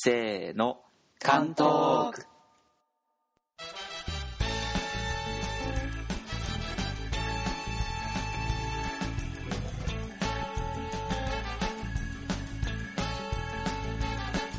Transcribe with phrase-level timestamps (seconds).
[0.00, 0.78] せーの
[1.18, 2.24] 関東区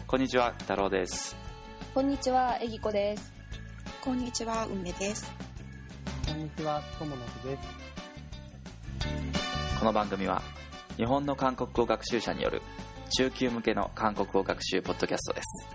[0.08, 1.38] こんにちは太郎です
[1.94, 3.32] こんにちは、えぎこです。
[4.02, 5.32] こんにちは、梅です。
[6.28, 7.58] こんにちは、とものすで
[9.00, 9.80] す。
[9.80, 10.42] この番組は
[10.98, 12.62] 日本の韓国語学習者による
[13.17, 15.67] 中級向けの韓国語学習ポッドキャストです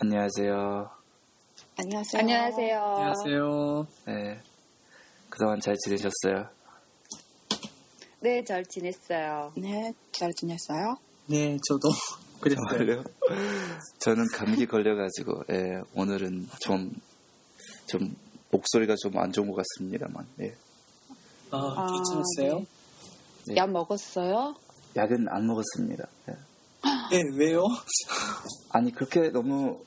[0.00, 0.90] 안녕하세요
[1.78, 2.20] 안녕하세요.
[2.20, 2.82] 안녕하세요.
[2.82, 3.86] 안녕하세요.
[4.06, 4.40] 네,
[5.30, 6.46] 그동안 잘 지내셨어요?
[8.19, 9.51] 네, 잘 지냈어요.
[9.57, 10.97] 네, 잘 지냈어요?
[11.27, 11.89] 네, 저도
[12.41, 13.03] 그랬어요.
[13.99, 16.91] 저는 감기 걸려가지고 예, 오늘은 좀,
[17.87, 18.15] 좀
[18.51, 20.55] 목소리가 좀 안 좋은 것 같습니다만 예.
[21.51, 22.65] 아, 아, 괜찮았어요?
[23.47, 23.55] 네.
[23.57, 24.55] 약 먹었어요?
[24.95, 26.07] 약은 안 먹었습니다.
[26.29, 26.33] 예.
[27.11, 27.63] 네, 왜요?
[28.71, 29.79] 아니 그렇게 너무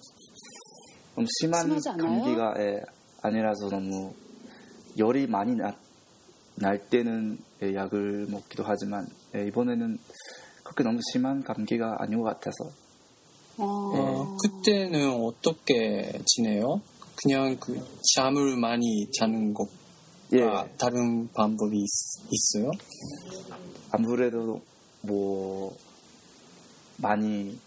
[1.14, 1.68] 너무 심한?
[1.80, 2.80] 감기가 예,
[3.22, 4.14] 아니라서 너무
[4.96, 5.74] 열이 많이 나,
[6.60, 9.98] 날 때는 예, 약을 먹기도 하지만 예, 이번에는
[10.62, 12.70] 그렇게 너무 심한 감기가 아닌 것 같아서.
[13.56, 16.80] 어, 어, 그때는 어떻게 지내요?
[17.16, 17.80] 그냥 그
[18.14, 19.72] 잠을 많이 자는 것과
[20.34, 20.40] 예
[20.76, 22.70] 다른 방법이 있, 어요?
[23.90, 24.60] 아무래도
[25.00, 25.76] 뭐
[26.98, 27.58] 많이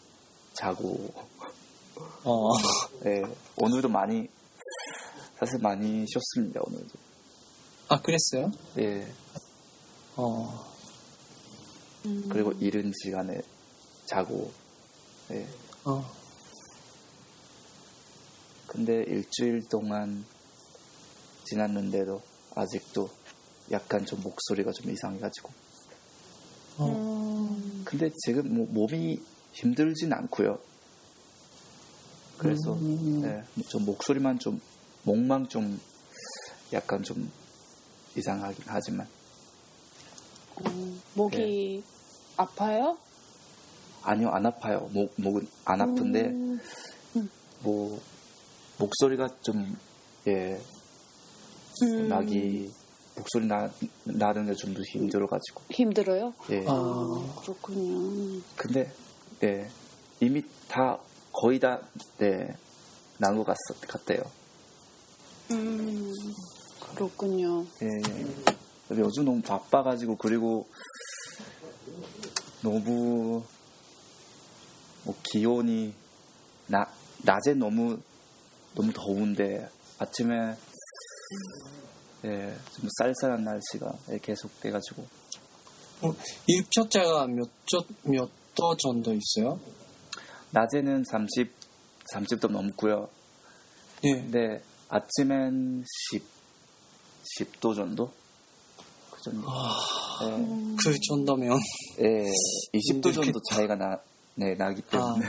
[0.53, 1.11] 자고.
[2.23, 2.49] 어,
[3.05, 3.23] 예,
[3.57, 4.27] 오늘도 많이
[5.39, 7.10] 사실 많이 쉬었습니다 오늘도
[7.91, 8.49] 아, 그랬어요?
[8.77, 9.05] 예.
[10.15, 10.65] 어,
[12.05, 13.41] 음, 그리고 이른 시간에
[14.05, 14.49] 자고
[15.31, 15.45] 예.
[15.83, 16.09] 어,
[18.65, 20.23] 근데 일주일 동안
[21.43, 22.21] 지났는데도
[22.55, 23.09] 아직도
[23.71, 25.49] 약간 좀 목소리가 좀 이상해가지고.
[26.77, 30.57] 어, 음, 근데 지금 뭐 몸이 힘들진 않고요.
[32.37, 34.61] 그래서 음, 예, 좀 목소리만 좀
[35.03, 35.77] 목만 좀
[36.71, 37.29] 약간 좀
[38.15, 39.07] 이상하긴 하지만.
[40.55, 40.63] 어,
[41.13, 41.83] 목이
[42.37, 42.97] 아파요?
[44.03, 44.89] 아니요 안 아파요.
[44.91, 46.59] 목 목은 안 아픈데 음,
[47.63, 48.01] 뭐
[48.77, 50.59] 목소리가 좀예
[51.83, 52.71] 음, 나기
[53.15, 53.69] 목소리 나
[54.03, 55.61] 나는 게좀더 힘들어가지고.
[55.69, 56.33] 힘들어요?
[56.49, 56.65] 예.
[56.67, 58.41] 아, 그렇군요.
[58.57, 58.91] 근데
[59.39, 59.69] 네
[60.19, 60.97] 이미 다
[61.31, 61.79] 거의 다
[62.17, 62.55] 네
[63.17, 63.45] 난것
[63.87, 64.23] 같아요.
[65.51, 66.11] 음,
[66.95, 67.65] 그렇군요.
[67.81, 67.87] 예
[68.87, 70.67] 근데 요즘 너무 바빠가지고 그리고
[72.61, 73.43] 너무
[75.03, 75.93] 뭐 기온이
[76.67, 76.85] 나
[77.23, 77.99] 낮에 너무
[78.75, 80.55] 너무 더운데 아침에
[82.25, 85.05] 예, 좀 쌀쌀한 날씨가 예, 계속 돼가지고
[86.47, 89.59] 일초자가 몇, 조, 몇도 정도 있어요?
[90.51, 91.61] 낮에는 30
[92.13, 93.07] 30도 넘고요.
[94.03, 94.13] 네.
[94.13, 96.40] 근데 아침엔 10
[97.37, 98.11] 10도 정도
[99.11, 99.47] 그 정도.
[99.49, 99.79] 아,
[100.23, 101.57] 예, 음, 그 정도면.
[101.99, 102.25] 예,
[102.73, 103.39] 20도 정도 힘들겠다.
[103.51, 103.99] 차이가 나,
[104.35, 105.25] 네, 나기 아, 때문에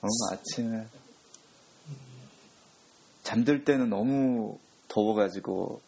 [0.00, 0.86] 너무 아침에
[3.22, 5.80] 잠들 때는 너무 더워가지고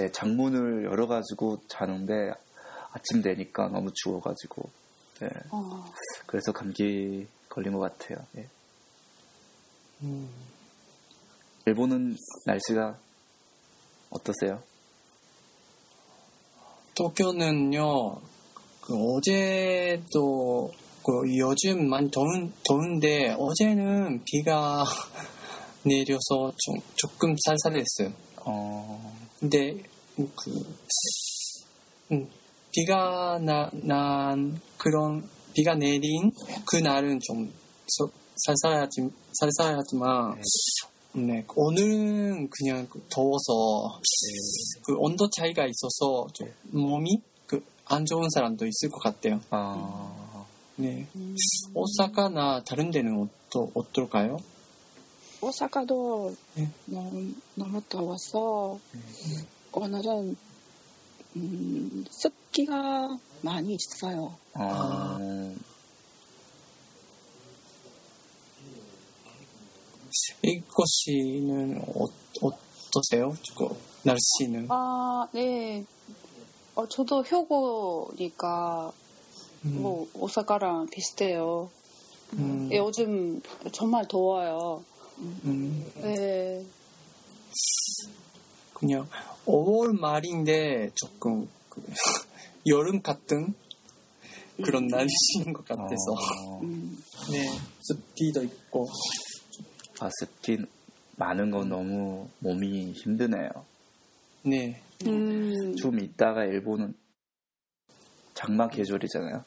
[0.00, 2.32] 예, 창문을 열어가지고 자는데
[2.92, 4.70] 아침 되니까 너무 추워가지고
[5.22, 5.92] 예, 어,
[6.26, 8.18] 그래서 감기 걸린 것 같아요.
[8.36, 8.48] 예.
[10.02, 10.28] 음.
[11.66, 12.98] 일본은 날씨가
[14.10, 14.62] 어떠세요?
[16.94, 18.20] 도쿄는요,
[18.80, 20.70] 그 어제도
[21.04, 24.84] 그 요즘 많이 더운, 더운데 어제는 비가
[25.84, 28.12] 내려서 좀 조금 쌀쌀했어요.
[28.44, 29.76] 어, 근데
[30.16, 30.76] 그
[32.12, 32.28] 음,
[32.72, 36.32] 비가 나, 난 그런 비가 내린
[36.66, 37.52] 그 날은 좀
[37.86, 40.42] 서- 쌀쌀하지 쌀쌀하지만 네,
[41.54, 44.00] 오늘은 그냥 그 더워서
[44.84, 49.40] 그 온도 차이가 있어서 좀 몸이 그 안 좋은 사람도 있을 것 같아요.
[49.50, 51.06] 어, 네.
[51.16, 51.34] 음,
[51.74, 54.38] 오사카나 다른 데는 어떠, 어떨까요?
[55.40, 56.68] 오사카도 네.
[56.84, 58.78] 너무, 너무 더워서
[59.72, 60.36] 오늘은
[61.36, 64.36] 음, 습기가 많이 있어요.
[64.54, 65.18] 어,
[70.42, 72.04] 이곳이는 어,
[72.42, 73.36] 어떠세요?
[73.56, 73.68] 그
[74.02, 74.66] 날씨는?
[74.70, 75.84] 아, 네.
[76.74, 78.92] 어, 저도 효고니까
[79.62, 81.70] 뭐 오사카랑 비슷해요.
[82.34, 83.40] 음, 요즘
[83.72, 84.84] 정말 더워요.
[85.18, 86.64] 음, 네.
[88.74, 89.08] 그냥
[89.46, 91.82] 5월 말인데 조금 그
[92.66, 93.54] 여름 같은
[94.62, 96.12] 그런 날씨인 것 같아서
[96.46, 96.96] 어, 음,
[97.30, 97.48] 네
[97.80, 98.86] 습기도 있고
[100.00, 100.64] 아, 습기
[101.16, 103.50] 많은 건 너무 몸이 힘드네요.
[104.42, 105.74] 네 음.
[105.76, 106.94] 좀 있다가 일본은
[108.34, 109.44] 장마 계절이잖아요.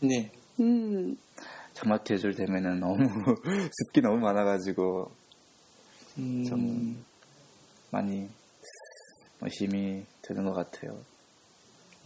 [0.00, 0.30] 네.
[0.60, 1.16] 음.
[1.74, 2.96] 장마 계절 되면은 너무
[3.72, 5.10] 습기 너무 많아가지고
[6.18, 7.04] 음, 좀
[7.90, 8.28] 많이
[9.40, 10.96] 뭐 힘이 드는 것 같아요.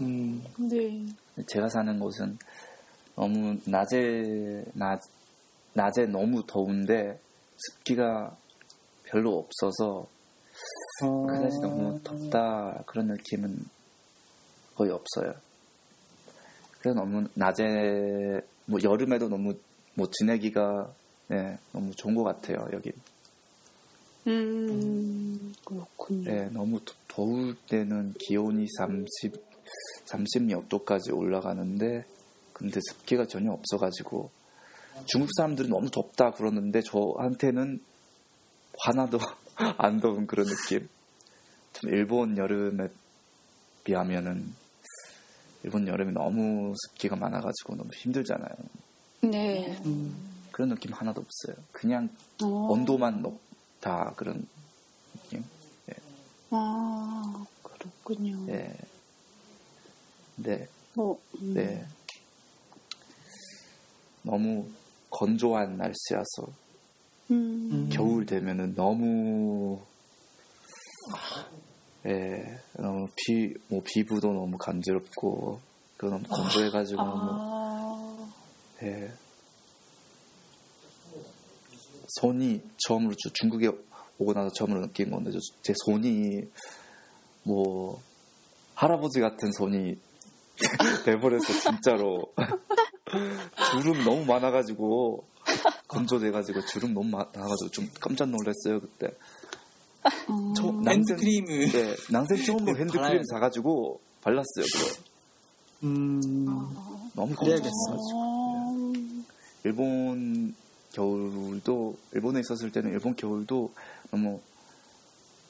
[0.00, 1.04] 음, 네.
[1.46, 2.38] 제가 사는 곳은
[3.14, 5.00] 너무 낮에 낮
[5.74, 7.18] 낮에 너무 더운데
[7.56, 8.36] 습기가
[9.04, 10.06] 별로 없어서
[11.04, 13.64] 어, 그다지 너무 덥다 그런 느낌은
[14.74, 15.34] 거의 없어요.
[16.80, 19.54] 그래서 너무 낮에 뭐 여름에도 너무
[19.94, 20.92] 뭐 지내기가
[21.28, 22.92] 네, 너무 좋은 것 같아요 여기.
[24.26, 25.52] 음.
[25.64, 26.24] 그렇군요.
[26.30, 29.46] 네, 너무 더- 더울 때는 기온이 30
[30.06, 32.04] 30몇 도까지 올라가는데
[32.52, 34.30] 근데 습기가 전혀 없어가지고
[35.06, 37.80] 중국 사람들은 너무 덥다 그러는데 저한테는
[38.78, 39.18] 하나도
[39.78, 40.88] 안 더운 그런 느낌.
[41.72, 42.88] 좀 일본 여름에
[43.84, 44.54] 비하면은
[45.62, 48.54] 일본 여름이 너무 습기가 많아가지고 너무 힘들잖아요.
[49.22, 49.78] 네.
[49.84, 50.16] 음,
[50.52, 51.64] 그런 느낌 하나도 없어요.
[51.72, 52.08] 그냥
[52.42, 52.46] 어.
[52.46, 54.46] 온도만 높다 그런
[55.14, 55.44] 느낌.
[56.50, 58.46] 아, 그렇군요.
[58.46, 58.76] 네.
[60.36, 61.54] 네, 뭐, 음.
[61.54, 61.84] 네.
[64.22, 64.68] 너무
[65.10, 66.52] 건조한 날씨라서
[67.30, 67.68] 음.
[67.72, 67.88] 음.
[67.92, 69.80] 겨울 되면은 너무
[72.06, 75.60] 예, 너무 피, 뭐 피부도 너무 간지럽고
[75.96, 78.32] 그 너무 건조해가지고 너무 아,
[78.82, 79.10] 예.
[82.20, 83.68] 손이 처음으로 저 중국에
[84.18, 86.42] 오고 나서 처음으로 느낀 건데 저- 제 손이
[87.42, 88.00] 뭐
[88.74, 89.98] 할아버지 같은 손이
[91.04, 92.32] 돼버려서 진짜로
[93.70, 95.24] 주름 너무 많아가지고
[95.88, 99.08] 건조돼가지고 주름 너무 많아가지고 좀 깜짝 놀랐어요 그때.
[100.30, 100.54] 음.
[100.54, 103.22] 저- 핸드 난생- 크림을 네, 난생 처음으로 네, 핸드크림.
[103.30, 104.64] 사가지고 발랐어요.
[104.72, 105.00] 그거.
[105.84, 106.44] 음,
[107.14, 107.34] 너무.
[107.34, 107.72] 건조해가지고.
[108.14, 108.92] 아,
[109.64, 110.54] 일본
[110.92, 113.72] 겨울도 일본에 있었을 때는 일본 겨울도
[114.10, 114.40] 너무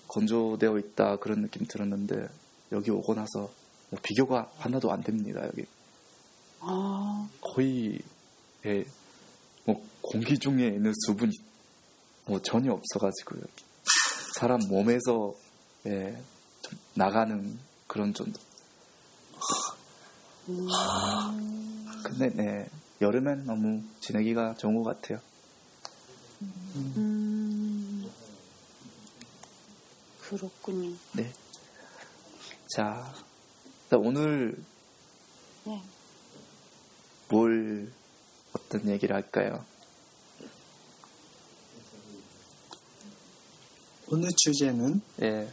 [0.09, 2.29] 건조되어 있다 그런 느낌 들었는데
[2.73, 3.51] 여기 오고 나서
[3.91, 5.65] 뭐 비교가 하나도 안 됩니다 여기
[6.69, 7.99] 아, 거의
[8.65, 8.85] 예,
[9.65, 11.33] 뭐 공기 중에 있는 수분이
[12.27, 13.65] 뭐 전혀 없어가지고 여기
[14.39, 15.35] 사람 몸에서
[15.87, 16.21] 예,
[16.63, 18.39] 좀 나가는 그런 정도
[20.49, 20.67] 음.
[22.03, 22.69] 근데 네
[23.01, 25.21] 여름엔 너무 지내기가 좋은 것 같아요
[26.43, 28.11] 음.
[30.29, 30.97] 그렇군요.
[31.13, 31.33] 네.
[32.75, 33.15] 자,
[33.89, 34.57] 자, 오늘
[35.65, 35.81] 네.
[37.29, 37.93] 뭘
[38.53, 39.65] 어떤 얘기를 할까요?
[44.09, 45.51] 오늘 주제는 예,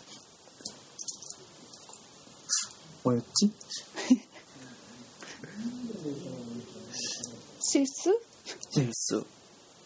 [3.03, 3.51] 뭐였지?
[7.59, 8.21] 실수?
[8.71, 9.25] 실수.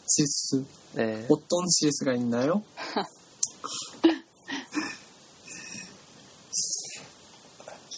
[0.05, 0.65] 실수.
[0.93, 2.63] 네, 어떤 실수가 있나요?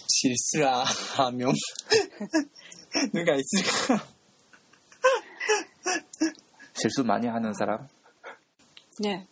[0.07, 1.53] 실수라 하면
[3.13, 4.03] 누가 있을까?
[6.73, 7.87] 실수 많이 하는 사람.
[8.99, 9.27] 네,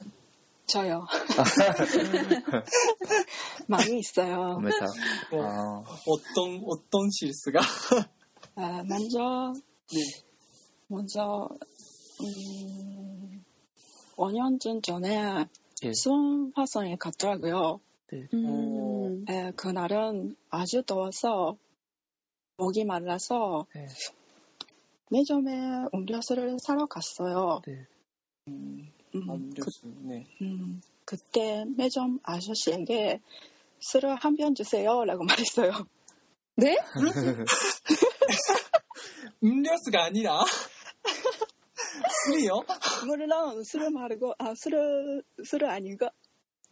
[0.65, 1.05] 저요.
[3.67, 4.55] 많이 있어요.
[4.55, 4.85] 구매사.
[5.31, 7.59] 뭐, 어, 어떤 어떤 실수가?
[8.55, 9.53] 아, 먼저,
[9.93, 9.99] 네.
[10.87, 11.47] 먼저,
[12.21, 13.43] 음,
[14.15, 15.45] 5년쯤 전에
[15.83, 15.91] 예.
[15.93, 17.79] 수원 화성에 갔더라고요.
[18.33, 19.25] 음.
[19.29, 21.57] 에, 그날은 아주 더워서
[22.57, 23.87] 목이 말라서 네.
[25.09, 27.61] 매점에 음료수를 사러 갔어요.
[27.65, 27.85] 네.
[28.47, 29.87] 음, 음, 음료수.
[30.01, 30.25] 네.
[30.39, 33.21] 그, 음, 그때 매점 아저씨에게
[33.79, 35.23] 술을 한 병 주세요 라고
[35.63, 35.71] 말했어요.
[36.55, 36.75] 네?
[39.43, 40.39] 음료수가 아니라
[42.25, 42.63] 술이요?
[43.05, 46.07] 물론 술을 마르고 아 술을 술을 아니고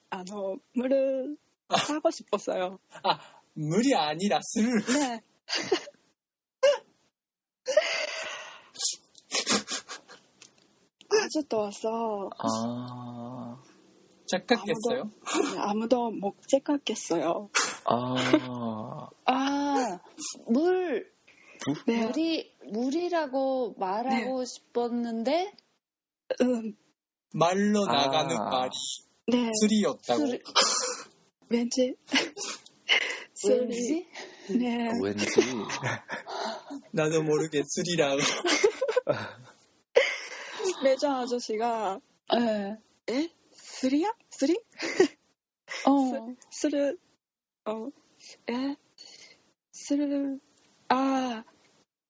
[0.10, 1.38] 아노 물을
[1.86, 2.80] 사고 싶었어요.
[3.04, 3.20] 아
[3.54, 4.84] 물이 아니라 술.
[4.94, 5.22] 네.
[11.10, 13.62] 아주 더워서 아,
[14.28, 15.04] 착각했어요.
[15.04, 17.50] 네, 아무도 못 생각했어요.
[17.86, 20.00] 아, 아,
[20.48, 21.14] 물.
[21.88, 25.52] 네, 물이 물이라고 말하고 싶었는데
[26.42, 26.76] 음,
[27.34, 27.94] 말로 아.
[27.94, 28.72] 나가는 말이
[29.28, 30.28] 네, 술이었다고.
[30.28, 30.44] 술
[31.50, 31.96] 왠지
[33.34, 34.08] 술이, 왠지
[34.50, 35.26] 네, 왠지
[36.92, 38.20] 나도 모르게 술이라고.
[40.84, 42.00] 매장 아저씨가
[42.34, 42.78] 네.
[43.10, 43.30] 에?
[43.54, 44.14] 술이야?
[44.30, 44.60] 술이?
[45.88, 46.36] 어.
[46.52, 46.98] 술을
[47.66, 47.88] 어,
[48.50, 48.76] 에?
[49.72, 50.40] 술을
[50.90, 51.44] 아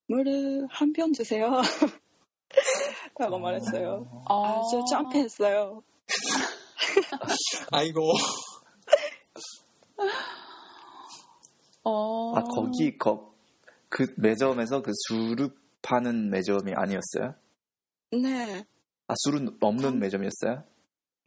[0.08, 1.50] 물을 한 병 주세요.
[3.18, 4.24] 라고 말했어요.
[4.28, 5.82] 아, 아주 짱패했어요.
[7.72, 8.12] 아이고.
[11.88, 12.34] 어.
[12.36, 13.32] 아 거기 거,
[13.88, 15.50] 그 매점에서 그 술을
[15.82, 17.34] 파는 매점이 아니었어요?
[18.10, 18.64] 네,
[19.06, 20.64] 아 술은 없는 매점이었어요?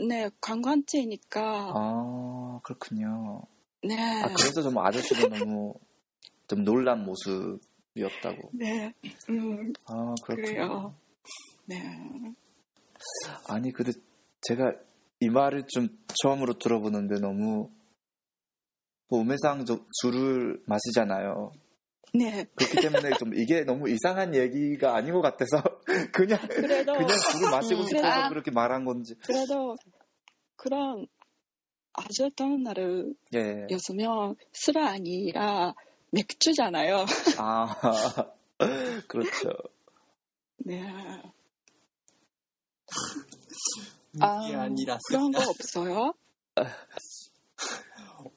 [0.05, 3.43] 네, 관광지니까, 아 그렇군요.
[3.83, 5.73] 네, 아 그래서 좀 아저씨가 너무
[6.49, 8.49] 좀 놀란 모습이었다고.
[8.51, 8.93] 네,
[9.29, 10.45] 음, 아 그렇군요.
[10.45, 10.95] 그래요.
[11.67, 12.35] 네,
[13.47, 13.93] 아니 근데
[14.41, 14.73] 제가
[15.21, 15.87] 이 말을 좀
[16.21, 17.78] 처음으로 들어보는데 너무 뭐
[19.09, 21.51] 우메상 좀 술을 마시잖아요.
[22.13, 25.61] 네, 그렇기 때문에 좀 이게 너무 이상한 얘기가 아닌 것 같아서
[26.13, 29.15] 그냥 그래도, 그냥 술을 마시고 음, 싶어서 그래도- 그렇게 말한 건지.
[29.25, 29.75] 그래도,
[30.55, 31.07] 그런,
[31.93, 32.63] 아주 더운
[33.33, 33.39] 예.
[33.67, 35.73] 날이었으면 술 아니라
[36.11, 37.05] 맥주잖아요.
[37.37, 37.65] 아
[39.07, 39.51] 그렇죠.
[40.65, 40.81] 네,
[44.13, 45.31] 물이 아, 아니라 그런.
[45.31, 46.13] 거 없어요?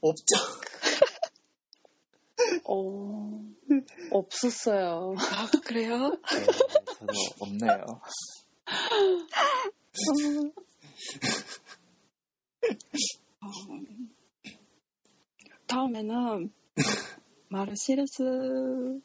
[0.01, 0.37] 없죠.
[2.65, 3.41] 어.
[4.11, 5.15] 없었어요.
[5.19, 6.11] 아, 그래요?
[6.11, 6.45] 네,
[6.99, 8.01] 저도 없네요.
[13.41, 13.47] 어,
[15.67, 16.53] 다음에는
[17.49, 19.01] 마르시르스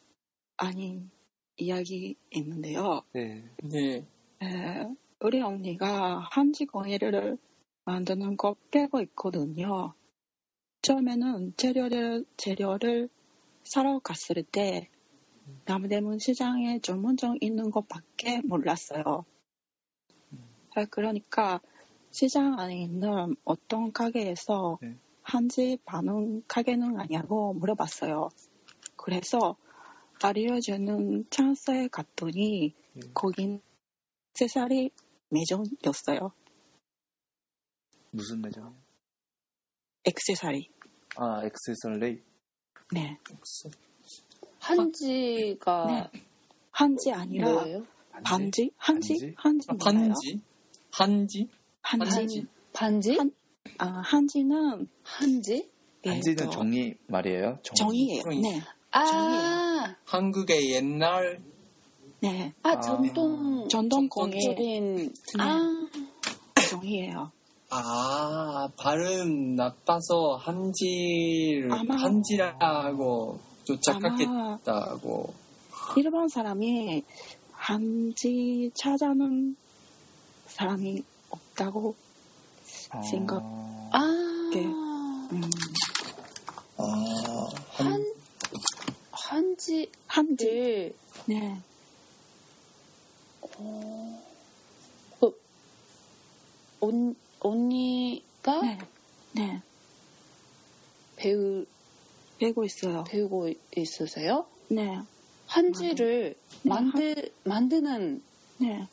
[0.57, 1.09] 아닌
[1.57, 3.01] 이야기 있는데요.
[3.13, 3.49] 네.
[3.63, 4.05] 네.
[4.43, 7.37] 에, 우리 언니가 한지 공예를
[7.85, 9.93] 만드는 거 빼고 있거든요.
[10.81, 13.09] 처음에는 재료를, 재료를
[13.63, 14.89] 사러 갔을 때
[15.65, 19.25] 남대문 시장에 전문점 있는 것밖에 몰랐어요.
[20.75, 21.59] 아, 그러니까
[22.11, 24.97] 시장 안에 있는 어떤 가게에서 네.
[25.21, 28.29] 한지 반응 가게는 아냐고 물어봤어요.
[28.95, 29.57] 그래서
[30.21, 33.01] 알려주는 찬스에 갔더니 네.
[33.13, 33.61] 거긴
[34.33, 34.91] 세살이
[35.29, 36.31] 매점이었어요.
[38.11, 38.86] 무슨 매점이요?
[40.07, 40.69] 액세서리.
[41.17, 42.21] 아 엑세서리.
[42.93, 43.17] 네.
[44.59, 46.21] 한지가 네.
[46.71, 47.83] 한지 아니라 뭐예요?
[48.23, 48.71] 반지?
[48.77, 49.33] 한지?
[49.35, 49.73] 한지 아?
[49.77, 50.39] 반지?
[50.91, 51.49] 한지?
[51.81, 52.09] 한지?
[52.09, 52.45] 반지?
[52.73, 53.17] 반지?
[53.17, 53.31] 한-
[53.79, 55.69] 아, 한지는 한지?
[56.05, 57.59] 예, 반지는 또 종이 말이에요.
[57.63, 57.77] 종이.
[57.77, 58.21] 정이에요.
[58.23, 58.41] 종이.
[58.41, 58.61] 네.
[58.91, 61.41] 아, 한국의 옛날
[62.21, 62.53] 네.
[62.63, 62.79] 아, 아.
[62.79, 65.87] 전통 전동 공예 적인 아,
[66.69, 67.31] 정이에요.
[67.69, 75.33] 아 발음 나빠서 한지를 아마- 한지라고 쫓아갔겠다고
[75.97, 77.03] 일본 사람이
[77.51, 79.57] 한지 찾아는
[80.47, 81.95] 사람이 없다고
[82.91, 83.41] 아, 생각.
[83.91, 84.63] 아, 네.
[84.65, 85.41] 음,
[86.77, 88.05] 아, 한
[89.11, 90.95] 한지를 한지.
[91.25, 91.61] 네.
[93.41, 94.23] 어,
[95.19, 95.41] 그,
[96.79, 98.77] 언, 언니가 네.
[99.33, 99.61] 네.
[101.15, 101.65] 배우
[102.39, 103.03] 배고 있어요.
[103.05, 104.45] 배우고 있으세요?
[104.69, 104.99] 네.
[105.47, 108.23] 한지를 네, 만드 만드는
[108.59, 108.87] 네.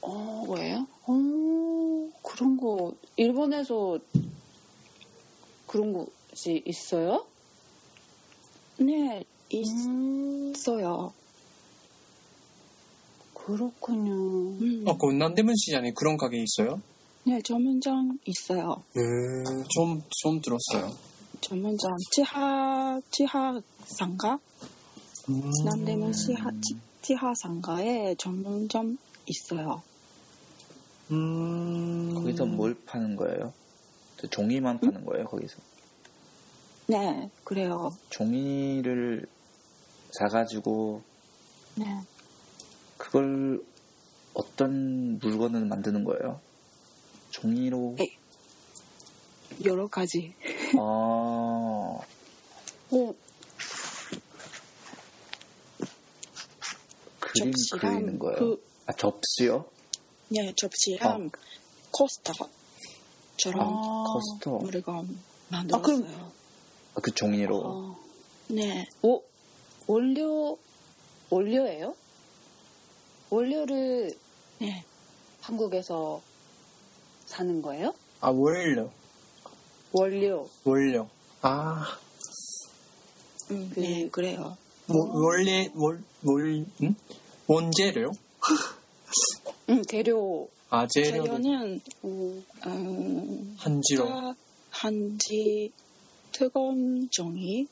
[0.00, 0.86] 어 뭐예요?
[1.06, 3.98] 어 그런 거 일본에서
[5.66, 7.26] 그런 것이 있어요?
[8.78, 9.24] 네.
[9.52, 11.12] 음, 있어요.
[13.34, 14.12] 그렇군요.
[14.12, 14.84] 음.
[14.88, 16.80] 아, 그 남대문 시장에 그런 가게 있어요?
[17.26, 17.40] 네.
[17.42, 18.82] 전문점 있어요.
[18.94, 19.02] 네,
[19.70, 20.94] 좀, 좀 들었어요.
[21.40, 24.38] 전문점 지하 지하 상가
[25.28, 25.50] 음.
[25.64, 29.82] 남대문 지하 지- 지하 상가에 전문점 있어요.
[31.10, 32.14] 음.
[32.14, 33.52] 거기서 뭘 파는 거예요?
[34.16, 35.56] 저 종이만 파는 거예요, 거기서?
[36.86, 37.94] 네, 그래요.
[38.10, 39.26] 종이를
[40.18, 41.02] 사가지고
[41.76, 41.84] 네,
[42.98, 43.62] 그걸
[44.34, 46.40] 어떤 물건을 만드는 거예요?
[47.34, 47.96] 종이로?
[48.00, 48.06] 에.
[49.64, 50.34] 여러 가지.
[50.78, 52.04] 아, 어,
[57.18, 58.38] 그림 접시랑 그리는 거예요?
[58.38, 59.64] 그, 아, 접시요?
[60.28, 61.30] 네, 접시랑
[61.90, 62.52] 코스터처럼
[63.60, 64.04] 아.
[64.06, 64.58] 커스터?
[64.58, 65.18] 물건
[65.50, 65.82] 아, 만들었어요.
[65.82, 66.32] 그럼-
[66.94, 67.56] 아, 그 종이로?
[67.64, 67.98] 어,
[68.48, 69.22] 네, 오,
[69.88, 70.56] 원료
[71.30, 71.96] 원료예요?
[73.30, 74.16] 원료를
[74.60, 74.84] 네.
[75.40, 76.22] 한국에서
[77.34, 77.92] 사는 거예요?
[78.20, 78.90] 아 원료
[79.92, 80.48] 원료.
[80.64, 81.08] 원료.
[81.42, 81.98] 아
[83.50, 84.56] 음, 그- 네, 그래요.
[84.86, 86.94] 뭐, 원래 월월 응?
[87.48, 88.12] 원재료?
[89.70, 90.48] 응, 재료.
[90.70, 94.06] 아 재료를 재료는 음, 음, 한지로.
[94.08, 94.34] 다
[94.70, 95.72] 한지
[96.32, 97.66] 뜨거운 종이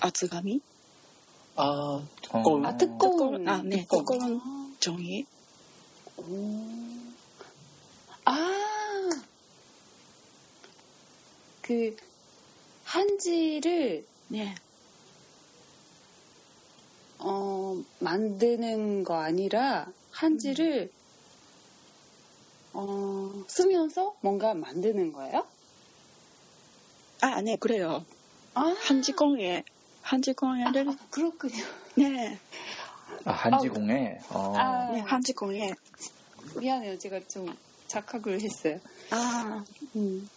[0.00, 0.60] 아즈가미
[1.56, 2.06] 아 어.
[2.64, 3.46] 아, 뜨거운.
[3.48, 4.04] 아, 네, 뜨거운.
[4.04, 4.40] 뜨거운
[4.80, 5.24] 종이
[6.18, 6.91] 오.
[11.62, 11.96] 그
[12.84, 14.54] 한지를 네,
[17.18, 20.90] 어, 만드는 거 아니라 한지를
[22.72, 25.46] 어, 쓰면서 뭔가 만드는 거예요?
[27.20, 28.04] 아, 네, 그래요.
[28.54, 29.62] 아, 한지공예
[30.02, 31.62] 한지공예를 아, 그렇군요.
[31.94, 32.38] 네,
[33.24, 34.18] 아, 한지공에.
[34.30, 34.56] 어.
[34.56, 34.92] 아.
[34.92, 35.74] 네, 한지공예
[36.58, 36.98] 미안해요.
[36.98, 37.46] 제가 좀
[37.86, 38.80] 착각을 했어요.
[39.10, 39.64] 아,
[39.94, 40.28] 음.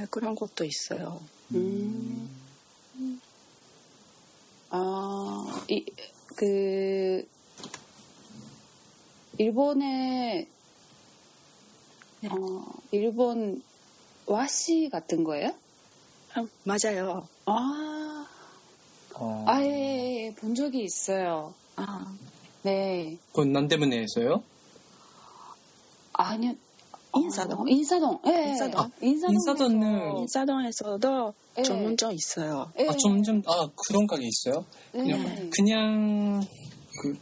[0.00, 1.20] 네, 그런 것도 있어요.
[1.54, 2.30] 음.
[4.70, 5.84] 아, 이,
[6.36, 7.28] 그,
[9.36, 10.48] 일본의,
[12.20, 12.28] 네.
[12.30, 13.62] 어, 일본
[14.24, 15.54] 와시 같은 거예요?
[16.32, 17.28] 아, 맞아요.
[17.44, 18.26] 아,
[19.16, 19.44] 어.
[19.48, 21.52] 아예 본 적이 있어요.
[21.76, 22.16] 아,
[22.62, 23.18] 네.
[23.32, 24.42] 그건 난 때문에 했어요?
[26.14, 26.54] 아니요.
[27.16, 27.60] 인사동?
[27.60, 28.18] 어, 인사동.
[28.26, 28.30] 예.
[28.30, 28.48] 예.
[28.50, 28.80] 인사동.
[28.80, 29.32] 아, 인사동에서.
[29.52, 31.62] 인사동은 인사동에서도 예.
[31.62, 32.70] 전문점 있어요.
[32.78, 32.86] 예.
[32.88, 34.64] 아 점점 아 그런 가게 있어요?
[34.92, 35.50] 그냥 네.
[35.50, 36.40] 그냥
[37.02, 37.18] 그,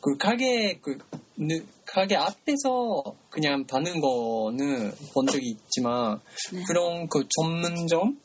[0.00, 0.98] 그 가게 그
[1.36, 6.20] 느- 가게 앞에서 그냥 파는 거는 본 적이 있지만
[6.52, 6.62] 네.
[6.66, 8.20] 그런 그 전문점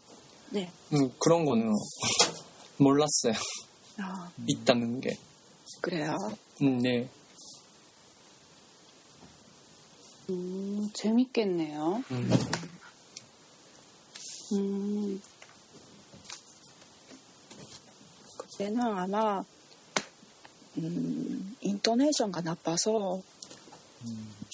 [0.51, 0.69] 네.
[0.93, 1.71] 음, 그런 거는
[2.77, 3.33] 몰랐어요.
[3.97, 5.17] 아, 있다는 게.
[5.81, 6.13] 그래요.
[6.61, 7.07] 음, 네.
[10.29, 12.03] 음, 재밌겠네요.
[12.11, 12.29] 음.
[14.53, 15.21] 음,
[18.37, 19.43] 그때는 아마
[20.77, 23.21] 음, 인터네이션가 나빠서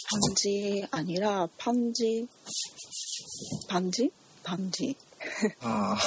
[0.09, 2.27] 반지 아니라 반지
[3.67, 4.11] 반지
[4.43, 4.95] 반지
[5.59, 5.97] 아,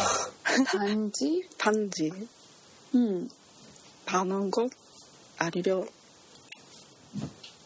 [0.64, 1.48] 반지?
[1.58, 2.10] 반지
[2.94, 3.28] 음,
[4.06, 4.70] 반은 것
[5.36, 5.84] 알려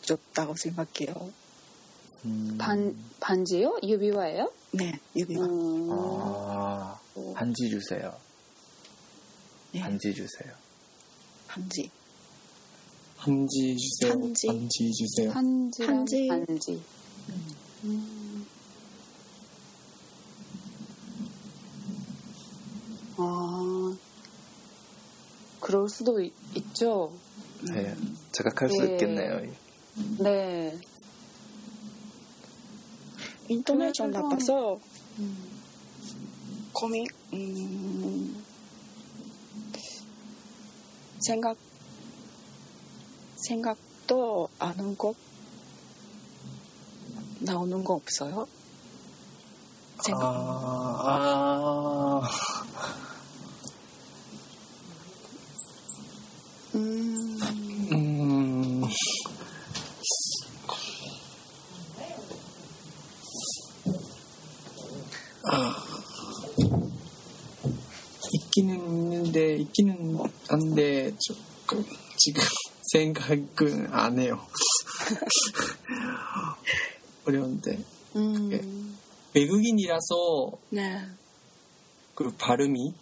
[0.03, 1.33] 줬다고 생각해요.
[2.25, 2.57] 음.
[2.59, 3.79] 반, 반지요?
[3.83, 4.53] 유비와예요?
[4.73, 5.45] 네, 유비가.
[5.45, 6.99] 음, 아,
[7.35, 8.15] 반지 주세요.
[9.73, 10.53] 네, 반지 주세요.
[11.47, 11.91] 반지.
[13.17, 14.13] 반지 주세요.
[14.13, 14.47] 반지.
[14.47, 15.31] 반지 주세요.
[15.31, 16.29] 한지랑 한지.
[16.29, 16.83] 반지.
[17.85, 18.47] 음.
[23.17, 23.97] 아,
[25.61, 26.33] 그럴 수도 있,
[26.75, 27.13] 죠
[27.63, 27.95] 네.
[28.33, 28.93] 자각할 수 예.
[28.93, 29.41] 있겠네요.
[30.21, 30.79] 네.
[34.13, 34.81] 그래서- 나빠서
[35.19, 35.59] 음.
[36.73, 38.45] 고민 음,
[41.19, 41.57] 생각
[43.37, 45.15] 생각도 아는 것
[47.41, 48.47] 나오는 거 없어요?
[50.05, 52.29] 생각 아, 아,
[56.75, 57.39] 음.
[57.43, 57.58] 음,
[68.59, 70.19] 있기는 있는데, 있기는
[70.49, 71.35] 한데, 저,
[71.67, 71.85] 그,
[72.17, 72.43] 지금
[72.93, 74.47] 생각은 안 해요.
[77.25, 77.79] 어려운데.
[78.17, 78.99] 음.
[79.35, 81.07] 외국인이라서 네.
[82.15, 82.95] 그 발음이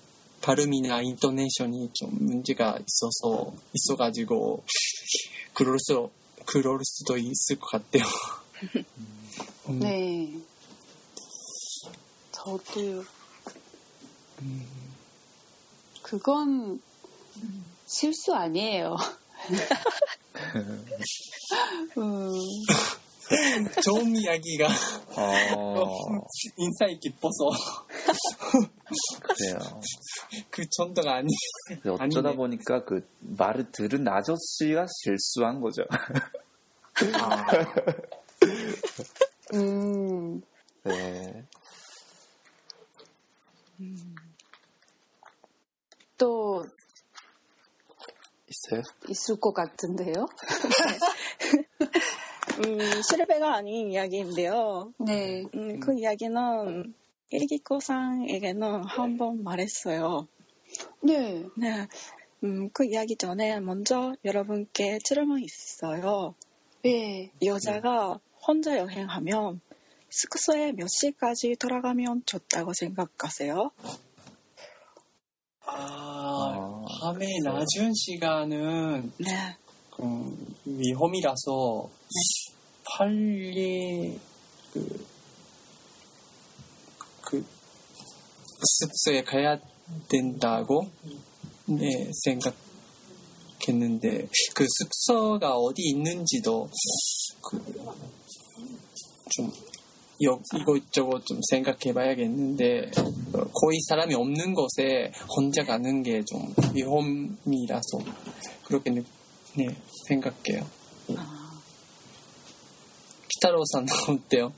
[0.42, 4.62] 발음이나 인토네이션이 좀 문제가 있어서 있어가지고
[5.54, 6.10] 그럴 수
[6.44, 8.04] 그럴 수도 있을 것 같아요.
[9.68, 10.38] 음, 네.
[12.32, 13.04] 저도
[16.06, 16.80] 그건
[17.84, 18.96] 실수 아니에요.
[21.98, 22.30] 음,
[23.82, 24.68] 좋은 이야기가
[25.16, 25.98] 어,
[26.56, 27.34] 인사에 깊어서
[29.20, 29.58] 그래요.
[30.50, 31.26] 그 정도가 아니.
[31.88, 32.36] 어쩌다 아니네.
[32.36, 35.82] 보니까 그 말을 들은 아저씨가 실수한 거죠.
[37.14, 37.46] 아,
[39.54, 40.40] 음,
[40.84, 41.44] 네.
[46.18, 46.64] 또
[48.48, 48.82] 있어요?
[49.08, 50.26] 있을 것 같은데요?
[52.64, 54.92] 음, 실베가 아닌 이야기인데요.
[54.98, 55.44] 네.
[55.54, 56.94] 음, 그 이야기는
[57.30, 60.28] 일기코상에게는 한 번 말했어요.
[61.02, 61.44] 네.
[61.56, 61.86] 네.
[62.44, 66.34] 음, 그 이야기 전에 먼저 여러분께 질문 있어요.
[66.82, 67.30] 네.
[67.44, 69.60] 여자가 혼자 여행하면
[70.08, 73.70] 숙소에 몇 시까지 돌아가면 좋다고 생각하세요?
[75.66, 79.56] 아, 아, 밤에 낮은 시간은 네.
[80.00, 81.90] 음, 위험이라서
[82.84, 84.18] 빨리
[84.72, 85.06] 그,
[87.22, 87.44] 그
[88.78, 89.58] 숙소에 가야
[90.08, 90.88] 된다고?
[91.68, 92.10] 네
[93.64, 96.68] 생각했는데 그 숙소가 어디 있는지도
[97.42, 98.06] 그
[99.30, 99.52] 좀
[100.18, 107.98] 이것저것 좀 생각해봐야겠는데 어, 거의 사람이 없는 곳에 혼자 가는 게 좀 위험이라서
[108.64, 109.02] 그렇게 느-
[109.56, 109.68] 네
[110.08, 110.66] 생각해요.
[113.28, 114.52] 기타로사는 어때요?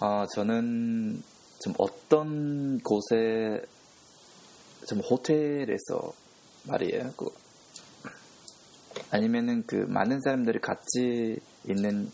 [0.00, 1.22] 아, 저는
[1.62, 3.60] 좀 어떤 곳에
[4.88, 6.12] 좀 호텔에서
[6.64, 7.12] 말이에요.
[7.16, 7.26] 그
[9.10, 12.10] 아니면은 그 많은 사람들이 같이 있는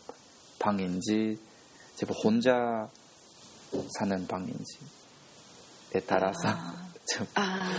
[0.58, 1.38] 방인지
[1.96, 2.88] 제가 혼자
[3.98, 7.72] 사는 방인지에 따라서 아, 좀 아,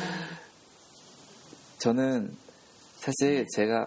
[1.77, 2.35] 저는
[2.95, 3.85] 사실 제가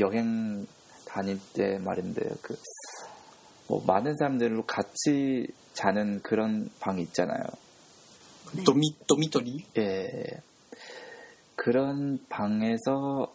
[0.00, 0.66] 여행
[1.06, 2.28] 다닐 때 말인데요.
[2.42, 2.58] 그,
[3.68, 7.42] 뭐, 많은 사람들로 같이 자는 그런 방이 있잖아요.
[8.52, 8.64] 네.
[8.64, 9.64] 도미 도미토리?
[9.78, 10.42] 예.
[11.54, 13.32] 그런 방에서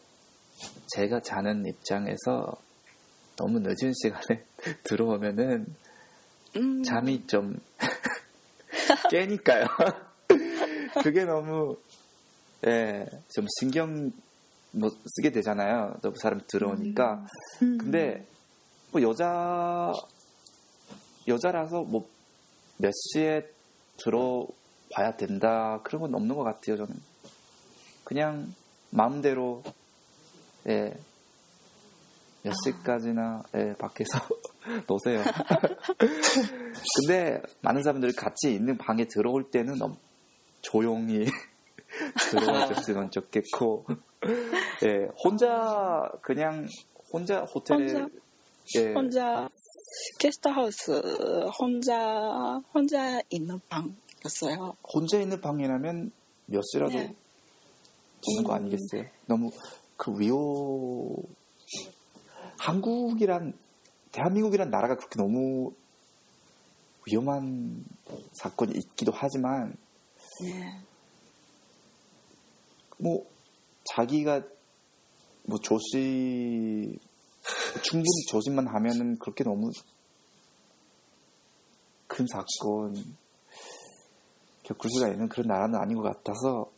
[0.94, 2.56] 제가 자는 입장에서
[3.38, 4.46] 너무 늦은 시간에
[4.84, 5.76] 들어오면은
[6.58, 7.60] 음, 잠이 좀
[9.10, 9.66] 깨니까요.
[11.04, 11.78] 그게 너무
[12.68, 14.12] 예, 좀 신경
[14.72, 15.96] 뭐 쓰게 되잖아요.
[16.02, 17.26] 너무 사람 들어오니까.
[17.62, 18.28] 음, 근데
[18.92, 19.92] 뭐 여자
[21.28, 22.22] 여자라서 뭐
[22.82, 23.48] 몇 시에
[24.04, 26.78] 들어봐야 된다 그런 건 없는 것 같아요.
[26.78, 27.00] 저는
[28.04, 28.54] 그냥
[28.90, 29.62] 마음대로
[30.68, 30.94] 예.
[32.44, 34.20] 몇 시까지나 예, 밖에서
[34.88, 35.22] 노세요.
[37.00, 39.96] 근데 많은 사람들이 같이 있는 방에 들어올 때는 너무
[40.62, 41.26] 조용히
[42.32, 43.86] 들어와 줬으면 좋겠고,
[44.84, 46.68] 예, 혼자 그냥
[47.12, 48.08] 혼자 호텔에 혼자?
[48.78, 49.50] 예, 혼자
[50.20, 50.92] 게스트하우스
[51.60, 54.76] 혼자 혼자 있는 방이었어요.
[54.84, 56.12] 혼자 있는 방이라면
[56.46, 57.16] 몇 시라도 네.
[58.22, 58.56] 주는 거 음.
[58.56, 59.06] 아니겠어요?
[59.26, 59.52] 너무
[59.98, 61.24] 그 위호
[62.62, 63.58] 한국이란
[64.12, 65.74] 대한민국이란 나라가 그렇게 너무
[67.08, 67.84] 위험한
[68.34, 69.76] 사건이 있기도 하지만
[70.44, 70.80] 네.
[73.00, 73.26] 뭐
[73.96, 74.44] 자기가
[75.48, 76.96] 뭐 조심
[77.82, 79.72] 충분히 조심만 하면은 그렇게 너무
[82.06, 82.94] 큰 사건
[84.62, 86.72] 겪을 수가 있는 그런 나라는 아닌 것 같아서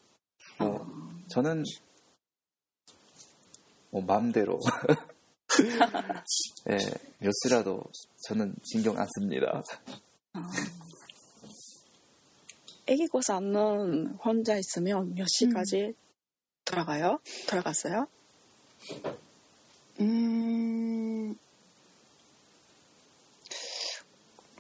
[0.59, 0.87] 뭐
[1.27, 1.63] 저는
[3.91, 4.59] 뭐 마음대로
[6.69, 6.77] 예,
[7.19, 7.83] 몇 시라도
[8.27, 9.63] 저는 신경 안 씁니다.
[12.87, 15.93] 애기 고사는 혼자 있으면 몇 시까지
[16.65, 17.19] 돌아가요?
[17.47, 18.07] 돌아갔어요?
[19.99, 21.37] 음,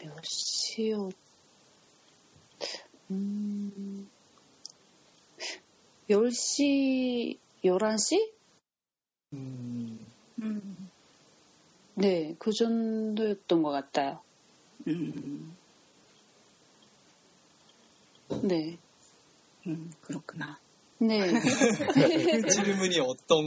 [0.01, 1.09] 몇 시요?
[3.09, 4.09] 음,
[6.09, 8.31] 10시, 11시?
[9.33, 10.89] 음, 음,
[11.95, 14.21] 네, 그 정도였던 것 같아요.
[14.87, 15.55] 음,
[18.41, 18.77] 네.
[19.67, 20.59] 음, 그렇구나.
[20.99, 21.19] 네.
[21.19, 21.39] 그
[22.49, 23.43] 질문이 어떤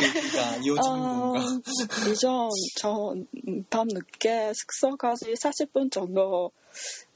[0.00, 1.60] 얘기가 이어지는 어, 건가?
[2.08, 6.52] 예전 저밤 늦게 숙소까지 40분 정도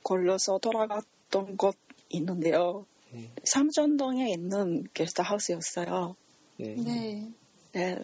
[0.02, 1.76] 걸려서 돌아갔던 곳
[2.10, 2.86] 있는데요.
[3.12, 3.30] 네.
[3.44, 6.16] 삼전동에 있는 게스트하우스였어요.
[6.58, 6.74] 네.
[6.76, 7.32] 네.
[7.72, 7.98] 네,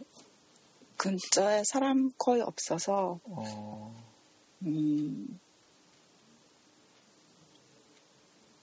[1.01, 4.05] 근처에 사람 거의 없어서 어,
[4.67, 5.41] 음,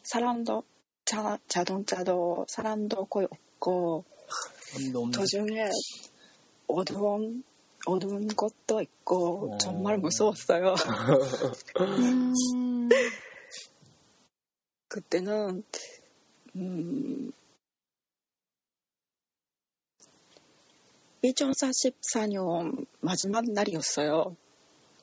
[0.03, 0.63] 사람도
[1.03, 4.05] 자, 자동차도 사람도 거의 없고
[5.15, 5.67] 도중에
[6.67, 7.43] 어두운
[7.87, 9.57] 어두운 곳도 있고 어.
[9.57, 10.75] 정말 무서웠어요.
[11.81, 12.89] 음,
[14.87, 15.63] 그때는
[16.55, 17.31] 음,
[21.23, 24.35] 2044년 마지막 날이었어요.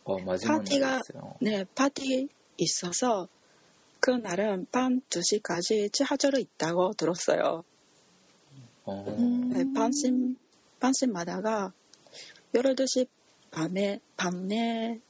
[0.05, 1.35] 어, 마지막 파티가- 날이었어요.
[1.41, 3.29] 네, 파티 있어서
[4.01, 7.65] 그 날은 밤 2시까지 지하철이 있다고 들었어요.
[8.85, 9.49] 어, 음.
[9.51, 10.37] 네, 반심,
[10.79, 11.73] 반심마다가
[12.53, 13.09] 12시
[13.51, 15.01] 밤에, 밤에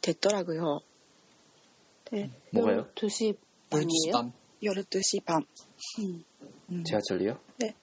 [0.00, 0.78] 됐더라고요.
[2.12, 2.88] 네, 뭐가요?
[2.94, 3.36] 12시
[3.68, 4.12] 벌 반이에요?
[4.12, 5.44] 밤 12시 반.
[5.98, 6.24] 음.
[6.70, 6.84] 음.
[6.84, 7.38] 지하철이요?
[7.58, 7.74] 네.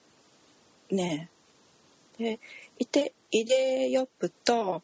[0.90, 1.28] 네.
[2.78, 4.80] 이때 이대역부터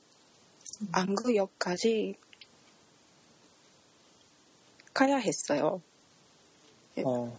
[0.92, 2.16] 안구역까지
[4.92, 5.80] 가야 했어요.
[7.04, 7.38] 어,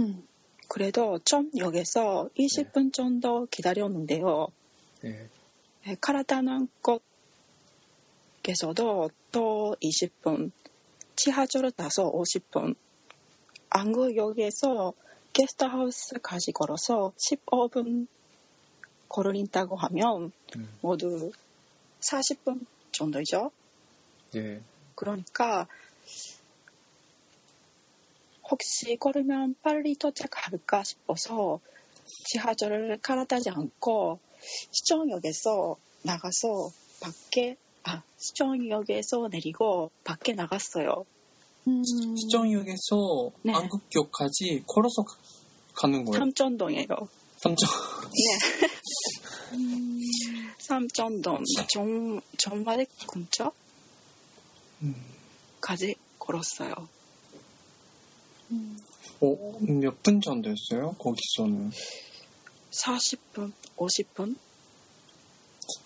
[0.00, 0.26] 음.
[0.68, 4.48] 그래도 점역에서 20분 정도 기다렸는데요.
[5.02, 5.28] 네.
[5.84, 6.68] 네, 카라타는
[8.42, 10.50] 곳에서도 또 20분,
[11.16, 12.74] 지하철을 타서 50분,
[13.70, 14.92] 안구역에서
[15.32, 18.06] 게스트하우스까지 걸어서 15분
[19.08, 20.68] 걸린다고 하면 음.
[20.80, 21.30] 모두
[22.00, 23.50] 40분 정도죠.
[24.34, 24.60] 예.
[24.94, 25.66] 그러니까
[28.50, 31.60] 혹시 걸으면 빨리 도착할까 싶어서
[32.32, 34.18] 지하철을 갈아타지 않고
[34.70, 41.04] 시청역에서 나가서 밖에 아 시청역에서 내리고 밖에 나갔어요.
[41.66, 41.82] 음.
[41.84, 43.52] 시정역에서 네.
[43.52, 45.16] 안국역까지 걸어서 가-
[45.74, 46.18] 가는 거예요.
[46.18, 46.86] 삼천동이에요.
[47.36, 47.68] 삼정.
[48.10, 48.68] 네.
[49.52, 50.00] 음.
[50.58, 53.54] 삼천동 정 정말 근처까지
[54.82, 55.94] 음.
[56.18, 56.74] 걸었어요.
[58.50, 58.78] 음.
[59.20, 60.92] 어, 몇분 정도였어요?
[60.98, 61.70] 거기서는.
[62.70, 64.36] 40분, 50분?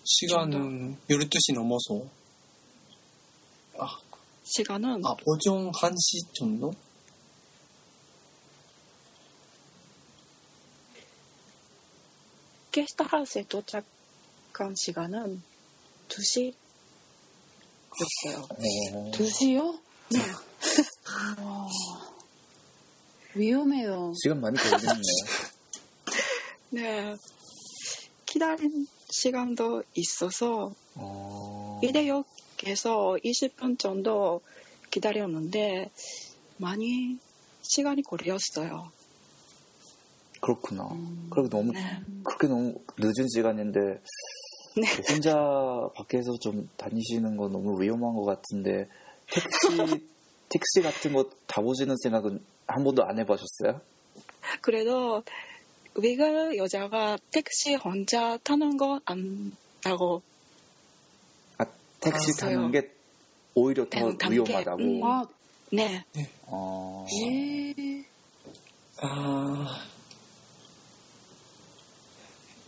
[0.03, 2.05] 시간은 12시 넘어서.
[3.77, 3.97] 아,
[4.43, 6.73] 시간은 아, 오전 1시 정도?
[12.73, 15.43] 게스트하우스에 도착한 시간은
[16.09, 16.53] 2시
[18.25, 18.47] 였어요.
[18.49, 19.79] 어, 2시요?
[20.09, 20.19] 네.
[21.43, 21.69] 와.
[23.35, 24.13] 위험해요.
[24.21, 25.01] 시간 많이 걸리네요.
[26.71, 27.15] 네.
[28.25, 34.41] 기다린 시간도 있어서 어, 이대역에서 20분 정도
[34.89, 35.91] 기다렸는데
[36.57, 37.19] 많이
[37.61, 38.91] 시간이 걸렸어요.
[40.43, 40.83] 그렇구나.
[40.91, 41.27] 음.
[41.31, 41.79] 그리고 너무 네.
[42.23, 43.79] 그렇게 너무 늦은 시간인데
[44.75, 44.87] 네.
[45.09, 45.33] 혼자
[45.95, 48.89] 밖에서 좀 다니시는 건 너무 위험한 것 같은데
[49.27, 49.67] 택시
[50.49, 53.79] 택시 같은 거 타보시는 생각은 한 번도 안 해보셨어요?
[54.61, 55.23] 그래도
[55.95, 60.21] 외국 여자가 택시 혼자 타는 거 안다고
[61.57, 61.65] 아
[62.01, 62.57] 택시 알았어요.
[62.57, 62.91] 타는 게
[63.55, 64.81] 오히려 더 단- 단계, 위험하다고.
[64.83, 65.03] 음.
[65.03, 65.25] 아,
[65.71, 66.03] 네.
[66.47, 68.03] 어, 예.
[69.01, 69.77] 아.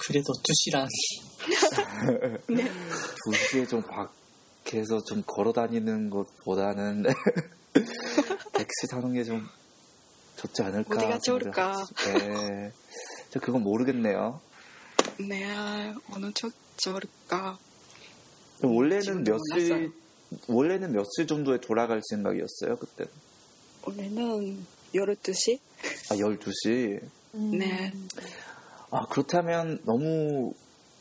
[0.07, 0.89] 그래도 2시라니.
[3.25, 7.03] 도시에 좀 밖에서 좀 걸어 다니는 것보다는
[8.53, 9.47] 택시 타는 게 좀
[10.35, 10.95] 좋지 않을까.
[10.95, 11.85] 어디가 좋을까?
[12.05, 12.71] 네.
[13.29, 14.41] 저 그건 모르겠네요.
[15.27, 15.93] 네.
[16.11, 17.57] 어느 쪽 좋을까?
[18.61, 19.89] 원래는 지금도 몇 시, 몰랐어요.
[20.47, 23.05] 원래는 몇시 정도에 돌아갈 생각이었어요, 그때?
[23.83, 25.59] 원래는 12시?
[26.11, 26.99] 아, 12시?
[27.35, 27.57] 음.
[27.57, 27.93] 네.
[28.97, 30.53] 아, 그렇다면 너무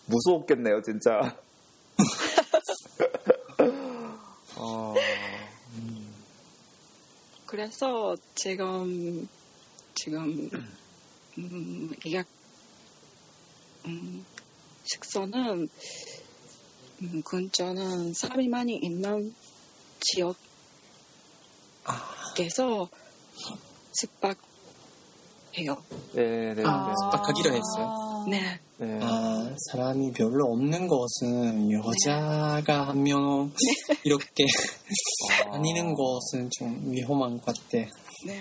[0.06, 1.38] 무서웠겠네요, 진짜.
[4.56, 4.94] 어,
[7.46, 9.28] 그래서 지금
[9.94, 10.50] 지금
[11.38, 12.26] 음, 예약
[13.86, 14.26] 음,
[14.82, 15.68] 식소는
[17.02, 19.32] 음, 근처는 사람이 많이 있는
[22.34, 22.88] 지역에서
[23.92, 24.53] 숙박
[25.58, 25.76] 해요.
[26.14, 26.86] 네, 네, 아.
[26.86, 26.92] 네.
[27.04, 28.24] 숙박하기로 했어요?
[28.28, 28.98] 네, 네.
[29.02, 33.52] 아, 사람이 별로 없는 곳은 여자가 한 명
[34.04, 34.44] 이렇게
[35.46, 37.78] 아, 다니는 곳은 좀 위험한 것 같아.
[38.26, 38.40] 네,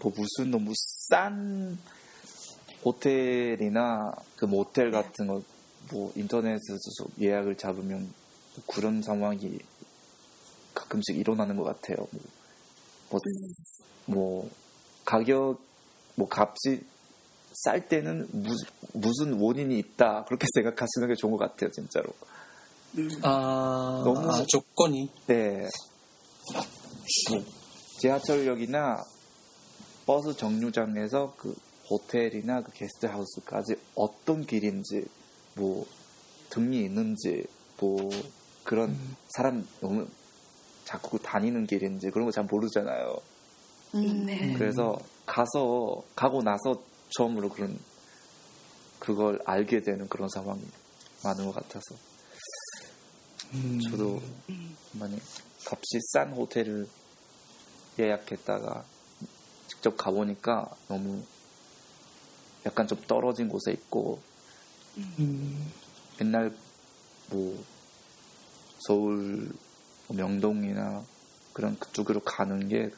[0.00, 1.78] 뭐 무슨 너무 싼
[2.84, 5.42] 호텔이나 그 모텔 같은 거
[5.92, 9.58] 뭐 인터넷에서 예약을 잡으면 뭐 그런 상황이
[10.72, 12.08] 가끔씩 일어나는 것 같아요.
[12.10, 12.22] 뭐,
[13.10, 13.20] 뭐,
[14.06, 14.50] 뭐
[15.04, 15.60] 가격
[16.16, 16.82] 뭐 값이
[17.64, 22.06] 쌀 때는 무슨, 무슨 원인이 있다 그렇게 생각하시는 게 좋은 것 같아요, 진짜로.
[22.98, 25.10] 음, 아, 너무- 아, 조건이.
[25.26, 25.68] 네.
[27.30, 27.42] 뭐
[28.00, 29.02] 지하철역이나
[30.06, 31.54] 버스 정류장에서 그
[31.90, 35.06] 호텔이나 그 게스트하우스까지 어떤 길인지
[35.56, 35.86] 뭐
[36.50, 37.44] 등이 있는지
[37.80, 38.10] 뭐
[38.62, 39.16] 그런 음.
[39.36, 40.06] 사람 너무
[40.84, 43.16] 자꾸 다니는 길인지 그런 거 잘 모르잖아요.
[43.94, 44.26] 음.
[44.26, 44.54] 네.
[44.56, 47.78] 그래서 가서 가고 나서 처음으로 그런
[48.98, 50.62] 그걸 알게 되는 그런 상황이
[51.22, 51.94] 많은 것 같아서.
[53.52, 55.16] 음, 저도 음, 많이
[55.64, 56.88] 값이 싼 호텔을
[57.98, 58.84] 예약했다가
[59.68, 61.22] 직접 가보니까 너무
[62.66, 64.20] 약간 좀 떨어진 곳에 있고
[64.96, 65.72] 음,
[66.20, 66.54] 옛날
[67.30, 67.64] 뭐
[68.78, 69.52] 서울
[70.08, 71.04] 뭐 명동이나
[71.52, 72.90] 그런 그쪽으로 가는 게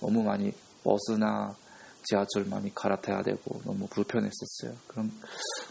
[0.00, 0.52] 너무 많이
[0.82, 1.56] 버스나
[2.04, 4.74] 지하철 많이 갈아타야 되고 너무 불편했었어요.
[4.86, 5.12] 그럼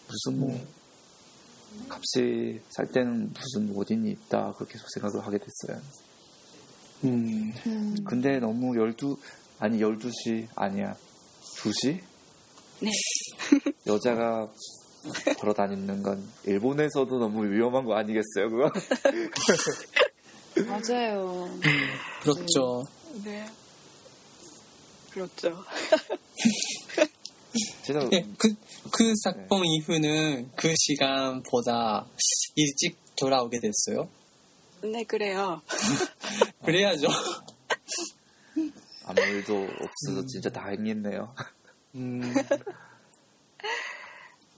[0.07, 0.67] 무슨 뭐
[1.89, 5.81] 값이 살 때는 무슨 어딘이 있다 그렇게 계속 생각을 하게 됐어요.
[7.05, 7.95] 음, 음.
[8.05, 9.17] 근데 너무 12
[9.59, 10.95] 아니 12시 아니야
[11.57, 11.99] 2시
[12.81, 12.91] 네.
[13.87, 14.49] 여자가
[15.37, 18.71] 걸어 다니는 건 일본에서도 너무 위험한 거 아니겠어요 그거?
[20.67, 21.47] 맞아요.
[22.21, 22.83] 그렇죠.
[23.23, 23.45] 네.
[25.11, 25.63] 그렇죠.
[27.83, 28.53] 진짜 예, 그,
[28.91, 32.05] 그 사건 이후는 그 시간보다
[32.55, 34.07] 일찍 돌아오게 됐어요.
[34.83, 35.61] 네, 그래요.
[36.63, 37.07] 그래야죠.
[39.05, 41.33] 아무 일도 없어서 진짜 다행이네요.
[41.95, 42.21] 음,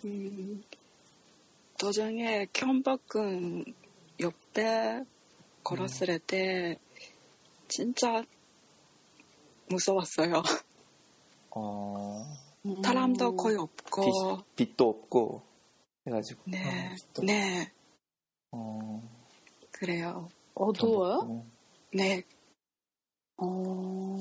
[0.04, 0.64] 음,
[1.80, 3.64] 도중에 경복궁
[4.20, 5.04] 옆에
[5.64, 6.78] 걸었을 때
[7.70, 8.24] 진짜
[9.72, 10.44] 무서웠어요.
[11.52, 12.24] 어,
[12.66, 12.82] 음.
[12.84, 15.42] 사람도 거의 없고, 빛, 빛도 없고
[16.08, 17.24] 해가지고 네, 아, 또.
[17.24, 17.72] 네,
[18.52, 19.02] 어,
[19.72, 20.30] 그래요.
[20.54, 21.20] 어두워요?
[21.20, 21.52] 경복궁.
[21.94, 22.24] 네,
[23.38, 24.18] 어.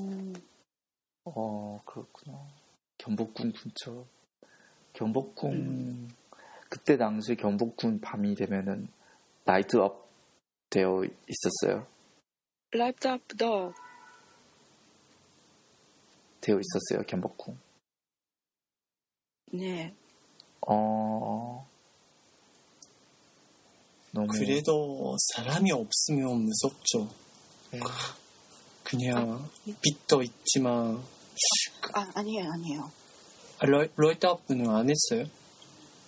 [1.25, 2.47] 어 그렇구나.
[2.97, 4.05] 경복궁 근처.
[4.93, 6.09] 경복궁
[6.69, 8.87] 그때 당시 경복궁 밤이 되면은
[9.43, 10.09] 나이트업
[10.69, 11.85] 되어 있었어요.
[12.71, 13.73] 라이트업도
[16.41, 17.57] 되어 있었어요 경복궁.
[19.53, 19.93] 네,
[20.67, 21.67] 어
[24.11, 27.09] 너무 그래도 사람이 없으면 무섭죠.
[27.71, 27.79] 네.
[28.83, 29.49] 그냥
[29.81, 31.01] 빛도 있지만
[31.93, 32.91] 아 아니에요, 아니에요.
[33.59, 35.25] 아, 러, 러이트업는 안 했어요.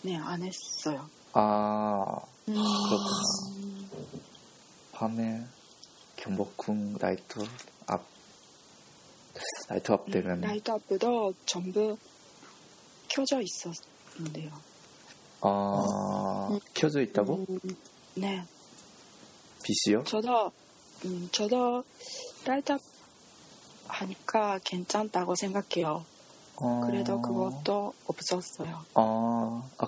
[0.02, 1.08] 네, 안 했어요.
[1.34, 2.54] 아 음.
[2.54, 3.89] 그렇구나.
[4.91, 5.43] 밤에
[6.17, 7.39] 경복궁 나이트
[7.88, 8.12] 앞
[9.69, 11.98] 나이트업 되면 라이트업도 전부
[13.08, 14.52] 켜져 있었는데요.
[15.41, 17.60] 어 켜져 있다고 음.
[18.15, 18.43] 네,
[19.63, 20.04] 빛이요?
[20.06, 20.52] 저도
[21.06, 21.84] 음, 저도
[22.46, 22.80] 라이트업
[23.88, 26.06] 하니까 괜찮다고 생각해요.
[26.56, 28.86] 어, 그래도 그것도 없었어요.
[28.93, 29.88] 어, 아,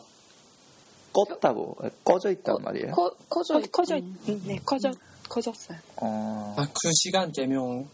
[1.13, 2.91] 껐다고 꺼져 있단 말이에요.
[2.91, 4.17] 커, 커져, 커, 커져, 음.
[4.27, 4.91] 음, 네, 커져,
[5.29, 5.77] 커졌어요.
[5.97, 7.87] 어, 아, 그 시간 되면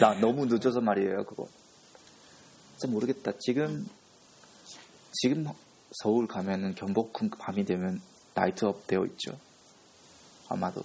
[0.00, 1.46] 나 너무 늦어서 말이에요 그거.
[2.76, 3.32] 진짜 모르겠다.
[3.38, 3.86] 지금
[5.12, 5.46] 지금
[6.02, 8.00] 서울 가면은 경복궁 밤이 되면
[8.34, 9.38] 나이트업 되어 있죠.
[10.48, 10.82] 아마도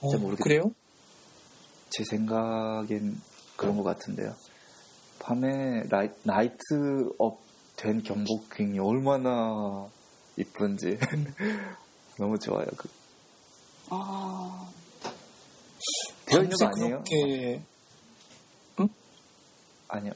[0.00, 0.44] 어, 모르겠다.
[0.44, 0.72] 그래요?
[1.90, 3.20] 제 생각엔
[3.56, 4.34] 그런 것 같은데요.
[5.18, 7.40] 밤에 라이, 나이트업
[7.76, 9.88] 된 경복궁이 얼마나
[10.36, 10.98] 이쁜지
[12.18, 12.66] 너무 좋아요.
[12.76, 12.88] 그,
[13.90, 14.70] 아,
[16.38, 17.02] 아니에요?
[17.04, 17.62] 그렇게
[19.92, 20.12] 아니요.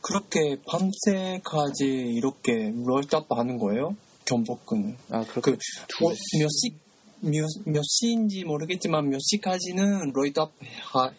[0.00, 3.96] 그렇게 밤새까지 이렇게 롤탑 하는 거예요?
[4.24, 4.96] 경복궁.
[5.10, 6.08] 아 그렇게 그두 어,
[6.38, 6.74] 몇 시,
[7.20, 10.52] 몇, 몇 시인지 모르겠지만 몇 시까지는 롤탑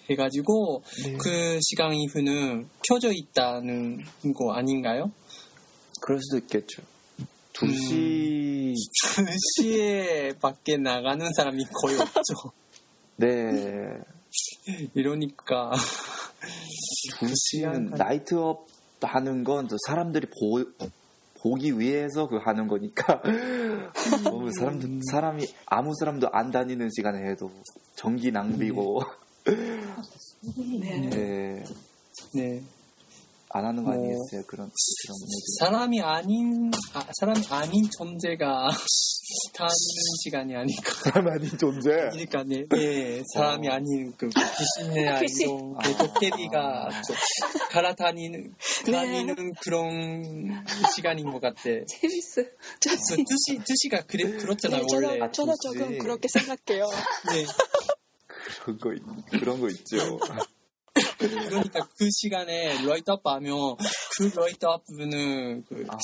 [0.10, 1.18] 해가지고 네.
[1.18, 4.04] 그 시간 이후는 켜져 있다는
[4.36, 5.12] 거 아닌가요?
[6.02, 6.82] 그럴 수도 있겠죠.
[7.54, 8.74] 2시,
[9.62, 12.52] 2시에 밖에 나가는 사람이 거의 없죠.
[13.18, 14.00] 네.
[14.96, 15.72] 이러니까
[17.20, 18.68] 2시는 나이트업
[19.02, 20.64] 하는 건또 사람들이 보,
[21.42, 23.22] 보기 위해서 그 하는 거니까.
[24.24, 27.52] 너무 사람들, 사람이, 아무 사람도 안 다니는 시간에 해도
[27.96, 29.02] 전기 낭비고,
[30.80, 31.10] 네.
[31.10, 31.64] 네.
[32.34, 32.64] 네.
[33.50, 34.00] 안 하는 거 뭐.
[34.00, 34.42] 아니겠어요?
[34.48, 35.58] 그런, 그런 얘기.
[35.60, 38.70] 사람이 아닌 아, 사람이 아닌 존재가
[39.54, 39.74] 다니는
[40.24, 40.92] 시간이 아닐까.
[41.04, 41.90] 사람 아닌 존재.
[41.90, 43.74] 그러니까 네, 네 사람이 어.
[43.74, 45.48] 아닌 그 귀신이나 귀신.
[45.50, 47.16] 이런 그 도깨비가 좀
[47.72, 48.56] 갈아다니는
[48.86, 48.92] 네.
[48.92, 50.64] 다니는 그런
[50.96, 51.62] 시간인 것 같아.
[51.62, 52.42] 재밌어.
[52.80, 55.20] 저, 그 뜻이 뜻이가 그래 그렇잖아 네, 원래.
[55.32, 55.78] 저도 좋지.
[55.80, 56.86] 조금 그렇게 생각해요.
[57.32, 57.46] 네.
[58.66, 60.20] 그런 거, 있- 그런 거 있죠.
[61.30, 63.76] 그러니까 그 시간에 라이트업 하면
[64.18, 65.98] 그 라이트업은 그 아,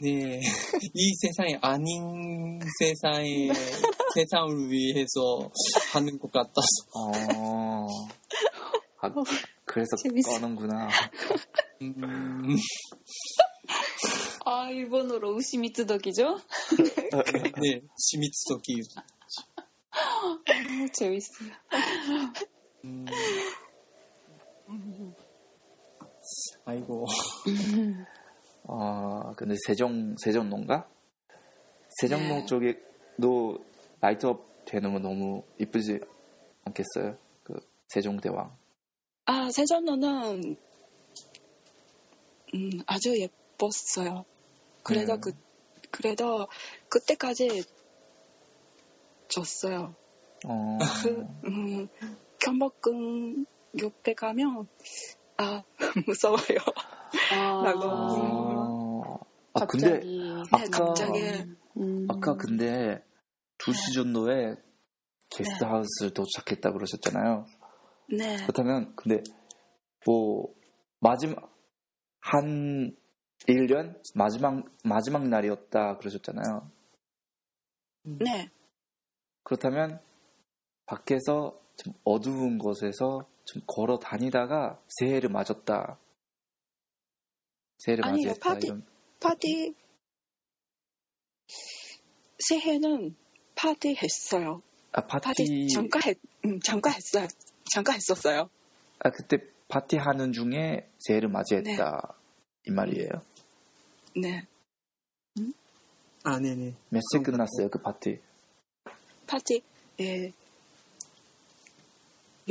[0.00, 0.40] 네.
[0.94, 3.52] 이 세상이 아닌 세상에,
[4.14, 5.50] 세상을 위해서
[5.92, 6.66] 하는 것 같아서.
[6.94, 7.86] 어.
[9.00, 9.10] 아,
[9.64, 10.30] 그래서 재밌어.
[10.30, 10.88] 꺼는구나.
[11.82, 12.56] 음,
[14.44, 16.40] 아, 일본어로 우시미츠덕이죠?
[17.62, 17.80] 네.
[17.98, 18.82] 시미츠도기.
[20.46, 21.50] 너무 재밌어요.
[22.84, 23.04] 음,
[26.64, 27.06] 아이고.
[28.68, 30.88] 아, 근데 세종, 세종로인가?
[32.00, 32.46] 세종로 네.
[32.46, 33.64] 쪽에도
[34.00, 36.00] 라이트업 되는 거 너무 이쁘지
[36.64, 37.16] 않겠어요?
[37.42, 37.54] 그,
[37.88, 38.56] 세종대왕.
[39.26, 40.56] 아, 세전도는
[42.54, 44.24] 음, 아주 예뻤어요.
[44.82, 45.20] 그래도 음.
[45.20, 45.32] 그
[45.90, 46.48] 그래도
[46.88, 47.64] 그때까지
[49.28, 49.94] 졌어요.
[50.46, 51.08] 어, 그
[51.46, 51.88] 음,
[52.40, 53.46] 경복궁
[53.80, 54.68] 옆에 가면
[55.42, 55.62] 아
[56.06, 56.58] 무서워요.
[57.32, 59.18] 아, 라고.
[59.54, 60.18] 아, 아, 근데 갑자기.
[60.18, 61.20] 네, 아까- 갑자기
[61.78, 62.06] 음.
[62.10, 63.04] 아까 근데
[63.58, 64.54] 2시 정도에
[65.30, 67.46] 게스트하우스를 도착했다 그러셨잖아요.
[68.16, 69.22] 네, 그렇다면 근데
[70.06, 70.52] 뭐
[71.00, 71.50] 마지막
[72.20, 72.94] 한
[73.48, 76.70] 1년 마지막 마지막 날이었다 그러셨잖아요.
[78.04, 78.50] 네,
[79.44, 80.00] 그렇다면
[80.86, 85.98] 밖에서 좀 어두운 곳에서 좀 걸어 다니다가 새해를 맞았다.
[87.78, 88.86] 새해를 아니요, 맞이했다 파티- 이런.
[89.20, 89.74] 파티
[92.48, 93.14] 새해는
[93.54, 94.60] 파티 했어요.
[94.92, 97.26] 아 파티, 파티 잠깐 했, 음, 잠깐 했어요.
[97.72, 98.50] 잠깐 했었어요.
[99.00, 99.38] 아 그때
[99.68, 102.14] 파티 하는 중에 새해를 맞이했다
[102.66, 103.08] 이 말이에요.
[104.16, 104.46] 네,
[106.24, 106.74] 아, 네네.
[106.90, 108.20] 몇 시에 끝났어요 그 파티?
[109.26, 109.62] 파티
[110.00, 110.32] 예,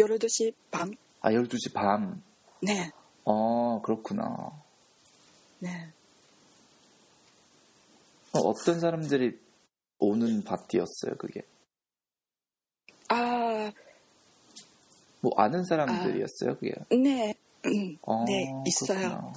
[0.01, 0.95] 12시 반.
[1.21, 2.23] 아 12시 밤.
[2.61, 2.89] 네,
[3.23, 4.51] 어 그렇구나.
[5.59, 5.91] 네.
[8.33, 9.37] 어, 어떤 사람들이
[9.99, 11.41] 오는 파티였어요 그게?
[13.09, 13.71] 아,
[15.21, 16.73] 뭐 아는 사람들이었어요 그게?
[16.89, 17.35] 네,
[17.65, 19.09] 음, 어, 네, 있어요.
[19.09, 19.33] 그렇구나.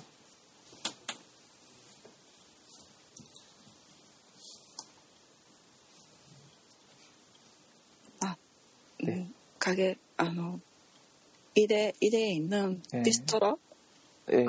[9.64, 13.02] 가게, 아の、이대, 이대에 있는 네.
[13.02, 13.56] 비스트로?
[14.32, 14.44] 예.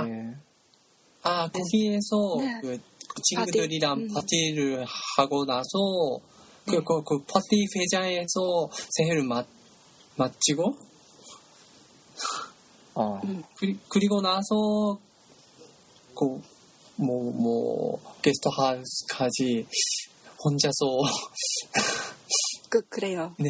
[1.23, 2.59] 아, 거기에서 네.
[2.61, 4.03] 그, 그 친구들이랑 파티?
[4.03, 4.13] 음.
[4.13, 4.85] 파티를
[5.15, 6.19] 하고 나서
[6.65, 6.81] 그, 네.
[6.85, 9.47] 그, 그 파티 회장에서 새해를 맞,
[10.17, 10.75] 마치고
[12.95, 13.21] 어.
[13.23, 13.41] 음.
[13.55, 14.99] 그리, 그리고 나서
[16.13, 16.41] 그,
[16.97, 19.65] 뭐, 뭐, 게스트 하우스까지
[20.43, 20.75] 혼자서
[22.67, 23.33] 그, 그래요.
[23.39, 23.49] 네.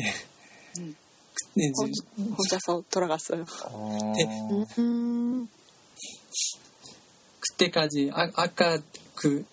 [0.78, 0.95] 음.
[1.56, 1.91] 근데 이제
[2.38, 3.45] 혼자서 돌아갔어요.
[3.72, 4.14] 어.
[4.18, 4.26] 네.
[4.78, 5.47] 음.
[7.39, 8.80] 그때까지 아, 아까
[9.16, 9.43] 그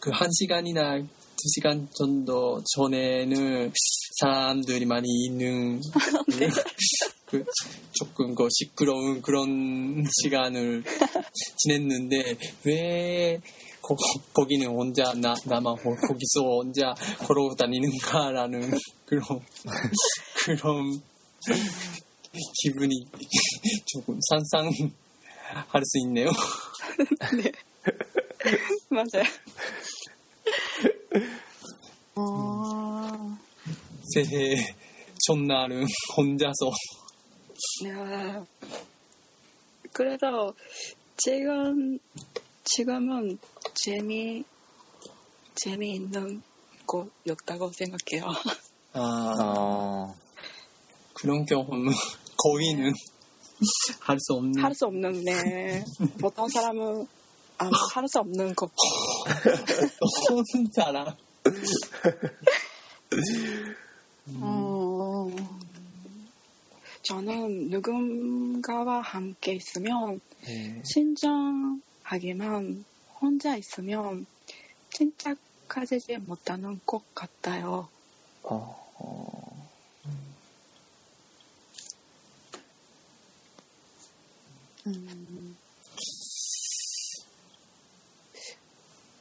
[0.00, 3.72] 그 한 시간이나 두 시간 정도 전에는
[4.20, 6.48] 사람들이 많이 있는 그,
[7.26, 7.44] 그
[7.92, 10.84] 조금 그 시끄러운 그런 시간을
[11.56, 13.40] 지냈는데 왜
[13.82, 13.96] 거,
[14.32, 16.94] 거기는 혼자 나 나만 호- 거기서 혼자
[17.26, 18.70] 걸어 다니는가라는
[19.04, 19.22] 그런
[20.44, 21.00] 그런
[22.62, 22.94] 기분이
[23.86, 24.70] 조금 상상할
[25.84, 26.28] 수 있네요.
[28.90, 29.24] 맞아요.
[32.14, 33.38] 아,
[34.14, 34.74] 새해
[35.26, 35.86] 첫날은
[36.16, 36.70] 혼자서
[37.84, 37.92] 네.
[39.92, 40.54] 그래서
[41.16, 41.98] 지금,
[42.64, 43.38] 지금은
[43.74, 44.44] 재미,
[45.56, 46.42] 재미있는
[46.86, 48.24] 곳이었다고 생각해요.
[48.92, 50.14] 아, 어.
[51.20, 51.92] 그런 경험은
[52.38, 52.92] 거의는
[54.00, 55.84] 할 수 없는 할 수 없는, 네.
[56.20, 57.06] 보통 사람은
[57.58, 58.70] 아마 할수 없는 것.
[60.30, 61.16] 혼자라
[64.40, 65.28] 어,
[67.02, 70.80] 저는 누군가와 함께 있으면 예.
[70.84, 72.84] 신장하기만
[73.20, 74.26] 혼자 있으면
[74.90, 77.88] 침착하지 못하는 것 같아요.
[78.44, 78.88] 어.
[79.00, 79.37] 어.
[84.88, 85.56] 음.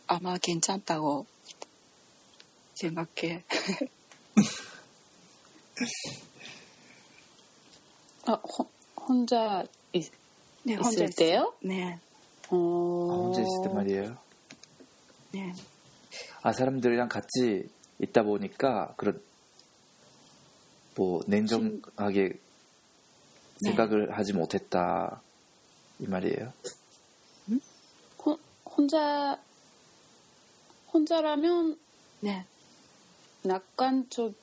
[0.08, 1.26] 아마 괜찮다고
[2.76, 3.44] 생각해.
[8.26, 8.70] 아, 호,
[9.08, 9.64] 혼자
[9.94, 10.12] 있,
[10.64, 11.54] 네, 있을 있- 때요?
[11.62, 12.00] 네, 아,
[12.50, 14.18] 어, 혼자 있을 때 말이에요.
[15.34, 15.54] 네,
[16.42, 19.22] 아 사람들이랑 같이 있다 보니까 그런
[20.96, 22.40] 뭐 냉정하게 네.
[23.70, 25.22] 생각을 하지 못했다
[26.00, 26.54] 이 말이에요.
[28.26, 29.40] 호, 혼자,
[30.94, 31.80] 혼자라면
[32.20, 32.46] 네.
[33.44, 34.36] 낙관적으로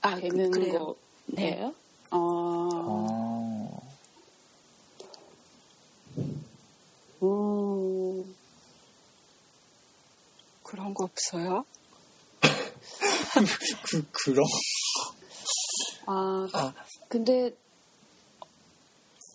[0.00, 0.50] 아, 그, 되는.
[1.26, 1.56] 네.
[1.56, 1.74] 거예요?
[2.10, 3.82] 아, 어.
[7.22, 8.34] 음,
[10.64, 11.64] 그런 거 없어요?
[13.84, 14.44] 그 그런
[16.06, 16.74] 아, 아
[17.08, 17.56] 근데,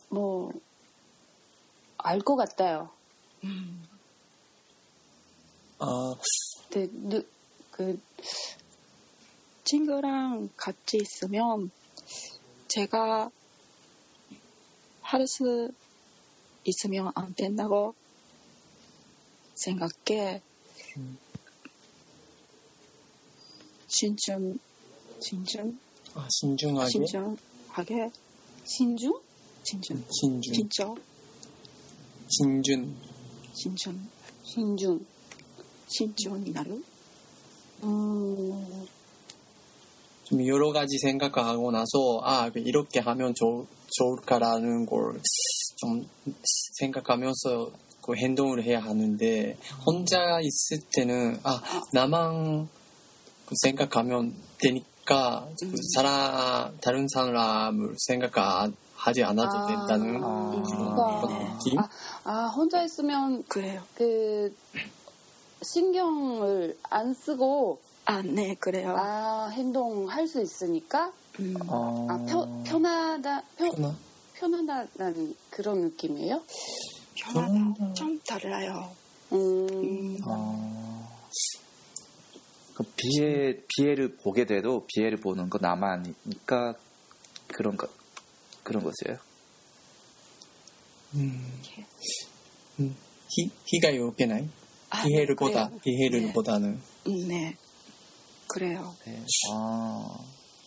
[0.09, 0.51] 뭐,
[1.97, 2.89] 알 것 같아요.
[3.43, 3.83] 음,
[5.79, 6.15] 아,
[6.69, 7.25] 근데, 누,
[7.71, 7.99] 그,
[9.63, 11.71] 친구랑 같이 있으면
[12.67, 13.29] 제가
[15.01, 15.71] 할수
[16.63, 17.93] 있으면 안 된다고
[19.55, 20.41] 생각해.
[20.97, 21.17] 음.
[23.87, 24.59] 신중,
[25.19, 25.79] 신중,
[26.13, 26.89] 아, 신중하게.
[26.89, 28.11] 신중하게,
[28.65, 29.26] 신중?
[29.69, 30.53] 신중, 신중.
[30.53, 30.95] 진짜,
[32.29, 32.95] 신준.
[33.53, 34.09] 신중,
[34.43, 35.05] 신중.
[35.87, 36.83] 신중이 나를.
[37.83, 38.87] 음,
[40.23, 45.19] 좀 여러 가지 생각하고 나서 아 이렇게 하면 좋, 좋을까라는 걸
[45.77, 46.07] 좀
[46.79, 51.61] 생각하면서 그 행동을 해야 하는데 혼자 있을 때는 아
[51.93, 52.67] 나만
[53.45, 55.75] 그 생각하면 되니까 그 음.
[55.93, 58.37] 사람 다른 사람을 생각
[58.97, 60.51] 하지 않아도 아, 된다는 아.
[60.51, 61.57] 그런.
[61.57, 61.79] 느낌.
[61.79, 61.89] 아,
[62.23, 63.81] 아, 혼자 있으면 그래요.
[63.95, 64.53] 그
[65.61, 68.95] 신경을 안 쓰고 아, 네, 그래요.
[68.97, 72.07] 아, 행동할 수 있으니까 음, 어...
[72.09, 73.95] 아, 편, 편하다, 편, 그러나
[74.35, 76.41] 편하다는 그런 느낌이에요?
[77.15, 77.93] 편하다.
[77.93, 78.89] 좀 달라요.
[79.33, 81.07] 음, 음, 어...
[82.73, 86.75] 그 비애 비애를 보게 돼도 비애를 보는 거 나만이니까
[87.47, 87.87] 그런 거
[88.67, 89.17] 그런 것이에요.
[91.15, 91.61] 음,
[92.81, 92.95] 음,
[93.29, 94.45] 히, 희가 이렇게 나이
[94.89, 95.79] 아, 피해를 보다 그래요.
[95.83, 97.55] 피해를 보다는 음, 네,
[98.47, 98.93] 그래요.
[99.05, 99.23] 네.
[99.51, 100.17] 아,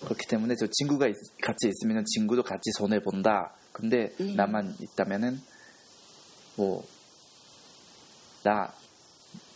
[0.00, 3.54] 그렇기 때문에 저 친구가 있- 같이 있으면 친구도 같이 손해 본다.
[3.72, 4.34] 근데 음.
[4.34, 5.40] 나만 있다면은
[6.56, 6.84] 뭐
[8.42, 8.72] 나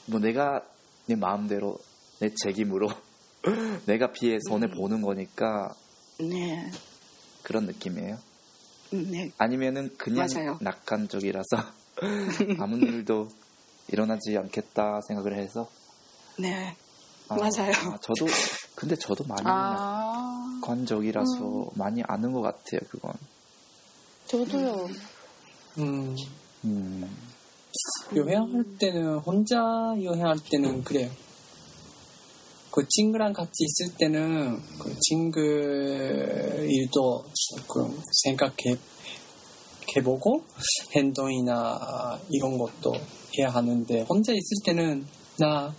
[0.07, 0.63] 뭐 내가
[1.07, 1.79] 내 마음대로
[2.21, 2.91] 내 책임으로
[3.87, 4.73] 내가 피해 손해 음.
[4.77, 5.75] 보는 거니까
[6.19, 6.71] 네,
[7.43, 8.19] 그런 느낌이에요.
[8.95, 10.59] 음, 네, 아니면은 그냥 맞아요.
[10.61, 11.57] 낙관적이라서
[12.61, 13.29] 아무 일도
[13.89, 15.69] 일어나지 않겠다 생각을 해서
[16.39, 16.77] 네,
[17.29, 17.73] 아, 맞아요.
[17.93, 18.27] 아, 저도
[18.75, 23.13] 근데 저도 많이 아, 낙관적이라서 많이 아는 것 같아요 그건.
[24.27, 24.89] 저도요.
[25.79, 26.17] 음,
[26.65, 27.17] 음.
[28.15, 29.59] 여행할 때는 혼자
[30.03, 31.11] 여행할 때는 그래요.
[32.75, 38.77] 그 친구랑 같이 있을 때는 그 친구 일도 조금 생각해
[39.97, 40.43] 해보고
[40.97, 42.95] 행동이나 이런 것도
[43.39, 45.07] 해야 하는데 혼자 있을 때는
[45.39, 45.73] 나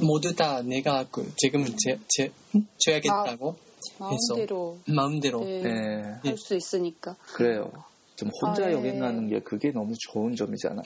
[0.00, 2.30] 모두 다 내가 그 지금 제, 제,
[2.78, 3.56] 줘야겠다고
[3.98, 7.16] 마음대로 마음대로 네, 네, 할수 있으니까.
[7.32, 7.72] 그래요.
[8.14, 8.74] 좀 혼자 아, 예.
[8.74, 10.84] 여행하는 게 그게 너무 좋은 점이잖아요.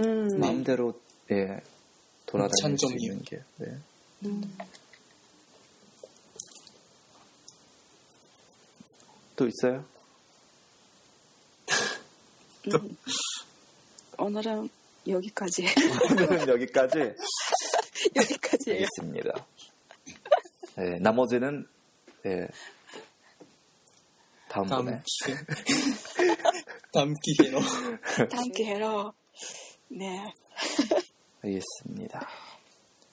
[0.00, 0.38] 음, 네.
[0.38, 0.92] 마음대로
[1.30, 1.60] 예
[2.26, 2.94] 돌아다닐 수.
[2.98, 3.38] 있는 게.
[3.56, 3.68] 네.
[4.24, 4.56] 음.
[9.36, 9.84] 또 있어요?
[12.72, 12.96] 음,
[14.18, 14.68] 오늘은
[15.06, 15.66] 여기까지,
[16.10, 17.14] 오늘은 여기까지
[18.16, 18.80] 여기까지예요.
[18.80, 19.46] 알겠습니다.
[20.76, 21.66] 네, 나머지는
[22.24, 22.48] 예
[24.48, 25.34] 다음 번에 다음 기회
[26.92, 27.60] 다음 기회로
[28.30, 29.12] 다음 기회로,
[29.88, 30.34] 네,
[31.42, 32.28] 알겠습니다.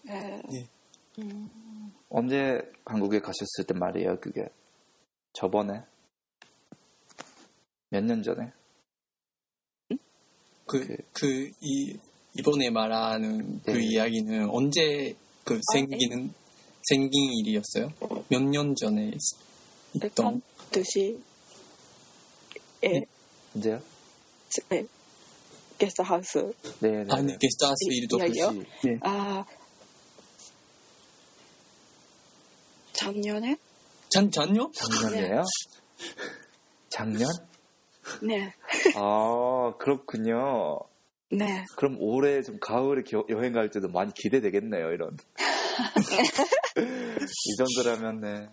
[0.03, 0.72] 네, 예.
[1.20, 4.47] 음, 언제 한국에 가셨을 때 말이에요, 그게
[5.34, 5.84] 저번에
[7.89, 8.51] 몇 년 전에
[10.66, 11.95] 그, 그, 이,
[12.38, 13.84] 이번에 말하는 그 네.
[13.86, 16.34] 이야기는 언제 그 생기는,
[16.89, 17.89] 생긴 일이었어요?
[18.30, 20.41] 몇 년 전에 있- 있던?
[20.72, 21.22] 뜻이,
[22.84, 23.05] 예, 네.
[23.55, 23.80] 언제요?
[24.70, 24.86] 네,
[25.78, 27.05] 게스트하우스, 네, 네.
[27.14, 27.38] 아니, 네.
[27.39, 28.64] 게스트하우스 일도 이- 이야기요?
[28.86, 28.97] 네.
[29.01, 29.45] 아,
[32.93, 33.57] 작년에?
[34.09, 34.71] 전, 전요?
[34.71, 35.43] 작년이에요?
[36.89, 37.27] 작년?
[38.21, 38.53] 네,
[38.95, 40.79] 아 그렇군요.
[41.31, 45.17] 네, 그럼 올해 좀 가을에 겨- 여행 갈 때도 많이 기대되겠네요, 이런.
[46.77, 48.49] 이 정도라면, 네.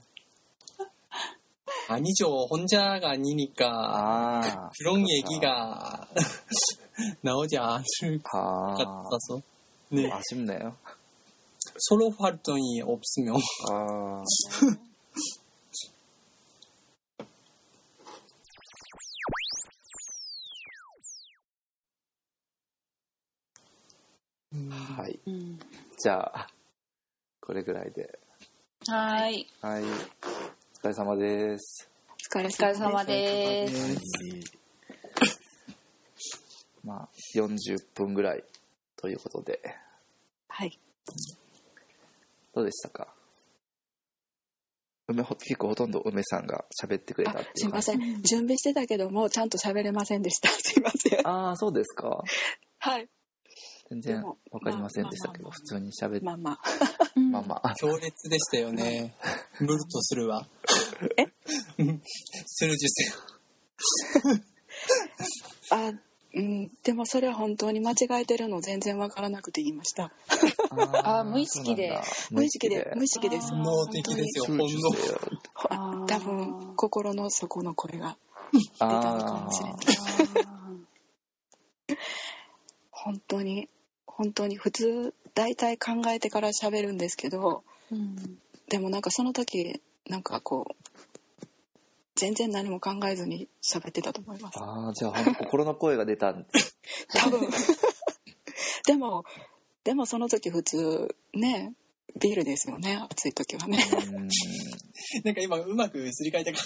[1.88, 2.46] 아니죠.
[2.48, 3.66] 혼자가 아니니까.
[3.68, 4.40] 아.
[4.78, 5.06] 그런 그렇다.
[5.10, 6.08] 얘기가
[7.20, 8.74] 나오지 않을 것 아.
[8.74, 9.42] 같아서.
[9.90, 10.08] 네.
[10.10, 10.76] 아쉽네요.
[11.79, 13.35] 솔로 활동이 없으면.
[13.71, 14.23] 아.
[24.95, 25.19] 하이.
[25.27, 25.59] うん
[25.97, 26.47] じゃあ、
[27.41, 28.19] これぐらいで。
[28.87, 29.47] はい。
[29.61, 29.83] はい。
[29.83, 31.89] お疲れ様です。
[32.33, 33.67] お疲れお疲れ様様で。
[33.67, 34.65] です
[36.83, 38.43] まあ、40分ぐらい
[38.97, 39.59] ということで、
[40.47, 40.79] はい。
[42.54, 43.14] どうでしたか？
[45.08, 48.22] 梅ほ結構ほとんど梅さんが喋ってくれたすいません。
[48.22, 50.48] 準備してたけども、ちゃんと喋れませんでした。
[50.54, 51.26] すいません。
[51.26, 52.22] ああ、そうですか？
[52.78, 53.08] はい。
[53.90, 56.60] 全然わかりませんでしたけど、まあ普通に喋って、まあまあ。
[57.16, 59.16] うんまあまあ、強烈でしたよね。
[59.58, 60.46] ムルとするわ。
[62.46, 62.86] する受
[65.70, 65.92] あ、
[66.32, 70.12] うん、でもそれは本当に間違えてるの全然わからなくて言いました。
[71.02, 72.00] あー無意識で
[72.30, 73.52] 無意識で、無意識です。
[73.52, 74.68] 脳的ですよ、中本
[76.00, 76.06] 能。
[76.06, 78.16] 多分、心の底の声が
[78.52, 79.74] 出たのかあもしれない。
[80.46, 80.60] あ
[82.90, 83.68] 本当に、
[84.06, 90.89] 本当に普通、大体考えてから喋るんですけど、ーうんでもなんかその時、なんかこう、
[92.16, 94.58] 全然何も考えずに喋ってたと思います。
[94.60, 96.46] あーじゃあ本当心の声が出たん
[97.14, 97.40] 多分。
[98.86, 99.24] でも、
[99.84, 101.74] でもその時普通、ね、
[102.20, 103.78] ビールですよね、暑い時はね。
[104.12, 104.28] うん
[105.24, 106.58] なんか今うまくすり替えたか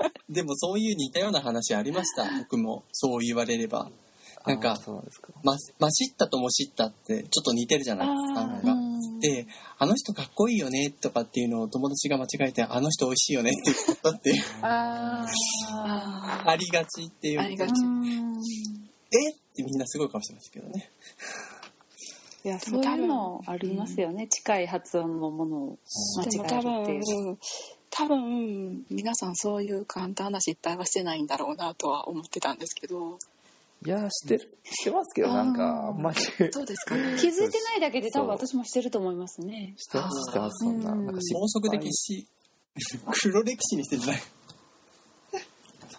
[0.00, 0.10] ら。
[0.28, 2.24] でもそういう似たような話ありました。
[2.38, 3.90] 僕もそう言われれば。
[4.46, 4.76] なんか、
[5.44, 8.81] ま、マシッタとモシッタってちょっと似てるじゃないですか。
[9.02, 9.46] あーなんかで、
[9.78, 15.26] あの人かっこいいよねとかっていうのを友達が間違えて、あの人美味しいよねって言ったっていう、あ
[15.72, 17.40] あありがちっていう。
[17.40, 17.70] ありがち。
[19.14, 20.90] えってみんなすごい顔してますけどね。
[22.44, 25.78] いやそういうのありますよね、近い発音のものを
[26.18, 27.38] 間違えるっていう。
[27.94, 33.18] 多分皆さんそういう簡単な失敗はしてないんだろうなとは思ってたんですけど
[33.84, 36.20] いやしてるしてますけどなんかあんまり。
[36.20, 36.96] してそうですか。
[36.96, 39.74] ね気づいてないだけで多分私もしてると思いますね。
[39.94, 40.92] ますしてますそんな。
[40.92, 42.26] うんなんか法則的し、
[43.22, 44.22] 黒歴史にしてるじゃない。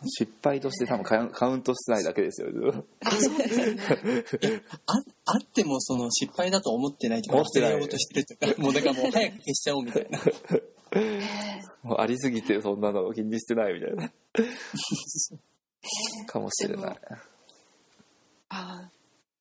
[0.05, 2.47] 失敗として多分カウンカウントしてないだけですよ。
[3.05, 3.81] あそうですよね。
[4.88, 4.93] あ
[5.25, 7.71] あってもその失敗だと思ってないとか思ってない。
[7.71, 10.19] 忘れようとしてるとかもうだからもう早く消しちゃおうみたいな。
[11.84, 14.11] もうありすぎてそんなの気にしてないみたいな。
[16.27, 16.97] かもしれない
[18.55, 18.89] あ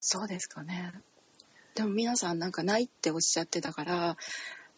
[0.00, 0.92] そうですかね。
[1.74, 4.16] でも皆さんなんかないっておっしゃってたから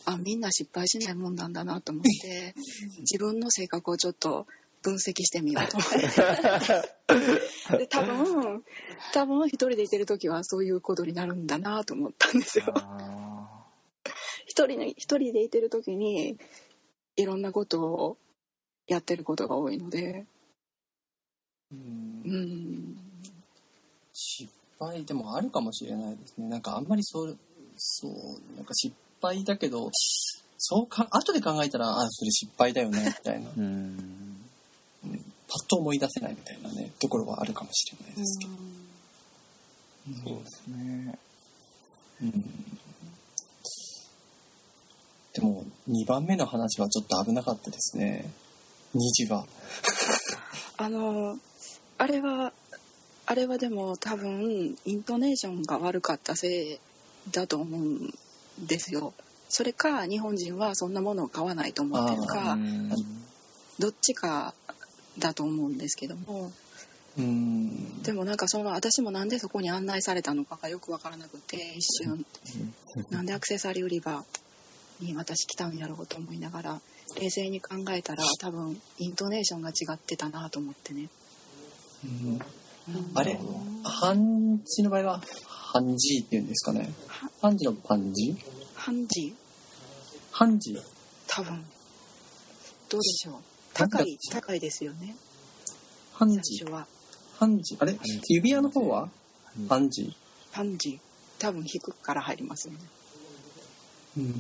[0.05, 2.55] あみんな失敗しないもんなんだなと思って
[3.01, 4.47] 自分の性格をちょっと
[4.83, 5.79] 分析してみようと。
[5.79, 8.65] 思ってで多分
[9.13, 12.73] 多分一人でいてる時はそういうことになるんだなと思ったんですよ。
[12.75, 13.67] あ
[14.47, 16.39] 一人の一人でいてる時に
[17.17, 18.19] いろんなことを
[18.87, 20.27] やってることが多いので。
[21.71, 22.94] うん
[24.79, 26.49] 敗でもあるかもしれないですね。
[26.49, 27.37] なんかあんまりそう
[27.77, 28.13] そう
[28.57, 29.91] なんか失敗だけど
[30.59, 33.51] そうか後で考えたらあそれ失敗だよねみたいな。
[33.51, 34.35] ー うん。
[35.47, 41.19] パッと思い出せないみたいなねところはあるかもしれないですけど、そうですね。
[42.23, 42.45] うん。
[45.35, 48.33] でも2番目の話はちょっと危なかったですね。
[48.95, 49.47] 虹は
[50.79, 51.39] あの
[51.99, 52.54] あれは
[53.27, 56.79] あれはでも多分イントネーションが悪かったせい
[57.31, 58.15] だと思うん
[58.59, 59.15] ですよ。
[59.49, 62.91] それか日本人はそんなものを買わないと思ってるうかん
[63.79, 64.55] どっちか
[65.19, 66.53] だと思うんですけども。
[67.17, 68.03] うん。
[68.03, 72.27] でもなんかその私もなんでそこに案内されたのかがよくわからなくて一瞬。
[73.11, 74.25] なんでアクセサリー売り場
[75.01, 76.81] に私来たんやろうと思いながら
[77.21, 81.09] 冷静に考えたら多分イントネーションが違ってたなと思ってね、
[82.05, 82.41] うんうん
[83.15, 83.39] あれ？
[83.83, 84.15] 漢
[84.65, 85.23] 字の場合は
[85.73, 86.93] 漢字っていうんですかね。
[87.41, 88.37] 漢字の漢字？
[88.75, 89.35] ハンジ
[90.33, 90.79] 漢字。
[91.27, 91.65] 多分。
[92.91, 93.35] どうでしょう？
[93.73, 95.17] 高い高いですよね。
[96.17, 96.87] 漢最字初は。
[97.39, 97.77] 漢字。
[97.81, 97.99] あれ？
[98.29, 99.09] 指輪の方は？
[99.69, 100.15] 漢字。
[100.53, 101.01] ハンジ
[101.39, 102.81] 多分低くから入りますよね。
[104.19, 104.35] うん。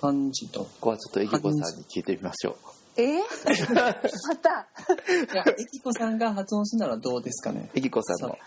[0.00, 0.60] 漢字と。
[0.64, 2.56] ここはちょっとエキコさんに聞いてみましょう
[2.97, 8.37] えま たいやエキコさんが発音するならどうですかね エキコさんの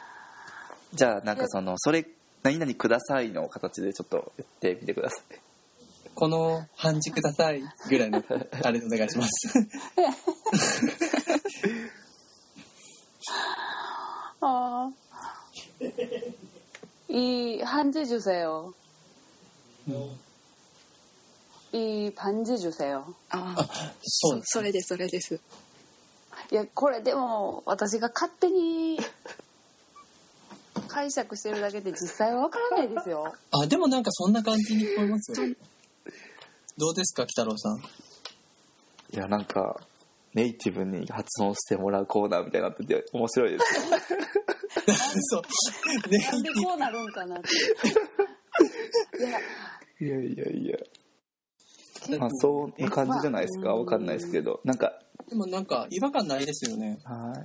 [0.93, 2.07] じゃあなんかそのそれ
[2.43, 5.41] 何々くださいの形でちょっと言ってみてください
[6.15, 8.23] この漢字くださいぐらいの
[8.63, 9.31] あれでお願いします
[14.47, 14.93] 아,
[17.09, 18.75] 이 한지 주세요.
[21.73, 23.05] 이 반지 주세요.
[23.31, 25.41] あああそうですそれですそれです
[26.51, 28.99] いや、これでも私が勝手に
[30.89, 33.35] 解釈してるだけで実際はわからないですよ。
[33.51, 35.55] あでもなんかそんな感じに聞こえますよ
[36.77, 37.81] どうですか北郎さんい
[39.17, 39.81] やなんか
[40.35, 43.99] ネイティブに発音してもらうコーナーみたいになってて面白いですね
[45.31, 45.43] そう
[46.11, 47.49] ねなんでこうなるんかなって。
[50.01, 50.79] いや、いやいやいや
[52.20, 53.68] まあそんな感じじゃないですか。
[53.68, 54.62] まあわかんないですけど。
[54.64, 57.00] なんかでもなんか違和感ないですよね。
[57.04, 57.40] はい。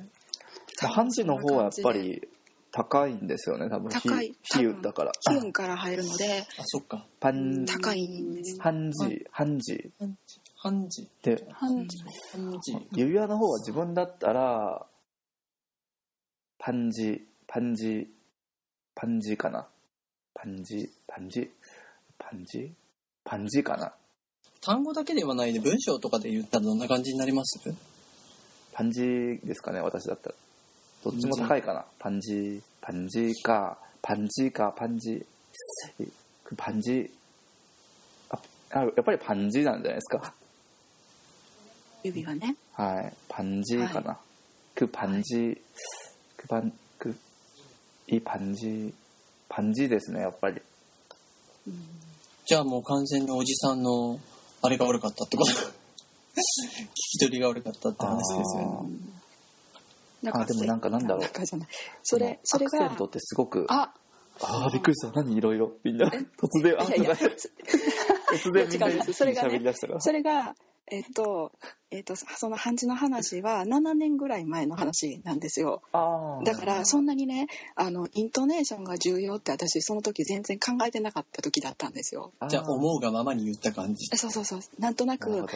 [0.82, 2.28] まあハンジの方はやっぱり
[2.70, 3.68] 高いんですよね。
[3.68, 4.34] 多分高い。
[4.42, 5.12] 比喩だから。
[5.12, 6.44] 機運から入るので。
[6.58, 7.06] あそっか。
[7.20, 9.92] パン高いんですハンジハンジ。
[10.62, 11.98] 漢字で半字
[12.32, 14.86] 漢字指輪の方は自分だったら
[16.58, 18.08] パンジパンジ
[18.94, 19.68] パンジかな。
[20.32, 21.50] パンジパンジ
[22.18, 22.72] パンジ
[23.24, 23.92] パンジかな
[24.64, 27.60] 単語だけではないで文章とかで言ったらどんな感じになります？
[28.72, 29.02] パ字
[29.44, 30.34] ですかね私だったら。
[31.04, 31.84] どっちも高いかな。
[31.98, 32.62] パ字ジ
[33.32, 35.24] 字かパ字かパ字
[35.98, 36.12] ジ
[36.56, 37.10] パンジ
[38.70, 40.32] あやっぱりパ字なんじゃないですか？
[42.02, 42.56] 指がね。
[42.72, 43.12] はい。
[43.28, 46.62] パ字かな、はい、くパン、くパ
[46.98, 47.14] く
[48.08, 48.92] いパ字
[49.54, 50.60] ジ字ですねやっぱり、
[52.46, 54.18] じゃあもう完全におじさんの
[54.64, 55.50] あれが悪かったってこと？
[55.50, 55.54] 聞
[56.94, 58.88] き取りが悪かったって話ですよ
[60.22, 60.30] ね。
[60.32, 61.20] あでもなんかなんだろう。
[61.20, 61.68] なんかじゃない。
[62.02, 63.66] それ、それがアクセン、トってすごく。
[63.68, 63.92] あ、
[64.40, 65.12] ああびっくりした。
[65.12, 65.36] 何？
[65.36, 65.72] いろいろ。
[65.84, 66.08] みんな。
[66.08, 66.80] 突然。
[66.80, 70.00] あいやいや、突然みんな喋り出したから。
[70.00, 70.54] それが、
[70.86, 71.52] えっと、
[71.90, 75.82] えっと、その漢字の話は7年ぐらい前の話なんですよ。
[75.92, 82.32] ああだから、そんなにね、あの、イントネーションが重要って私、その時全然考えてなかった時だったんですよ。
[82.48, 84.06] じゃあ思うがままに言った感じ。
[84.14, 84.60] そうそうそう。
[84.78, 85.46] なんとなくな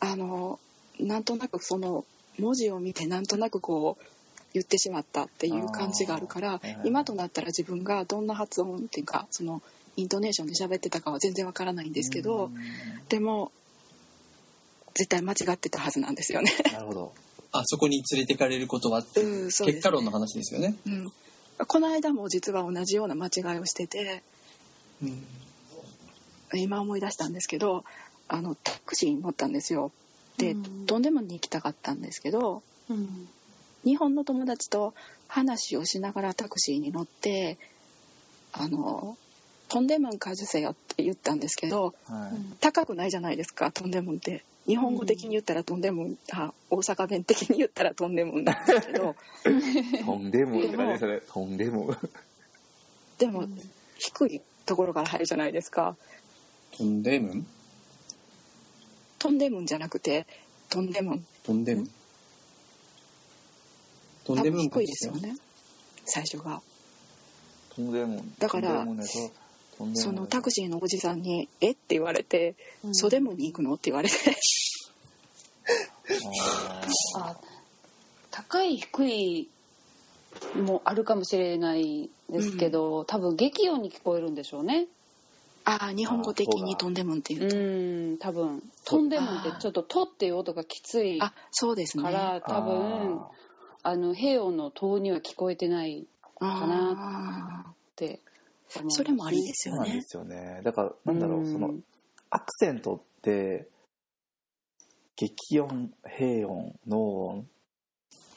[0.00, 0.60] あの、
[1.00, 2.04] なんとなくその
[2.38, 4.04] 文字を見て、なんとなくこう、
[4.52, 9.62] 言ってしまったっていう感じがあるから今となったら自分がどんな発音っていうか、その、
[9.96, 12.50] イントネーションで喋ってたかは全然わからないんですけど、
[13.08, 13.50] でも、
[14.96, 16.50] 絶対間違ってたはずなんですよね。
[16.72, 17.12] なるほど
[17.52, 20.74] あそこに連れてかれることはっていううん、そうです、結果論の話ですよね。
[20.86, 21.12] うん。
[21.66, 24.22] この間も実は同じような間違いをしてて、
[25.02, 25.24] うん
[26.54, 27.84] 今思い出したんですけど、
[28.28, 29.90] あの、タクシーに乗ったんですよ。
[30.38, 33.28] で、うんとんでもに行きたかったんですけど、うん
[33.84, 34.94] 日本の友達と
[35.28, 37.56] 話をしながらタクシーに乗って
[38.52, 39.16] あの
[39.68, 49.14] 「とんでもんかじせよ」って言ったんですけどはい高くないじゃないですかとんでもんって日本語的に言ったらとんでもん、あ大阪弁的に言ったらとんでもんなんですけど。
[50.04, 51.94] とんでもって感じですねとんでも
[53.18, 53.44] でも
[53.96, 55.96] 低いところから入るじゃないですか。
[56.76, 57.46] とんでむん？
[59.18, 60.26] とんでもんじゃなくて
[60.68, 61.24] とんでもん。
[61.44, 61.90] とんでむん？
[64.24, 65.36] とん多でむん分低いですよね
[66.04, 66.60] 最初が。
[67.74, 69.06] とんでもだからとんでもん
[69.94, 71.72] そのタクシーのおじさんに「え？
[71.72, 72.54] っ?」て言われて
[72.92, 74.16] 「袖もに行くの?」って言われて。
[77.16, 77.36] ああ
[78.30, 79.48] 高い低い
[80.54, 84.86] もあるかもしれないですけど、多分激音に聞こえるんでしょうね。
[85.64, 87.56] ああ日本語的にとんでもんって言うと。
[87.56, 92.04] うん多分「とんでも」ってちょっと「と」っていう音がきついあそうですね。
[92.04, 93.20] から多分
[93.82, 96.06] あの平音の「と」には聞こえてない
[96.38, 98.20] かなって
[98.88, 99.78] それもありですよね。
[99.78, 100.60] そうなんですよね。
[100.64, 101.52] だからなんだろううん。
[101.52, 101.74] その
[102.30, 103.68] アクセントって
[105.16, 107.46] 激音平音濃音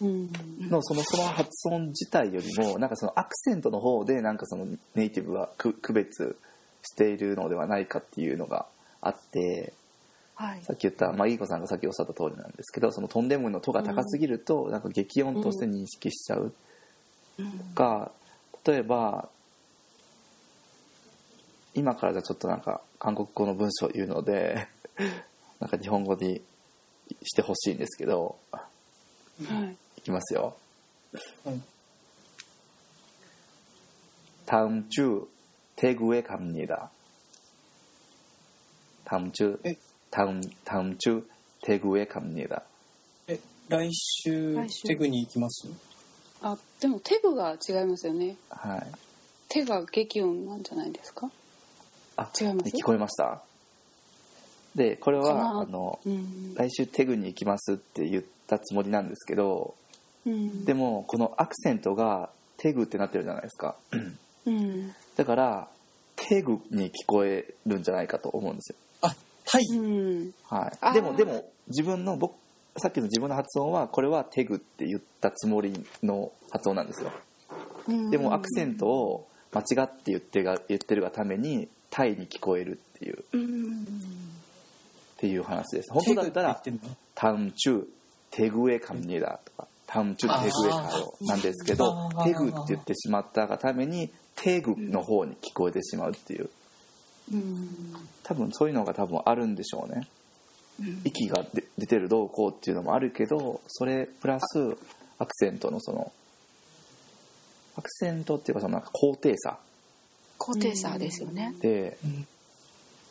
[0.01, 0.31] うん。
[0.69, 4.65] のそのその発音自体よりもなんかそのアクセントの方でなんかその
[4.95, 6.37] ネイティブは区区別
[6.83, 8.65] しているのではないかっていうのが
[9.01, 9.73] あって
[10.35, 10.63] はい。
[10.63, 16.53] さっき言った、まあ、いい子さんがさっきおっしゃった通りなんですけどそのとんでもの「と」が高すぎると、なんか激音として認識しちゃう。
[17.39, 17.73] うん。
[17.75, 18.11] が
[18.65, 19.27] 例えば
[21.74, 24.68] 今からじゃちょっとなんか韓国語の文章を言うので
[25.60, 26.42] なんか日本語に
[27.22, 28.66] してほしいんですけどは
[29.40, 30.56] いいきますよ。
[31.44, 31.60] はい。
[34.46, 35.26] 다음 주
[35.76, 36.90] 대구에 갑니다.
[39.04, 39.76] 다음 주 에?
[40.10, 41.26] 다음 다음 주
[41.62, 42.62] 대구에 갑니다.
[43.26, 45.66] え来週来週テグに行きます
[46.42, 48.92] あでもテグが違いますよねはい。
[49.48, 51.30] 手が激音なんじゃないですか
[52.21, 52.75] あ、違います？
[52.75, 53.41] 聞こえました？
[54.75, 59.75] で、これはあのうん来週テグに行きますって言ったつもりなんですけど、
[60.25, 63.75] うんでもこのアクセントがテグってなってるじゃないですか。
[64.45, 65.67] うんだから
[66.15, 68.75] テグに聞こえるんじゃないかと思うんですよ。
[69.01, 69.15] あ
[69.45, 70.77] タイうんはい。
[70.81, 72.35] あーでもでも自分の僕
[72.77, 77.11] さっきの自分の発音はこれはテグって言ったつもりの発音なんですよ。
[78.11, 83.21] でもアクセントを間違って言ってが言ってるがためにタイに聞こえるっていう、っ
[85.17, 85.91] ていう話です。
[85.91, 86.63] 本当だったら
[87.15, 87.85] 「タンチュ
[88.31, 96.49] テグエカミネラ」とか「タンチュテグエカヨ」なんですけど「テグ」って言ってしまったがために「テグ」の方に聞こえてしまうっていう、
[98.23, 100.07] 多分そういうのが多分あるんでしょうね。
[101.03, 101.45] 息が
[101.77, 104.77] 出てるどうこうっていうのもあるけどそれプラス
[105.17, 106.13] アクセントのその
[107.75, 109.57] アクセントっていうかそのなんか高低差。
[110.39, 111.53] 高低差ですよね。
[111.61, 112.27] でうん。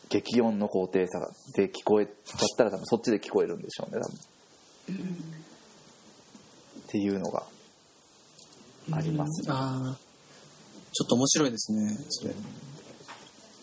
[0.09, 1.20] 激音の高低差
[1.55, 5.07] で聞こえちゃったら多分そっちで聞こえるんでしょうね多分。
[6.89, 7.45] っていうのが
[8.91, 9.43] あります。
[9.47, 9.99] ね、ああ
[10.93, 12.35] ちょっと面白いですねそれ。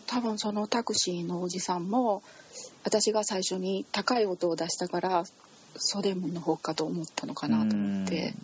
[0.05, 2.21] 多分そのタクシーのおじさんも
[2.83, 5.23] 私が最初に高い音を出したから
[5.75, 8.35] ソデムの方かと思ったのかなと思って。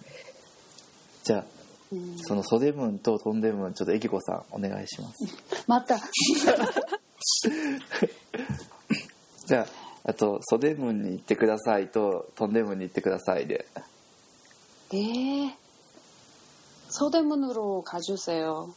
[1.24, 1.61] じゃあうん
[2.24, 5.99] そのソデムンとトンデムンちょっとエキコさんお願いします また
[9.47, 9.61] じゃ
[10.05, 13.66] ああとソデムンに行ってくださいとトンデムンに行ってくださいで
[14.92, 15.51] えー、
[16.90, 18.72] 소대문으로 가주세요.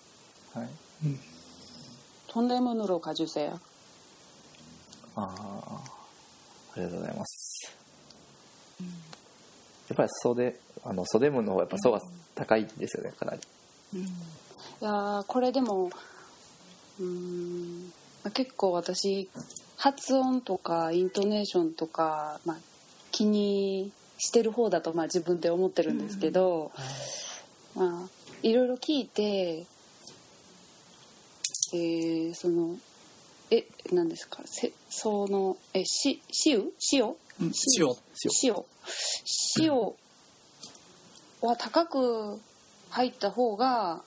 [0.55, 0.69] はい
[1.05, 1.19] うん、
[2.27, 3.59] 돈대문으로 가주세요.
[5.15, 5.83] ああ
[6.73, 7.42] ありがとうございます、
[9.88, 12.00] やっぱり袖あの袖ムの方がやっぱ層が
[12.34, 13.40] 高いんですよねかなり。
[13.94, 14.00] うん。
[14.02, 14.06] い
[14.80, 15.90] やこれでも
[17.00, 19.28] うんまあ結構私
[19.76, 22.56] 発音とかイントネーションとか、まあ、
[23.10, 26.70] 気にしてる方だとまあ自分で思ってるんですけど、
[27.74, 28.08] まあ、
[28.42, 29.66] いろいろ聞いて、
[31.74, 32.76] えーその
[33.50, 34.42] え何ですか？
[34.46, 37.94] せそのえし塩塩うん塩。
[38.42, 38.54] 塩。
[39.60, 39.74] 塩。
[41.40, 42.40] は高く
[42.90, 44.02] 入った方が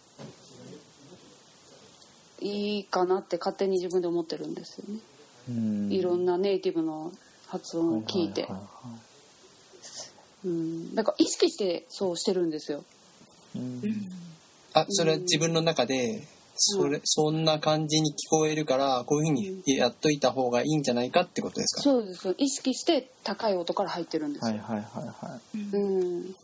[2.39, 4.99] いいかなって勝手に自分で思ってるんですよね、
[5.49, 5.91] うん。
[5.91, 7.11] いろんなネイティブの
[7.47, 8.61] 発音を聞いて、ははは
[10.45, 12.83] うん、だから意識してそうしてるんですよ。
[13.55, 14.09] いうん。
[14.73, 16.23] あそれは自分の中で
[16.57, 21.81] それそんな感じに聞こえるからこういうふうにやっといた方がいいんじゃないかってことですか？
[21.81, 22.35] そうです。
[22.37, 25.39] 意識して高い音から入ってるんですよ、はいはいはいは
[25.73, 26.21] うん。
[26.21, 26.35] い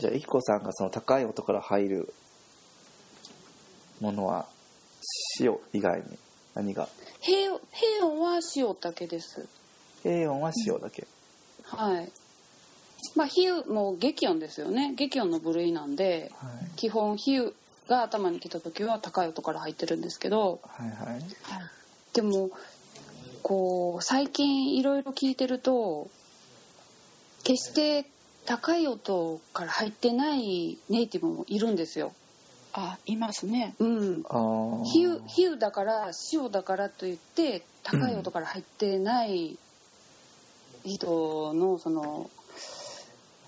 [0.00, 2.14] じゃあエキコさんがその高い音から入る
[4.00, 4.46] ものは
[5.40, 6.04] 塩以外に
[6.54, 6.88] 何が？
[7.20, 9.46] 平平音は塩だけです。
[10.02, 11.06] 低音は塩だけ、
[11.64, 12.10] はい。
[13.14, 14.94] まあ比喩も激音ですよね。
[14.96, 16.70] 激音の部類なんではい。
[16.76, 17.52] 基本比喩
[17.88, 21.22] が頭に来た時は高い音から入ってるんですけどはいはい。
[22.14, 22.50] でも
[23.42, 26.08] こう最近いろいろ聞いてると
[27.42, 28.08] 決して
[28.46, 32.12] 高い音から入ってないネイティブもいるんですよ。
[32.74, 33.74] あいますね。
[33.78, 34.22] うん、
[34.84, 39.58] 比喩比喩だから塩だからといって高い音から入ってない
[40.84, 42.30] 人のその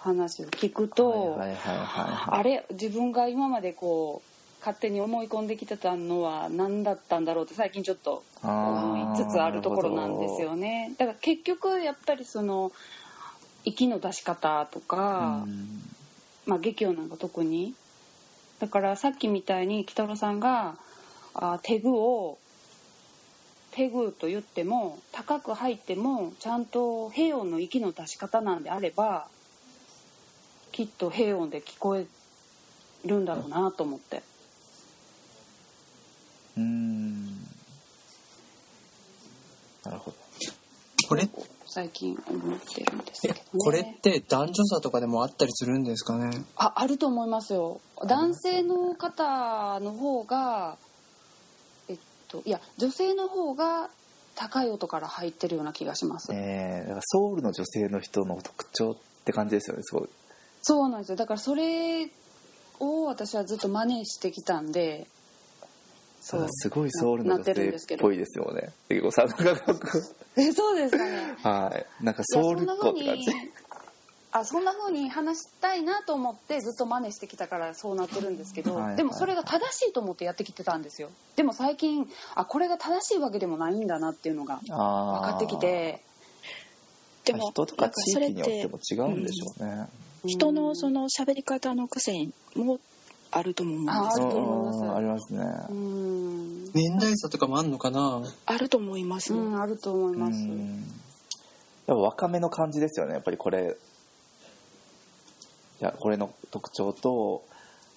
[0.04, 10.94] 話を聞くと、あれ自分が今までこう勝手に思い込んできてたのは何だったんだろうって最近ちょっと思いつつあるところなんですよね。
[10.98, 12.72] だから結局やっぱりその
[13.64, 15.82] 息の出し方とか、うん。
[16.46, 17.74] まあ、劇音なんか特に。
[18.60, 20.76] だからさっきみたいに北野さんが
[21.34, 22.38] あテグを
[23.72, 29.26] テグと言っても高く入ってもちゃんと平音の息の出し方なんであれば
[30.74, 32.04] きっと平音で聞こえ
[33.06, 34.24] るんだろうなと思って。
[36.58, 37.26] うん。
[39.84, 40.16] なるほど。
[41.08, 41.28] これ？
[41.66, 43.44] 最近思ってるんですけどね。
[43.56, 46.42] これって男女差とかでもあったりするんですかね？
[46.56, 47.80] ああると思いますよ。
[48.04, 50.76] 男性の方の方が
[51.88, 53.90] えっといや女性の方が
[54.34, 60.08] 高い音から入ってるような気がします、えー、だからソウルの女性の人の特徴って感じですよねすごい
[60.66, 61.16] そうなんですよ。
[61.16, 62.08] だからそれ
[62.80, 65.06] を私はずっと真似してきたんで
[66.22, 68.72] そうすごいソウルの女性っぽいですよね。
[68.88, 69.98] 結構さなんか
[70.36, 71.36] えそうですかね。
[71.42, 72.04] はい。
[72.04, 73.30] なんかソウルっ子って感じ。
[74.32, 78.96] あそんな風に話したいなと思ってずっと真似してきたからそうなってるんですけど、はいはい。
[78.96, 81.10] でもそれが正しいと思ってやってきてたんですよ。
[81.36, 86.00] でも最近あこれが正しいわけでもないんだなっていうのがあ分かってきて
[87.26, 89.88] でも人とか地域によっても違うんでしょうね
[90.24, 92.78] 人のその喋り方の癖も
[93.30, 94.78] あると思うんですああるとよ思います。
[94.80, 95.40] うんありますね。
[95.70, 96.64] うん。
[96.72, 98.22] 年代差とかもあんのかな？
[98.46, 100.32] あると思います、うんあると思います。
[100.32, 100.84] うん。
[101.86, 103.76] やっぱ若めの感じですよねやっぱりこれ。
[105.80, 107.44] いやこれの特徴と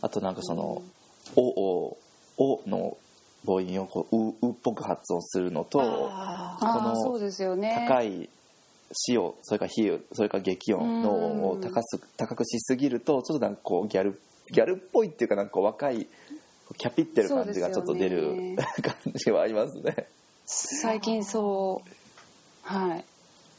[0.01, 0.81] あとなんかその
[1.37, 1.97] 「お」お
[2.37, 2.97] 「お」の
[3.45, 7.85] 母音をこう「う」うっぽく発音するのとあああこのそうですよね。
[7.87, 8.29] 高い
[9.09, 14.21] 塩それから比喩それから激音の音を高す高くしすぎるとちょっとなんかこうギャル
[14.51, 16.07] ギャルっぽいっていうかなんかこう若い
[16.77, 20.07] キャピってる感じがちょっと出る、 ね感じはありますね。
[20.45, 21.89] 最近そう
[22.61, 23.05] はい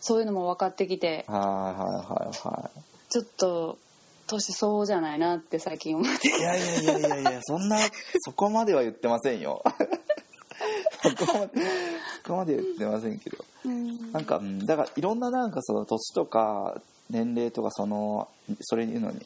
[0.01, 1.49] そういうのも分かってきてはいはい
[1.97, 2.71] はいは
[3.09, 3.79] ちょっと
[4.27, 6.31] 年相応じゃないなって最近思ってい。
[6.31, 7.79] いやいやいやいやいやそんな
[8.21, 9.63] そこまでは言ってませんよ。
[11.03, 11.98] そこまでそそ
[12.29, 13.45] こまで言ってませんけど。
[13.65, 14.13] うん。
[14.13, 18.29] なんかうんだからいろんななんかその年とか年齢とかその
[18.61, 19.21] それいうのに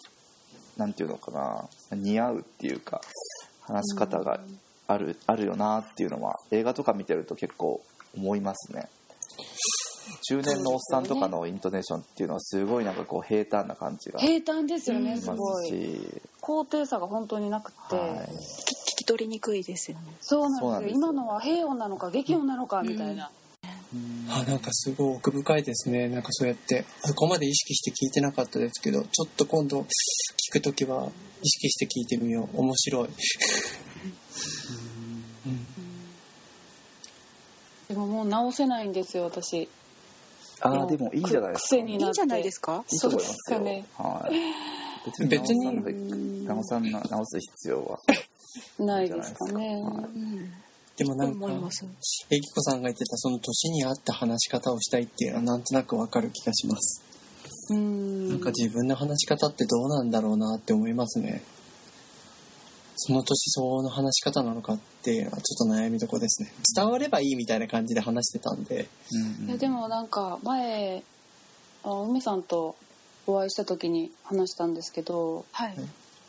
[0.77, 3.01] なんていうのかな似合うっていうか
[3.61, 4.41] 話し方が
[4.87, 7.83] あるあるよなっていうのは映画とか見てると結構
[8.17, 8.89] 思いますね。
[10.29, 16.23] 中年のおっさんとかのイントネーションっていうのはすごいなんかこう平坦な感じがし平坦ですよねすまごい。
[16.41, 18.29] 高低差が本当になくて、はい、
[19.13, 20.05] 取りにくいですよね。
[20.23, 23.31] そうなんです今のは平穏なのか激音なのかみたいな、
[24.31, 26.09] あなんかすごい奥深いですね。
[26.09, 26.87] なんかそうやって。
[27.05, 29.85] そこまで意識して聞いてなかったですけどちょっと今度聞
[30.53, 31.11] くときは
[31.43, 32.61] 意識して聞いてみよう。
[32.61, 33.11] 面白い、う
[35.51, 35.67] ん。
[37.89, 39.69] でももう直せないんですよ私。
[40.63, 42.05] ああでもいいじゃないですか癖になって。
[42.05, 42.83] いいんじゃないですか。
[42.91, 43.59] いいと思いますよ。
[43.59, 45.27] そうですはい。
[45.29, 45.67] 別に
[46.47, 46.93] 直さない。
[46.93, 47.99] 直さな直す必要は
[48.79, 49.83] ないですかね。
[50.97, 51.87] でもなんか思います。
[52.31, 57.03] えぎこさんが言ってたその年に合った話し方をしたいっていうのはなんとなくわかる気がします、
[57.71, 58.29] うん。
[58.29, 61.43] なんか自分の話し方ってどうなんだろうなって思いますね。
[62.97, 66.53] その年相応の話し方なのかっていうのはちょっと悩みどこですね。
[66.77, 68.89] 伝わればいいみたいな感じで話してたんで。
[69.41, 71.03] うんいやでもなんか前
[71.85, 72.77] あ梅さんと
[73.27, 75.75] お会いした時に話したんですけどはい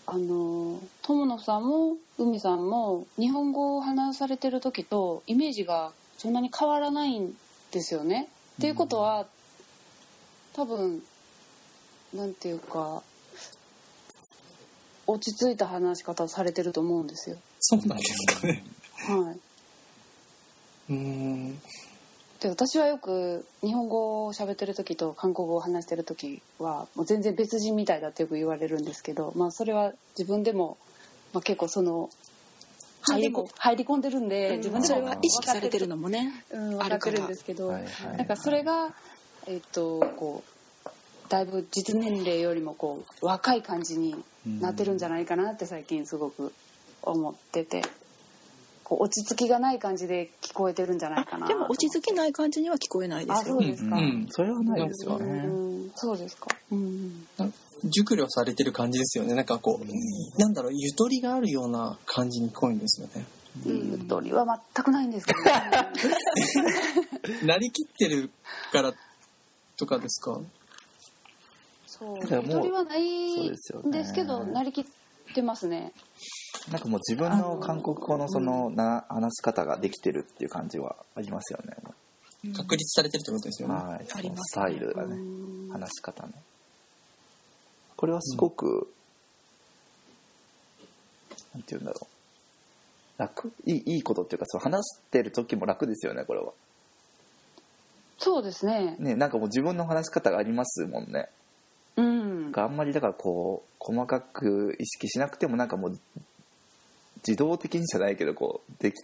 [0.05, 7.33] あの友野さんも海さんも日本語を話されてる時とイメージがそんなに変わらないん
[7.71, 8.27] ですよね。
[8.57, 9.25] っていうことは
[10.53, 11.01] 多分
[12.13, 13.01] なんていうか
[15.07, 17.37] 落ち着いた話し方をされてると思うんですよ。
[17.59, 18.63] そうなんですかね
[19.07, 21.61] はい、うーん
[22.43, 30.77] で私はよく日本語を喋ってる時と韓国語を話してる時はもう全然別人みたいだってよく言われるんですけど、まあ、それは自分でも、
[31.31, 32.09] まあ、結構その
[33.03, 38.17] 入りこ入り込んでるんで自分でもそれは意識されてるのもねうん、分かってるんですけど、はいはい。
[38.17, 38.93] なんかそれが、
[39.47, 46.51] えっとこうだいぶ実年齢よりもこう若い感じになってるんじゃないかなって最近すごく
[47.01, 47.83] 思ってて
[48.84, 53.55] こう落ち着きがない感じで聞こえてるんじゃないかなでも落ち着きない感じには聞こえないですよ。
[53.55, 57.25] あそうですか、うんそれはないですようねんそうですか、うん、
[57.86, 59.36] 熟慮されてる感じですよね。
[59.36, 63.25] なんかこうなんだろうゆとりがあるような感じに聞こえるんですよね。
[63.65, 65.51] ゆとりは全くないんですけど、ね、
[67.45, 68.31] なりきってる
[68.71, 68.93] から
[69.77, 70.39] とかですか？
[71.86, 72.17] そう。
[72.19, 74.89] ゆとりはないそうですよねんですけどなりきって
[75.41, 75.93] ますね。
[76.71, 81.76] なんかもう自分の韓国語のそのな話し方ができてるっていう感じはありますよね、
[82.55, 84.05] 確立されてるってことですよね、はい。
[84.13, 84.41] ありますね。
[84.45, 85.69] スタイルがねうん。
[85.69, 86.34] 話し方の
[87.95, 88.93] これはすごく、
[91.53, 92.07] なんて言うんだろう。
[93.17, 93.53] 楽。
[93.65, 96.51] いいいいことっていうかその話してる時も楽ですよねこれは。
[98.17, 98.95] そうですね。
[98.99, 101.30] ねなんかもう自分の話し方がありますもんね
[101.97, 102.51] うん。
[102.55, 105.99] あんまりだからこう細かく意識しなくてもなんかもう
[107.25, 108.95] 自動的にじゃないけどこうでき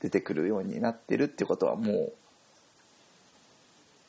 [0.00, 2.12] 出てくるようになってるってことはもう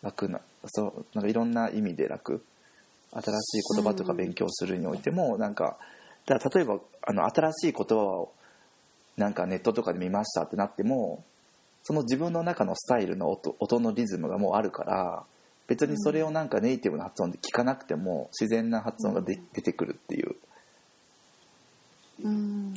[0.01, 2.43] 楽なそうなんかいろんな意味で楽。
[3.11, 5.77] 新しい言葉とか勉強するにおいてもなんか
[6.25, 8.33] だ例えばあの新しい言葉を
[9.15, 11.23] なんかネットとかで見ましたってなっても
[11.83, 15.23] その自分の中のスタイルの音音のリズムがもうあるから
[15.67, 20.35] 別にそれをなんかネイティブな発音で聞かなくても自然な発音がで出てくるっていう、
[22.23, 22.73] うん。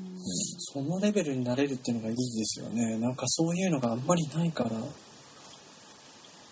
[0.58, 2.98] そのレベルになれるっていうのがいいですよね。
[2.98, 4.70] なんかそういうのがあんまりないから。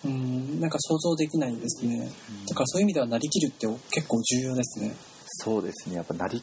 [0.04, 0.60] うん。
[0.60, 2.10] なんか想像できないですね。
[2.48, 4.94] だからそういう意味ではなりきるって結構重要ですね。
[5.24, 5.96] そうですね。
[5.96, 6.42] やっぱなり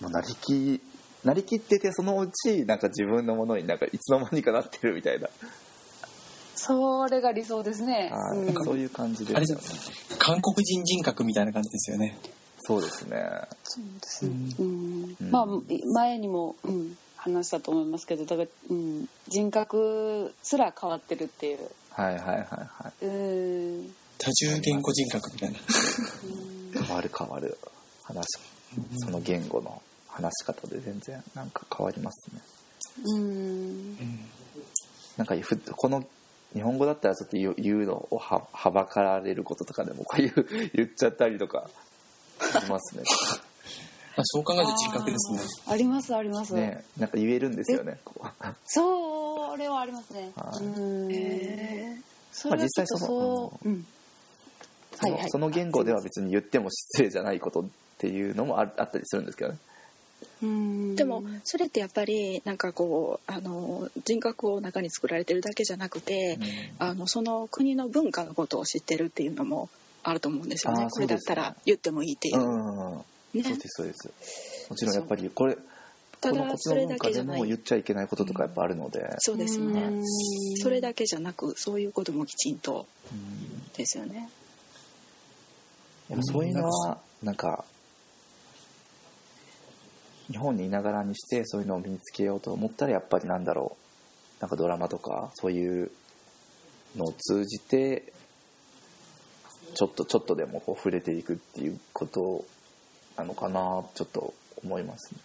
[0.00, 0.80] もうなりき
[1.24, 5.28] なりきっててそのうちなんか自分のものになんかいつの間にかなってるみたいな、
[6.54, 8.38] それが理想ですね、はい。
[8.38, 8.64] うん。
[8.64, 9.34] そういう感じで。
[9.34, 9.40] ね
[10.18, 12.18] 韓国人人格みたいな感じですよね。
[12.58, 13.18] そうですね。
[13.64, 14.24] そうです。
[14.26, 15.16] ね、ううん。
[15.20, 15.30] うん。
[15.30, 15.46] まあ
[15.94, 21.58] 前にも、うん、話したと思いますけどだから、うん、人格すら変わってるっていう。
[21.90, 23.06] はいはいはいはい。
[23.06, 23.94] うん。
[24.18, 25.58] 多重言語人格みたいな。
[26.86, 27.56] 変わる変わる。
[28.04, 28.26] 話
[29.04, 32.40] その言語の話し方で全然なんか変わりますね。
[33.06, 33.20] うん。
[33.20, 34.20] うん。
[35.16, 36.04] なんかふこの
[36.54, 41.68] 日本語だったらちょっと言う言うのをははばかられることとかでもこういう言っちゃったりとか
[42.40, 43.04] しますね。
[44.16, 45.40] あそう考えると人格ですね。
[45.68, 48.28] ありますあります、ねなんか言えるんですよねこう。
[48.64, 50.32] それはありますね。
[50.34, 50.64] はい。
[50.64, 51.12] うん。
[51.12, 51.96] え
[52.32, 53.86] それはちょっとまあ実際そのそう、うん、
[54.96, 55.30] その,、はいはい。
[55.30, 57.64] その言語では別に言っても失礼じゃないことっ
[57.98, 59.58] ていうのもああったりするんですけどね。
[59.62, 59.69] うん
[60.42, 66.38] でもそれってやっぱりなんかこうあの人格を中に作られてるだけじゃなくて、
[66.78, 69.68] あのその国の文化のことを知ってるっていうのも
[70.02, 70.88] あると思うんですよね。
[70.90, 72.38] これだったら言ってもいいっていう。
[72.38, 72.98] う、んうんうん。
[73.34, 73.42] ね。
[73.42, 74.66] そうですそうです。
[74.70, 75.58] もちろんやっぱりこれ
[76.20, 77.38] たこのこっちだそれの文化でだけじゃない。
[77.40, 79.82] も言っちゃいけないこととかやっぱあるので、そうですよね。
[79.82, 80.06] うん。
[80.56, 84.30] それだけじゃなくそういうこともきちんとうんですよね。
[86.08, 87.64] でもそういうのはなんか
[90.30, 94.40] 日本にいながらにしてそういうのを身につけようと思ったらやっぱりなんだろう。
[94.40, 95.90] なんかドラマとかそういう
[96.96, 98.12] のを通じて
[99.74, 102.44] ちょっとちょっとでもこう触れていくっていうこと
[103.16, 104.32] なのかなちょっと
[104.64, 105.20] 思いますね。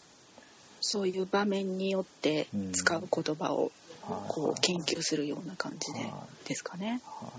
[0.82, 4.30] そういう場面によって使う言葉をはい。
[4.30, 7.02] こう研究するような感じではですかね。
[7.06, 7.32] は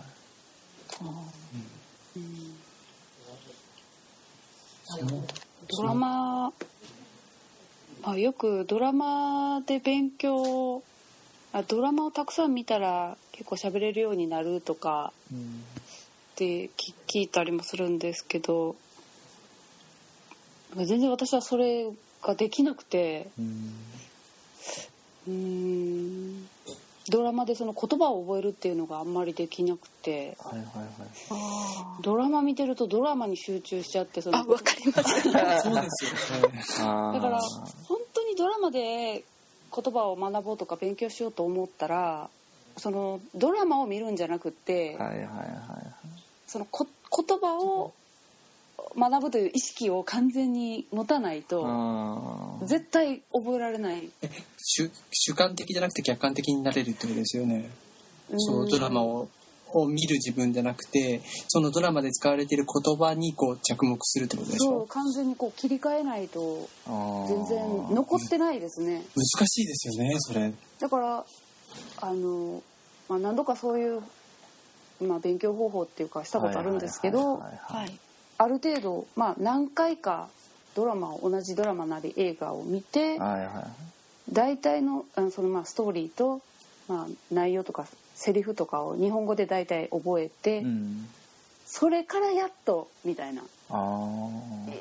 [2.17, 2.19] い。
[2.19, 2.57] うん。
[5.69, 6.53] ドラマ
[8.09, 10.81] あよくドラマで勉強
[11.53, 15.43] あドラマをたくさん見たら結構喋れるようになるとかうんっ
[16.37, 18.77] て聞聞いたりもするんですけど
[20.77, 21.89] 全然私はそれ
[22.23, 23.27] ができなくて
[25.27, 26.47] うん
[27.09, 30.87] ドラマでその言葉を覚えるっていうのがあんまりできなくてはいはいはい
[31.31, 35.23] あドラマ見てるとドラマに集中しちゃってそのあわかります。
[35.63, 36.63] そうですよね。
[36.81, 37.41] あーだから
[38.37, 39.25] にドラマで
[39.75, 42.29] 言葉を学ぼうとか勉強しようと思ったら
[42.77, 45.27] そのドラマを見るんじゃなくって、はいはいはい
[46.47, 47.93] そのこ言葉を
[48.97, 54.09] 学ぶという意識を完全に持たないと絶対覚えられない。
[54.57, 57.69] 主主観的じゃなくて客観的になれるってことですよね。
[58.37, 59.29] そのドラマを
[59.73, 64.71] をを見る自分じゃなくて、そのドラマで使われている言葉にこう着目するってことでしょ。
[64.71, 70.53] そう完全にこう切り替えないと全然残ってないですね難しいですよね、それ。
[70.81, 71.25] だから
[72.01, 72.63] あの、
[73.09, 74.03] まあ、何度かそういう、
[75.03, 77.43] まあ、勉強方法っていうかしたことあるんですけど。
[78.39, 80.29] ある程度、まあ、何回か
[80.75, 83.87] ドラマを同じドラマなり映画を見てはいはい
[84.33, 86.43] 大体のあのそのまあストーリーと、
[86.89, 87.87] まあ、内容とか
[88.17, 91.09] セリフとかを日本語で大体覚えて、うん
[91.69, 94.31] それからやっとみたいなあ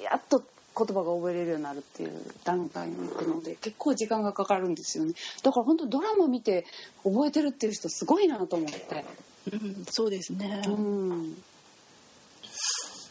[0.04, 0.44] やっと
[0.78, 2.12] 言葉が覚えれるようになるっていう
[2.44, 5.14] 段階に行くので結構時間がかかるんですよね。
[5.42, 6.66] だから本当ドラマ見て
[7.04, 9.06] 覚えてるっていう人すごいなと思って。
[9.52, 10.62] うん、そうですね。
[10.68, 11.38] うん。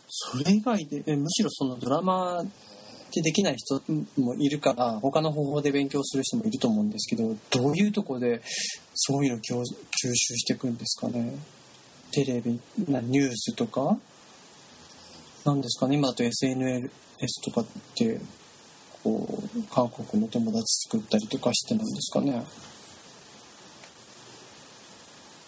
[0.09, 2.45] それ以外で、えむしろそのドラマ
[3.15, 3.81] でできない人
[4.21, 8.43] もいるから、他の方法で勉強する人もいると思うんですけど、どういうとこで
[8.95, 9.62] そういうのを吸吸
[10.15, 11.35] 収していくんですかね？
[12.12, 13.99] テレビ、なニュースとか？
[15.45, 15.97] なんですかね？
[15.97, 16.91] 今だと SNS
[17.45, 18.21] とかって、
[19.03, 22.45] こう、韓国の友達作ったりとかしてなんですかね？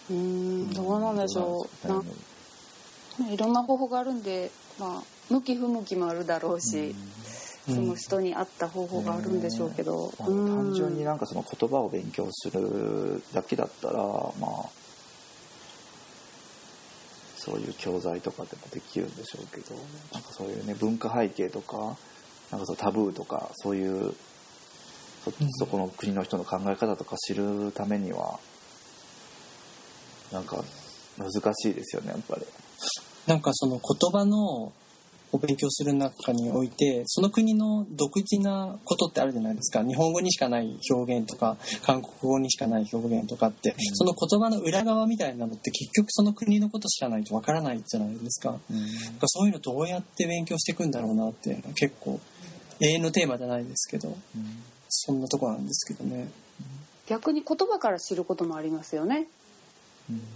[0.09, 6.95] うんどうなんでしょうなまあいろんな方法があるんで、まあ、向き不向きもあるだろうし、
[7.67, 14.69] その人に合った方法があるんでしょうけど、まあ単純になんかその言葉を勉強するだけだったらまあ
[17.35, 19.75] そういう教材とかでもできるんでしょうけど
[20.13, 21.97] なんかそういうね文化背景とか
[22.51, 24.13] なんかそうタブーとかそういう
[25.25, 28.39] そそこの国の人の考え方とか知るためには
[30.31, 30.63] なんか
[31.17, 32.45] 難しいですよねやっぱり。
[33.27, 34.71] なんかその言葉の
[35.31, 48.51] お勉強する中においてその国の独自なことってあるじゃないですか日本語にしかない表現とか韓国語にしかない表現とかって、その言葉の裏側みたいなのって結局その国のこと知らないとわからないじゃないですか。
[48.51, 52.19] なんかそういうのどうやって勉強していくんだろうなっていうのは結構
[52.79, 54.15] 永遠のテーマじゃないですけど
[54.89, 56.29] そんなとこなんですけどね。
[57.07, 59.27] 逆に言葉から知ることもありますよね。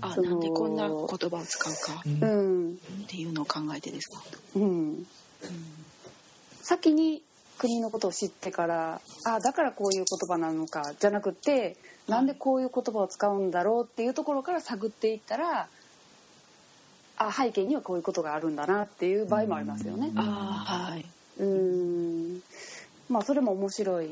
[0.01, 2.75] あ、なんでこんな言葉を使うかうん、っ
[3.07, 4.23] ていうのを考えてですか？
[4.55, 5.07] うん、
[6.61, 7.21] 先に
[7.57, 11.77] 国のことを知ってからあだからこういう言葉なのかじゃなくて
[12.07, 15.67] なんでこういう言葉を使うんだろうっていうところから探っていったら
[17.17, 20.11] あ背景にはこういうことがあるんだなっていう場合もありますよね。
[20.15, 21.05] ああ、はい。
[21.39, 22.41] うん
[23.09, 24.09] まあそれも面白い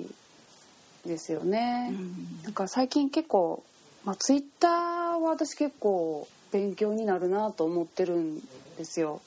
[1.06, 1.90] ですよね。
[1.92, 3.64] うんなんか最近結構、
[4.06, 8.40] まあ、ツイッターは私結構勉強になるなと思ってるん
[8.78, 9.22] ですよ。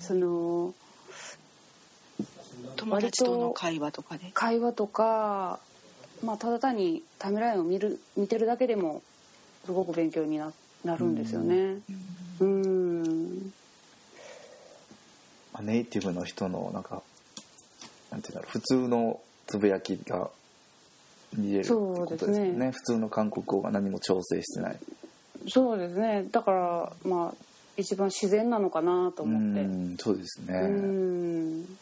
[0.00, 0.74] その
[2.76, 4.30] 友達との会話とかで？
[4.34, 5.60] 会話とか、
[6.22, 9.02] まあ、ただ単にタイムラインを見る見てるだけでも
[9.64, 10.52] すごく勉強にな
[10.84, 11.78] なるんですよね。
[12.40, 13.52] うん
[15.52, 17.02] まあネイティブの人のなんか
[18.10, 20.30] なんていうんだろう普通のつぶやきが
[21.36, 22.70] 見れるってことですよそうですね。
[22.70, 24.78] 普通の韓国語が何も調整してない。
[25.48, 26.26] そうですね。
[26.30, 27.34] だからまあ
[27.76, 29.62] 一番自然なのかなとう思って。
[29.62, 31.76] んそうですね、うん。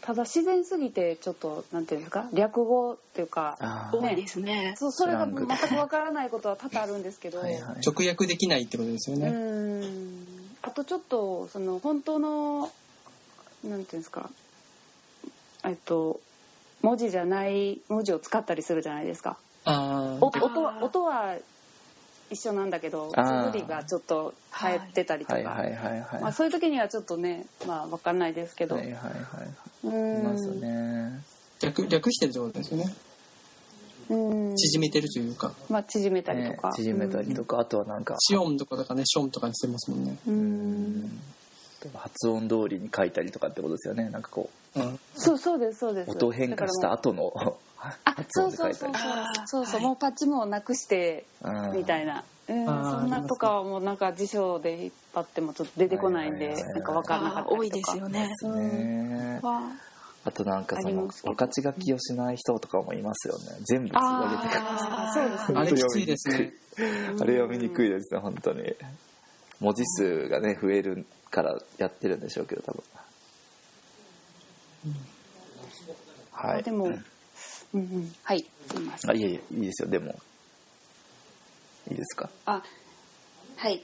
[0.00, 2.28] ただ自然すぎてちょっとなんていうんですか？
[2.34, 4.74] 略語っていうか多いですね。
[4.76, 5.46] そうそれが全く
[5.76, 7.38] わからないことは多々あるんですけど。
[7.38, 7.62] はいはい。
[7.86, 9.30] 直訳できないってことですようね。
[9.30, 10.26] ん。
[10.60, 12.70] あとちょっとその本当の
[13.64, 14.28] なんていうんですか？
[15.64, 16.20] えっと
[16.82, 19.36] 文字じゃない文字を使ったりするじゃないですか。
[19.64, 21.36] あ音は音は
[22.30, 29.86] 一緒なんだけど綴りがちょっと変えてたりとか、はいはいはいはいまあ、そういう時にはちょっとねまあわかんないですけど、はいはいはい。
[29.86, 31.20] ういますんね。
[31.60, 32.94] 略略してるってことですよね。
[34.10, 34.14] う
[34.52, 34.56] ん。
[34.56, 40.16] 縮めてるというか、まあ縮めたりとねか、縮めたりとか、あとはなんかシオンとかだからね、ションとかにしてますもんね。
[40.26, 41.00] ううん。
[41.04, 41.20] ん
[41.94, 44.08] 発音通りに書いたりとかってことですよね。
[44.08, 44.63] なんかこうん。
[45.16, 47.52] そうそうですそうですう音変化した後のあ
[48.04, 49.02] 発そうそうそうそう
[49.46, 58.28] そうそう、はいもうパッチもなくしてうんみたいな、うん、そんなとかはもうなんか辞書で引っ張ってもちょっと出てこないんでなんか分からなかったりとか多いですよね。
[58.52, 59.62] ねわ
[60.26, 66.52] あとなんかその分かち書きをしない人とかもいますよね全部つなげてくるああそうですねあれきついですね。
[67.20, 68.74] あれ読みにくいですね本当に
[69.60, 72.82] 文字数がね増えるからやってるんでしょうけど多分
[76.32, 76.58] はい。
[76.58, 77.04] あでもうん。
[77.74, 78.44] うんはい。
[78.70, 79.10] すみません。
[79.10, 79.88] あいえいえいいですよ。
[79.88, 80.14] でも
[81.90, 82.30] いいですか？
[82.46, 82.62] あ
[83.56, 83.82] はい。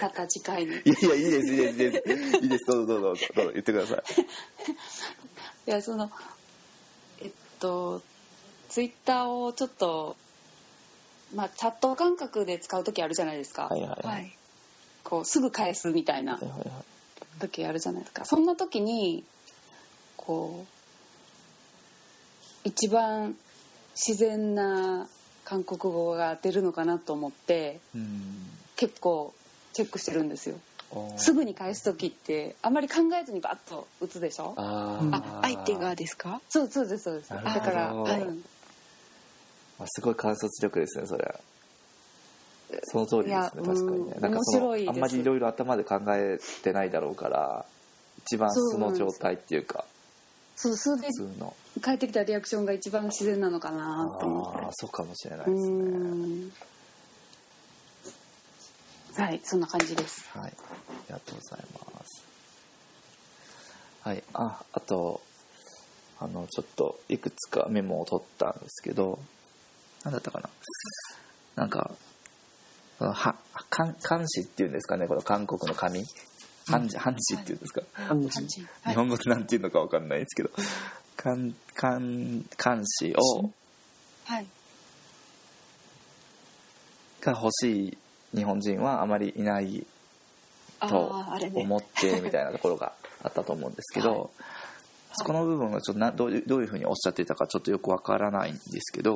[0.00, 0.72] また次回に。
[0.84, 2.36] いやいやいいですいいですいいです。
[2.42, 2.64] いいです。
[2.66, 4.02] どうぞどうぞどうぞどうぞ言ってください。
[5.68, 6.10] いやその
[7.20, 7.30] えっ
[7.60, 8.02] と
[8.68, 10.16] ツイッターをちょっと
[11.34, 14.06] まあチャット感覚で使う時あるじゃないですか、はいはいはい。
[14.06, 14.36] はい。
[15.04, 16.70] こうすぐ返すみたいなはいはいはい。
[17.40, 18.24] 時あるじゃないですか。
[18.24, 19.24] そんな時に
[20.26, 20.64] こ
[22.64, 23.36] う一番
[23.94, 25.06] 自然な
[25.44, 28.48] 韓国語が出るのかなと思ってうん。
[28.76, 29.34] 結構
[29.72, 30.56] チェックしてるんですよ。
[31.16, 34.54] すぐに返す時ってあんまり考えずにバッと打つでしょ？
[34.56, 36.40] あ相手がですか？
[36.50, 37.30] そうそうですそうです。
[37.30, 38.26] だから、はい。
[39.86, 41.34] すごい観察力ですねそれ
[42.84, 44.12] その通りですねいや確かにね。
[44.16, 44.90] うんなんかその面白いです。
[44.90, 47.64] あんまりいろいろ頭で考えてないだろうから
[48.26, 49.84] 一番素の状態っていうか
[50.56, 51.56] そうそれで普通の。
[51.80, 54.58] 返ってきたリアクションが一番自然なのかなと思って。
[54.64, 55.72] ああそうかもしれなういですね。
[55.74, 56.52] ん。
[59.14, 60.28] はいそんな感じです。
[60.32, 60.52] はいあ
[61.08, 61.60] りがとうござい
[61.94, 62.24] ます。
[64.02, 65.20] はいああと
[66.20, 69.18] あのちょっといくつかメモを取ったんですけど
[70.04, 70.48] 何だったかな。
[71.56, 71.90] なんか
[72.98, 73.36] は
[73.70, 76.04] 漢漢詩っていうんですかねこの韓国の紙
[76.66, 77.82] 漢字漢字っていうんですか？
[78.88, 80.50] 日本語でなんていうのかわかんないですけど
[81.16, 81.36] 漢
[81.74, 82.00] 漢
[82.56, 83.50] 漢詩を
[84.24, 84.46] はい。
[87.20, 87.98] が欲しい
[88.36, 89.86] 日本人はあまりいない
[90.80, 91.24] と。
[91.54, 94.32] 思ってみたいなところがあったと思うんですけど、
[95.12, 99.14] そこの部分がちょっとなどういうどういうふうにおっしゃっていたかちょっとよくわからないんですけど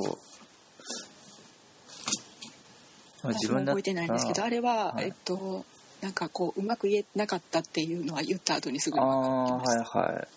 [3.22, 5.64] 私も覚えてないんですけど、あれは、はいえっと、
[6.01, 9.99] なんかこう、うまく言えなかったっていうのは言った後にすぐあ分かってました。
[9.99, 10.27] あはいはい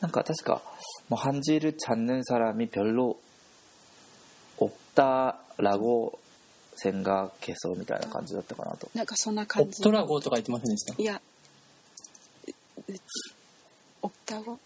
[0.00, 0.60] なんか確か
[1.08, 3.18] 뭐 한지를 찾는 사람이 별로
[4.58, 6.12] 없다라고
[6.76, 9.76] 생각해서 みたいな感じだったかなとなんかそんなオ感じ。
[9.78, 11.20] プトラ号とか言ってませんでしたいや、
[12.46, 12.52] え
[14.02, 14.58] オプタ語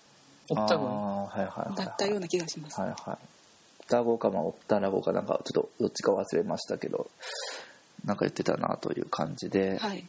[0.50, 2.80] オプタ号あーはいはいはいはいだったような気がします。
[2.80, 2.98] はいはい。
[3.80, 7.10] オプタ語か、まあ、オプタラ語かなんか、ちょっとどっちか忘れましたけど、
[8.05, 10.05] なんか言ってたなという感じで、はい、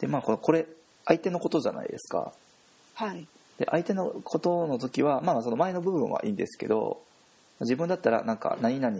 [0.00, 0.66] でまあこれこれ
[1.04, 2.32] 相手のことじゃないですか。
[2.94, 3.26] はい、
[3.58, 7.00] で相手のことの時は、まあ、その前の部分はいいんですけど
[7.60, 8.96] 自分だったらなんか何々、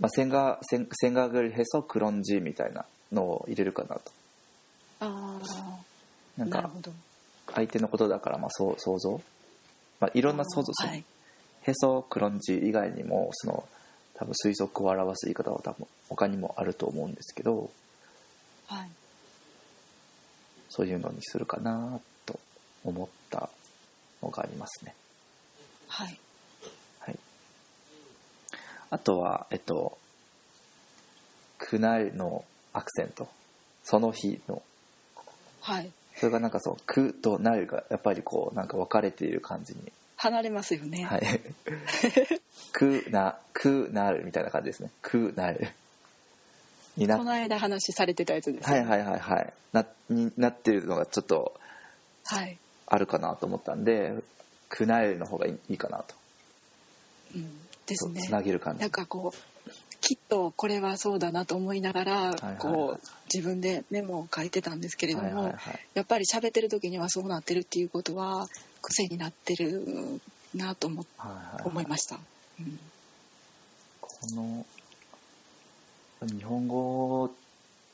[0.00, 4.02] まあ、千賀千がぐりへそクロンジみたいなのを入れるかなと。
[5.00, 5.40] あ
[6.36, 6.70] なんか
[7.54, 9.20] 相手のことだからまあそう想像、
[10.00, 11.04] まあ、いろんな想像、はい、
[11.62, 13.64] へそクロンジ以外にもその
[14.22, 17.70] 多分推測を表す言い方は多分他にもあると思うんですけど
[18.66, 18.88] はい。
[20.68, 22.38] そういうのにするかなと
[22.84, 23.50] 思った
[24.22, 24.94] のがありますね。
[25.88, 26.18] はい。
[27.00, 27.18] はい、
[28.90, 29.98] あとはえっと
[31.58, 33.28] 「くなる」のアクセント
[33.82, 34.62] その日の
[35.60, 35.90] はい。
[36.16, 39.92] それがなんかそう「く」と「なる」がやっぱりこうなんか分かれている感じに
[40.22, 41.04] 離れますよね。
[41.04, 41.40] はい
[42.72, 45.68] 「くな」「くなる」みたいな感じですね「くなる」
[46.96, 49.52] になこの間話されてたやつです、はいはいはいはい。
[49.72, 51.54] なになってるのがちょっと
[52.24, 52.56] はい。
[52.86, 54.14] あるかなと思ったんで
[54.68, 56.14] クナエルの方がいいかなと。
[57.34, 58.20] うん、ですね。
[58.22, 58.30] つ。
[58.30, 58.80] なげる感じ。
[58.80, 59.70] なんかこう
[60.00, 65.54] きっとこれはそうだなと思いながら、こう自分でメモを書いてたんですけれども、
[65.94, 68.48] やっぱり喋ってる時にはそうなってるっていうことは
[68.82, 70.20] 癖になってる
[70.54, 71.06] なと思
[71.64, 72.18] 思いました。
[72.60, 72.78] うん。
[74.00, 74.66] この
[76.26, 77.30] 日本語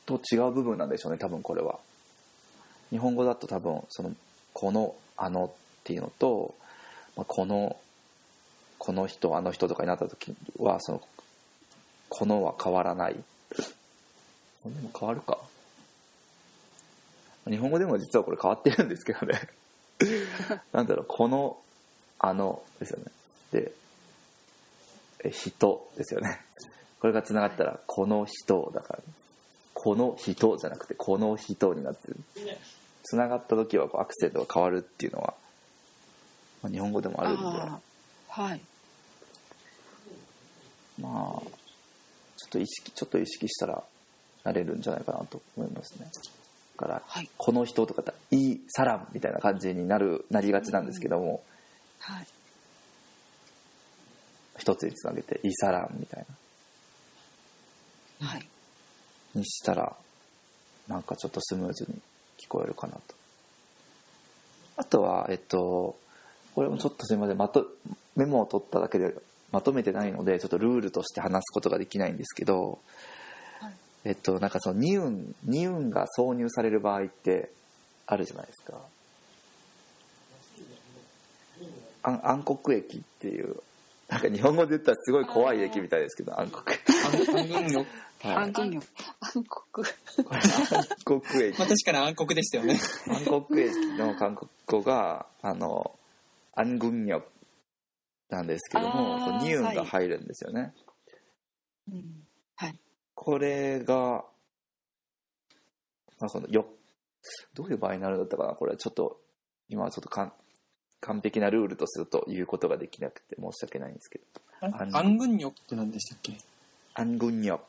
[0.05, 1.79] と違う部分なんでしょうね多分これは。
[2.89, 4.11] 日本語だと多分その
[4.53, 5.51] このあのっ
[5.83, 6.55] ていうのと、
[7.15, 7.77] まあ、この
[8.77, 11.01] この人あの人とかになった時はその
[12.09, 13.15] このは変わらない。
[14.65, 15.37] でも変わるか。
[17.47, 19.39] 日本語でも実はこれ変わってるんですけどね
[20.71, 21.57] なんだろうこの
[22.19, 23.11] あのですよね。
[23.51, 23.71] で
[25.23, 26.41] え人ですよね。
[26.99, 28.99] これがつながったらこの人だから、
[29.73, 32.17] この人じゃなくてこの人になってる。
[33.03, 35.33] つながった時はこうアクセントが変わるっていうのは、
[36.61, 37.43] まあ、日本語でもあるんで。
[38.27, 38.61] はい。
[40.99, 41.49] まあ
[42.35, 43.83] ちょっと意識ちょっと意識したら
[44.43, 46.05] なれるんじゃないかなと思いますね。
[46.05, 46.38] だ
[46.79, 47.29] から、はい。
[47.37, 51.43] この人とかだいいサランみたいな感じになるなりがちなんですけども、
[51.99, 52.27] はい。
[54.57, 56.25] 一つにつなげていいサランみたい
[58.21, 58.27] な。
[58.27, 58.47] はい。
[59.35, 59.93] にしたら
[60.87, 61.99] なんかちょっとスムーズに
[62.39, 63.01] 聞こえるかなと。
[64.77, 65.97] あとはえっと
[66.55, 67.37] これもちょっとすいません。
[67.37, 67.67] まと
[68.15, 69.13] メモを取っただけで
[69.51, 72.79] まとめてないのでちょっとルールとして話すことができないんですけど、はい
[74.05, 77.51] えっとなんかそのニウンニウンが挿入される場合って
[78.05, 78.79] あるじゃないですか。
[82.01, 83.57] 暗暗黒液っていう
[84.07, 86.63] なんか日本語で言ったらすごい怖い液みたいですけど暗黒
[87.05, 87.39] 暗黒
[87.69, 87.85] よ。
[88.21, 88.35] はい。
[88.35, 88.81] 暗黒よ
[89.19, 89.87] 暗黒。
[91.05, 92.79] 暗黒液まあ確かに暗黒でしたよね。
[93.05, 95.99] 韓国駅の韓国語があの
[96.55, 97.27] 暗軍力
[98.29, 100.73] なんですけどもあーこうニウンが入るんですよね、
[101.89, 101.95] うん。
[101.95, 102.05] はい
[103.21, 104.23] これが、
[106.19, 106.65] まあ、このよ
[107.53, 108.53] どういう場合になるんだったかな？
[108.53, 109.19] これちょっと
[109.67, 110.31] 今はちょっとかん
[111.01, 114.25] 完璧なルールとすると言うことができなくて申し訳ないんですけど。
[114.61, 116.37] 暗暗軍力って何でしたっけ？
[116.93, 117.61] 暗軍力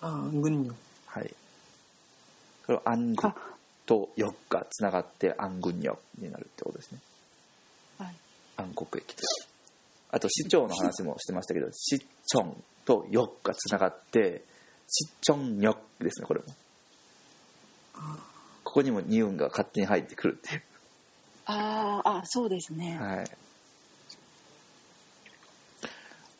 [0.00, 0.74] ああ、暗軍力。
[1.04, 1.34] はい。
[2.66, 3.34] これは暗軍
[3.84, 6.98] と力がつながって暗軍力になるってことですね。
[7.98, 8.14] はい。
[8.56, 9.14] 暗黒駅
[10.10, 14.42] あと市長の話もしてましたけど市長と翼がつながって
[14.92, 16.46] 市長翼ですねこれも。
[18.64, 20.62] ここにもニウンが勝手に入ってくるっていう。
[21.46, 23.30] あーあそうですね、はい。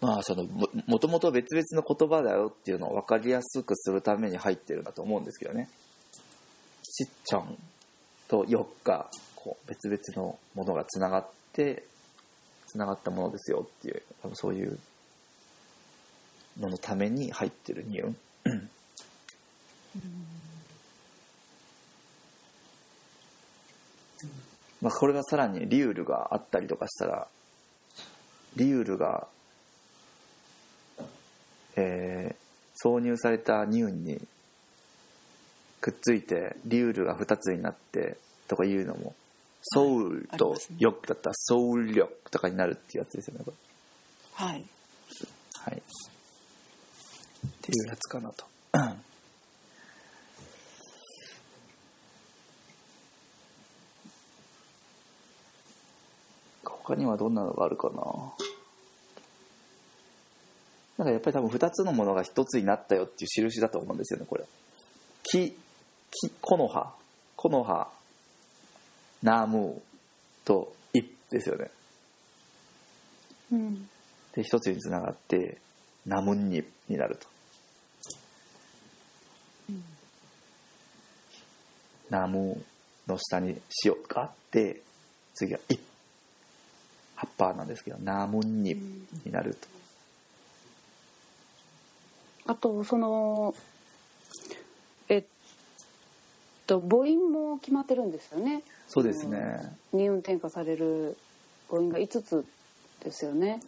[0.01, 5.69] まあそのももともと別々の言葉だよっていうのを分かりやすくするために入ってるんだと思うんですけどね。
[6.83, 7.57] しっちゃん
[8.29, 11.85] とよっがこう別々のものがつながって
[12.67, 14.79] つながったものですよっていう多分そういう
[16.59, 18.17] ののために入ってるニュン
[24.81, 27.27] まあこれがさらにリュールがあったりとかしたら
[28.57, 29.27] リュールが
[31.77, 32.41] えー
[32.83, 34.21] 挿入されたニューンに
[35.83, 38.17] くっついてリュールが2つになって
[38.49, 39.15] とかいうのも
[39.63, 43.45] ソウルと力だったらソウル力とかになるっていうやつですよね
[44.35, 44.65] はい。
[45.55, 45.83] はい
[47.61, 48.45] っていうやつかなと。
[56.63, 58.03] 他にはどんなのがあるかな？
[60.99, 64.45] なんかやっぱり多分2つのものが1つになったよっていう印だと思うんですよねこれ。
[65.23, 65.57] 木
[66.11, 66.93] 木木の葉。
[67.37, 67.89] 木の葉。
[69.23, 69.81] ナムー
[70.45, 71.71] とイですよね。
[73.53, 73.89] うん。
[74.35, 75.59] で一つにつながって
[76.07, 77.29] ナムンニになると、
[82.11, 82.63] ナム
[83.07, 84.83] の下に塩があって
[85.35, 85.79] 次はイ
[87.17, 89.69] 葉っぱなんですけどナムンニになると、
[92.47, 93.55] あとその
[95.09, 95.25] えっ
[96.67, 98.63] と母音も決まってるんですよね。
[98.89, 99.77] そうですね。
[99.93, 101.17] 二運転化される
[101.69, 102.45] 母音が5つ
[103.05, 103.61] ですよね。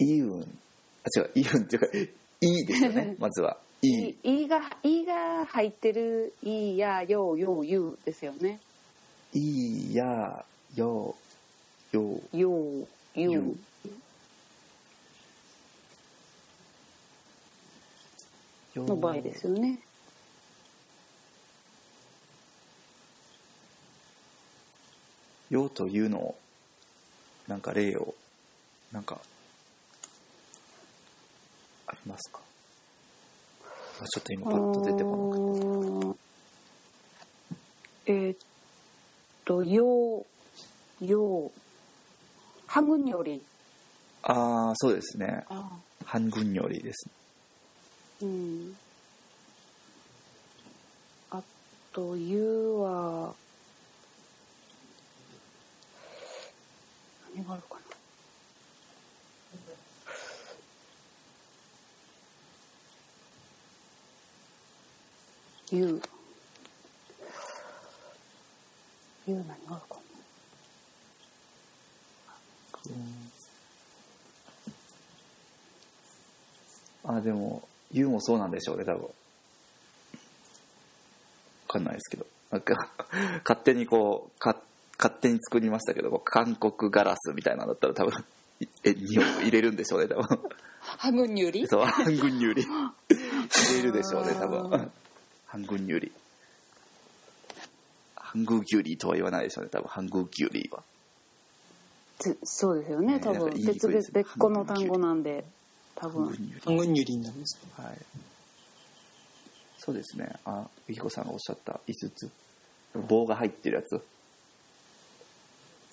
[0.00, 0.58] イウン。
[1.04, 1.30] あ違う。
[1.36, 1.86] イウンっていうか
[2.40, 3.16] イですよね。
[3.20, 3.56] まずは。
[3.56, 8.60] イいいがいが入ってるいやよよゆですよね。
[9.34, 10.44] イや
[10.76, 11.16] よ
[11.90, 12.86] よよ
[13.16, 13.56] ゆ
[18.76, 19.80] の場合ですよね。
[25.50, 26.38] よというのを
[27.48, 28.14] なんか例を
[28.92, 29.18] なんか
[31.88, 32.51] ありますか？
[34.02, 36.16] あちょっと今パッと出てこなかっ
[38.06, 38.36] えーっ
[39.44, 40.26] と、よ
[41.00, 41.50] う、よう、
[42.66, 43.40] ハグより、
[44.22, 45.44] たああそうですね。
[45.48, 45.70] あ
[46.04, 47.08] 半軍よりです。
[48.22, 48.74] うん。
[51.30, 51.40] あ
[51.92, 53.34] と、ゆうは、
[57.36, 57.91] 何があるかな。
[65.72, 66.02] ゆう。
[69.26, 69.98] ゆう何があるか
[77.04, 79.02] あでもユウもそうなんでしょうね多分。
[79.02, 79.08] わ
[81.68, 82.26] かんないですけど。
[82.50, 82.90] なんか
[83.42, 84.60] 勝手にこうか
[84.98, 88.24] 勝手に作りましたけど韓国ガラスみたいなのだったら多分
[88.60, 90.22] いえに入れるんでしょうね多分。
[90.22, 90.50] な。
[90.80, 92.92] ハグよりそう半軍有利入
[93.76, 94.92] れるでしょうね多分
[95.52, 96.10] 半軍有利
[98.16, 99.70] 半軍有利とは言わないでしょうね。
[99.70, 100.82] 多分半軍有利は。
[102.18, 103.18] つそうですよね。
[103.18, 105.44] ね多分別くいですね別別個の単語なんで
[105.94, 106.24] 多分。
[106.24, 107.60] 半軍有利半分ユリになるんです。
[107.76, 107.98] はい。
[109.78, 110.32] そうですね。
[110.46, 112.30] あゆきこさんがおっしゃった5つ。
[113.06, 114.00] 棒が入ってるやつ。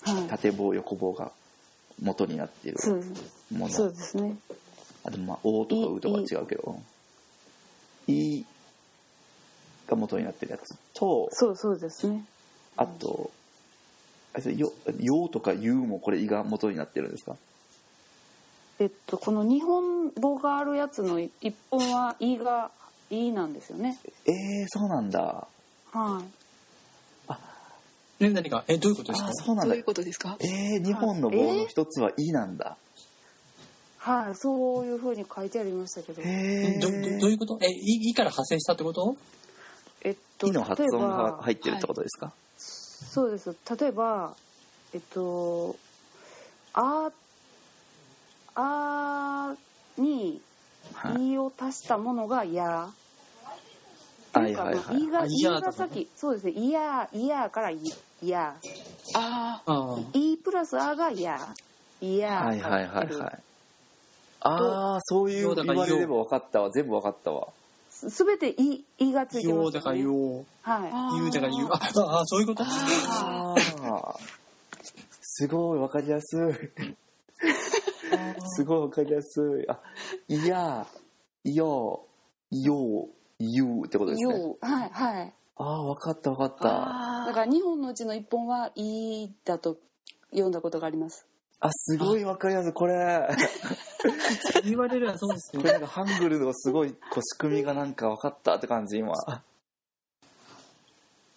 [0.00, 0.28] はい。
[0.28, 1.32] 縦棒横棒が
[2.00, 3.12] 元になっているそうです。
[3.52, 3.74] もの。
[3.74, 4.38] そうですね。
[5.04, 6.80] あでもまあ「お」とか「う」とかは違うけど
[8.08, 8.42] 「い」
[9.90, 12.24] が元になってるやつとそうそうですね。
[12.76, 13.30] あと
[14.32, 17.36] あれですよ「よ」とか「ゆ」もこれ「い」が元になってるんですか？
[18.78, 22.70] えっとこの日本語があるやつの一本は「い」が
[23.10, 23.98] 「い」なんですよね。
[24.26, 25.46] えー、そうなんだ。
[25.92, 26.24] はい。
[28.22, 29.28] え何がえどういうことですか？
[29.30, 29.68] あそうなんだ。
[29.68, 30.36] どういうことですか？
[30.40, 32.76] えー、日本の棒の一つは「い」なんだ。
[33.98, 36.22] はいそういうふうに書いてありましたけど。
[36.22, 37.58] へええどどどういうこと？
[37.62, 39.16] えいいから派生したってこと？
[40.02, 43.54] えっといの発音例えばが入ってるってことですか、そうです。
[43.78, 44.34] 例えば
[44.94, 45.76] えっと
[46.74, 47.10] 「あ」
[48.54, 49.54] あ
[49.96, 50.40] に
[50.94, 51.30] 「はい。
[51.32, 52.88] い」を足したものが「や」
[54.32, 55.04] はいはいはい。
[55.04, 57.78] いが、あいいやとかが先、そうですね、いや、いやからい、
[58.22, 58.54] いや。
[59.16, 61.48] あああいプラスあがや。
[62.00, 62.44] いや。
[62.44, 63.38] はいはいはいはい。
[64.42, 66.70] ああそういう言われれば分かったわ。
[66.70, 67.48] 全部分かったわ
[68.08, 69.62] すべてい、いがついてます、ね。
[69.62, 72.62] ようだからようはゆうだからゆうあああそういうこと？
[72.64, 74.14] ああ
[75.20, 76.40] すごい分かりやすい
[78.56, 79.78] すごい分かりやすいあ
[80.28, 80.86] いや
[81.44, 82.04] よ
[82.50, 83.08] よ
[83.38, 84.18] ゆうってことでい。
[84.18, 84.66] すねよう。
[84.66, 85.32] はい、はい。
[85.56, 89.76] ああ分かった分かったあだから日本のうちの一本は、いだと
[90.30, 91.26] 読んだことがあります。
[91.60, 93.28] あすごい分かりやすいこれ
[94.64, 95.62] 言われるはそうですよ。
[95.62, 99.12] これなんかハングルのすごいこう仕組みがなんか分かったって感じ今。
[99.12, 99.42] あ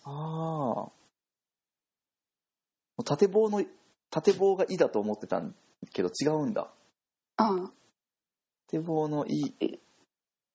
[0.06, 0.92] あ
[3.04, 3.64] 縦棒の
[4.10, 5.56] 縦棒が「い」だと思ってたん
[5.92, 6.72] けど違うんだ。
[7.38, 7.72] ああ
[8.68, 9.54] 縦棒の「い」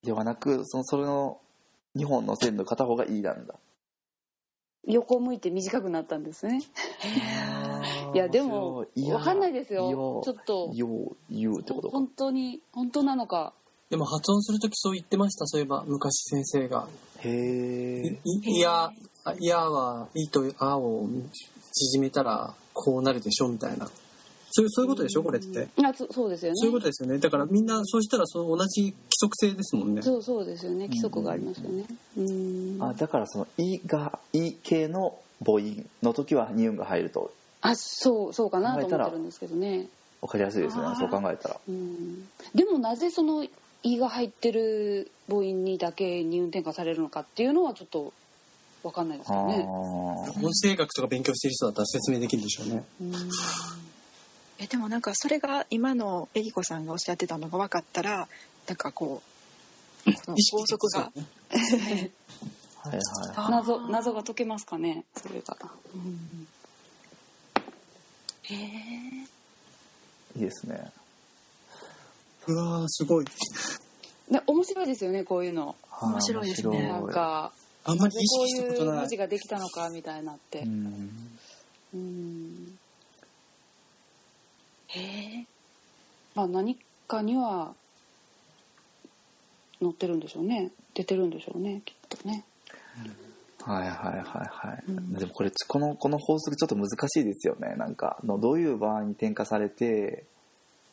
[0.02, 1.40] ではなくそのそれの
[1.96, 3.54] 2本の線の片方が「い」なんだ
[4.86, 6.62] 横向いて短くなったんですね。
[8.14, 10.22] いや、でも、わかんないですよ。
[10.24, 11.92] ちょっと、よう言うってことか。
[11.92, 13.52] 本当に、本当なのか。
[13.90, 16.88] でも発音するときそう言ってましたそういえば昔先生が。
[17.20, 18.92] へえいいや
[19.24, 21.08] あいやはいいとあを
[21.72, 23.88] 縮めたらこうなるでしょみたいな
[24.58, 25.22] そういうそういうことでしょ？
[25.22, 26.56] これってあそそうですよね。
[26.56, 30.86] そういうことですよねだからみんなそうしたらその同じ規則性ですもんねそうそうですよね。
[30.88, 31.84] 規則がありますよね。
[32.16, 32.82] うん。
[32.82, 39.86] あだからその「い」が「い」系の母音の時は2音が入るとあ、そう、そうかなと思ってるんですけどね。
[40.20, 42.28] 分かりやすいですよねそう考えたらうん。
[42.54, 43.44] でもなぜその
[43.84, 48.12] 「い」が入ってる母音にだけ二運転化されるのかっていうのはちょっと
[48.82, 49.64] わかんないですよね。
[49.64, 53.12] あ音声学とか勉強している人だったら説明できるでしょうねうん
[54.58, 58.28] えでもなんかそれが今のえりこさんがおっしゃってたのが分かったら
[58.66, 59.22] なんかこ
[60.06, 61.00] うこの法則が。
[61.00, 61.12] は
[62.90, 63.02] いはい。
[63.36, 65.56] あ謎謎が解けますかねそれが。
[65.94, 66.46] うん
[68.44, 68.58] へえ
[70.36, 70.90] いいですね。
[72.46, 73.24] うわーすごい。
[74.30, 75.76] ね面白いですよねこういうの。
[75.90, 76.88] はい面白いですね。
[76.88, 77.52] なんか。
[77.84, 78.94] あんまりこう識したことない。
[78.94, 80.60] いう文字ができたのかみたいなって。
[80.60, 80.66] う。
[80.66, 81.38] ん。
[81.94, 82.77] うん
[84.88, 85.46] へえ
[86.34, 87.74] まあ何かには
[89.80, 90.70] 載ってるんでしょうね。
[90.94, 92.44] 出てるんでしょうねきっとね。
[93.62, 95.12] はいはいはいはい、うん。
[95.12, 97.74] でもこれこのこの法則ちょっと難しいですよね。
[97.76, 100.24] なんかのどういう場合に転化されて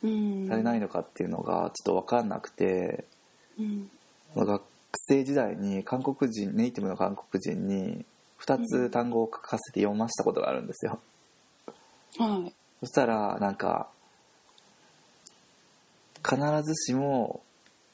[0.04, 0.48] うん。
[0.48, 3.06] されないのかっていうのがちょっと分かんなくて、
[3.60, 3.90] うん。
[4.36, 4.62] 学
[5.08, 8.06] 生時代に韓国人ネイティブの韓国人に
[8.42, 11.00] 2つ単語を書かせて読ませたことがあるんですよ、
[12.18, 13.90] はいそしたらなんか
[16.24, 17.42] 必ずしも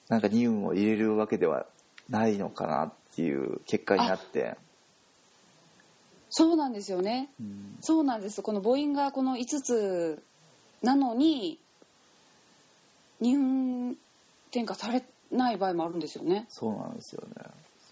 [0.09, 1.65] なんか二運を入れるわけでは
[2.09, 4.57] ないのかなっていう結果になって、
[6.29, 7.29] そうなんですよね。
[7.39, 7.77] うん。
[7.81, 8.41] そうなんです。
[8.41, 10.23] この母音がこの5つ
[10.81, 11.59] なのに
[13.19, 13.97] 二分
[14.49, 16.45] 転化されない場合もあるんですよね。
[16.49, 17.43] そうなんですよね。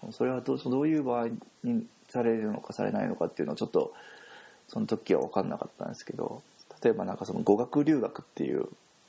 [0.01, 1.27] そそれはどうどういう場合
[1.63, 3.93] にされるのかされないのかっていうのはちょっと
[4.67, 6.41] その時は分かんなかったんですけど
[6.83, 8.67] 例えばなんかその語学留学っていう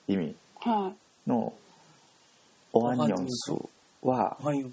[0.09, 0.93] 意味は
[1.27, 1.53] の
[2.73, 3.53] オアニョンス
[4.03, 4.65] ははい。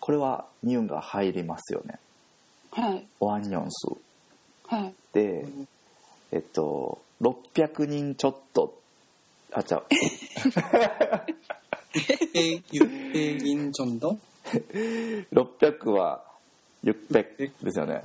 [0.00, 1.98] これはニュンが入りますよね。
[2.76, 3.06] いはい。
[3.20, 3.88] オアニョンス。
[4.66, 4.94] はい。
[5.12, 5.46] で
[6.32, 8.78] えっと600人ちょっと。
[9.52, 9.86] あちゃう。
[12.34, 14.18] え、ゆえ、ぎんちょんど
[15.32, 16.24] 600は
[16.82, 18.02] ユッペですよね。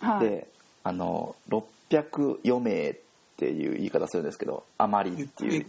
[0.00, 0.28] はい。
[0.28, 0.48] で
[0.82, 2.96] あの604名
[3.34, 5.66] っていう言い方するんですけどあまりゆっていう。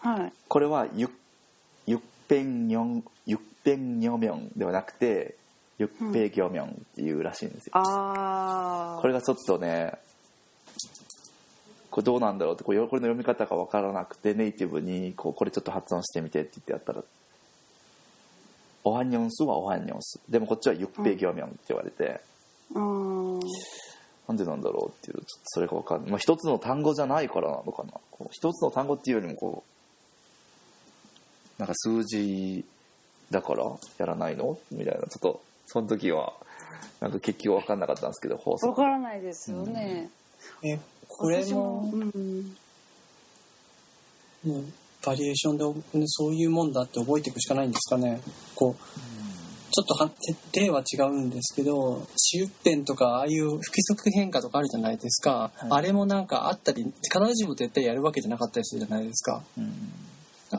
[0.00, 0.32] はい。
[0.48, 1.10] これはゆ
[1.86, 5.36] ゆっぺんにょんゆっぺんにょみょんではなくて
[5.78, 9.92] ゆっぺぎょみょんっていうらしいんですよ、ああこれがちょっとね
[11.90, 17.04] これどうなんだろうってこれこれの読み方が分からなくてネイティブにこうこれちょっと発音してみてって言ってやったら
[18.84, 22.20] 「オハンニョンスはオハンニョンス」でもこっちは「ゆっぺぎょみょん」って言われて、
[22.74, 23.40] うん
[24.28, 27.92] なんでなんだろうっていうちょっとそれが分かんない、まあ、一つの単語じゃないからなのかな。
[28.10, 29.64] こう一つの単語っていうよりもこ
[31.58, 32.64] うなんか数字
[33.30, 33.64] だから
[33.98, 35.00] やらないのみたいな。
[35.00, 36.32] ちょっとその時は
[37.00, 38.68] なんか結局分かんなかったんですけど放送。
[38.68, 40.10] わからないですよね、
[40.62, 40.78] え、
[41.08, 42.56] これも、うん。
[44.44, 44.64] もう
[45.04, 45.64] バリエーションで
[45.98, 48.20] ねそういうもんだって覚えていくしかないんですかね。
[48.54, 49.21] こう、
[49.72, 50.10] ちょっとは
[50.54, 55.50] 例は違うんですけど、シュッペンとかああいう不規則変化とかあるじゃないですか。
[55.56, 55.68] はい。
[55.70, 59.42] あれもなんかあったり、必ずしも絶対やるわけじゃなかったりするじゃないですか。
[59.56, 59.72] うん。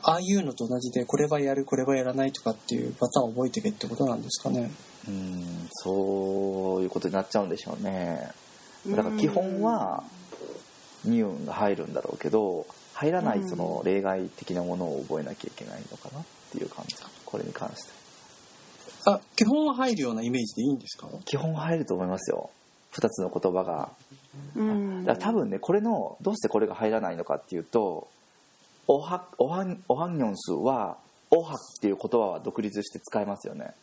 [0.02, 4.72] ああいうのと同じで、これはやる、これはやらないとかっていうパターンを覚えていけってことなんですかね。
[5.08, 8.32] うんそういうことになっちゃうんでしょうね。
[8.88, 10.04] だから基本は
[11.06, 16.96] ニューンが入るんだろうけど入らないその例外的なものを覚えなきゃいけないのかなっていう感じ。
[17.26, 18.03] これに関して
[19.06, 21.08] あ、基本は入るようなイメージでいいんですか？
[21.26, 22.50] 基本入ると思いますよ。
[22.94, 23.90] 2つの言葉が。
[24.56, 25.04] うん。
[25.04, 28.08] だから多分ねこれのどうしてこれが入らないのかっていうと
[28.88, 30.98] オハオハンオハンニョン数は
[31.32, 33.74] オハっていう言葉は独立して使えますよね。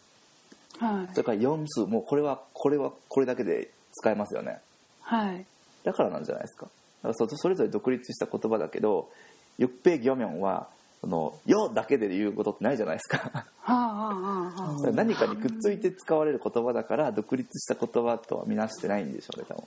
[0.79, 1.09] はい。
[1.13, 4.61] それから4数もこれはこれはこれだけで使えますよね。
[5.03, 5.45] はい。
[5.85, 6.67] だからなんじゃないですか。
[6.67, 6.71] だ
[7.03, 9.11] からそそれぞれ独立した言葉だけど
[9.59, 10.69] ユッペギョミョンは
[11.01, 13.47] その「よ」だけで言うことってないじゃないですか。
[14.93, 19.63] 何かにくっついて使われる言葉だから独立した言葉とは見なしてないんでしょうね多分。
[19.63, 19.67] っ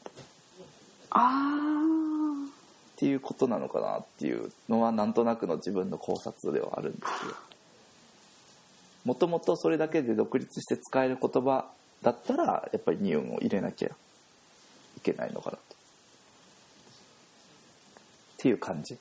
[1.12, 1.74] あ
[2.96, 7.34] ていうことなのかなっていうのはなんとなくの自分の考察ではあるんですけど
[9.06, 11.70] もともとそれだけで独立して使える言葉
[12.02, 13.92] だったらやっぱりニューンを入れなきゃい
[15.02, 15.64] けないのかなと。
[15.64, 15.66] っ
[18.38, 18.98] ていう感じ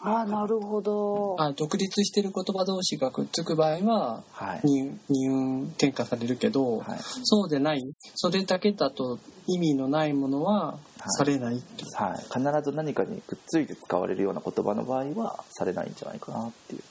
[0.00, 1.36] あなるほど。
[1.38, 4.60] あ独立してる言葉同士がくっつく場合ははい。
[4.64, 6.98] 二二運転化されるけど、はい。
[7.24, 7.82] そうでない
[8.14, 9.18] それだけだと
[9.48, 10.78] 意味のないものは
[11.16, 16.82] されないっていう、はい、必ず何かにくっついて使われるような言葉の場合はされないんじゃないかなっていう、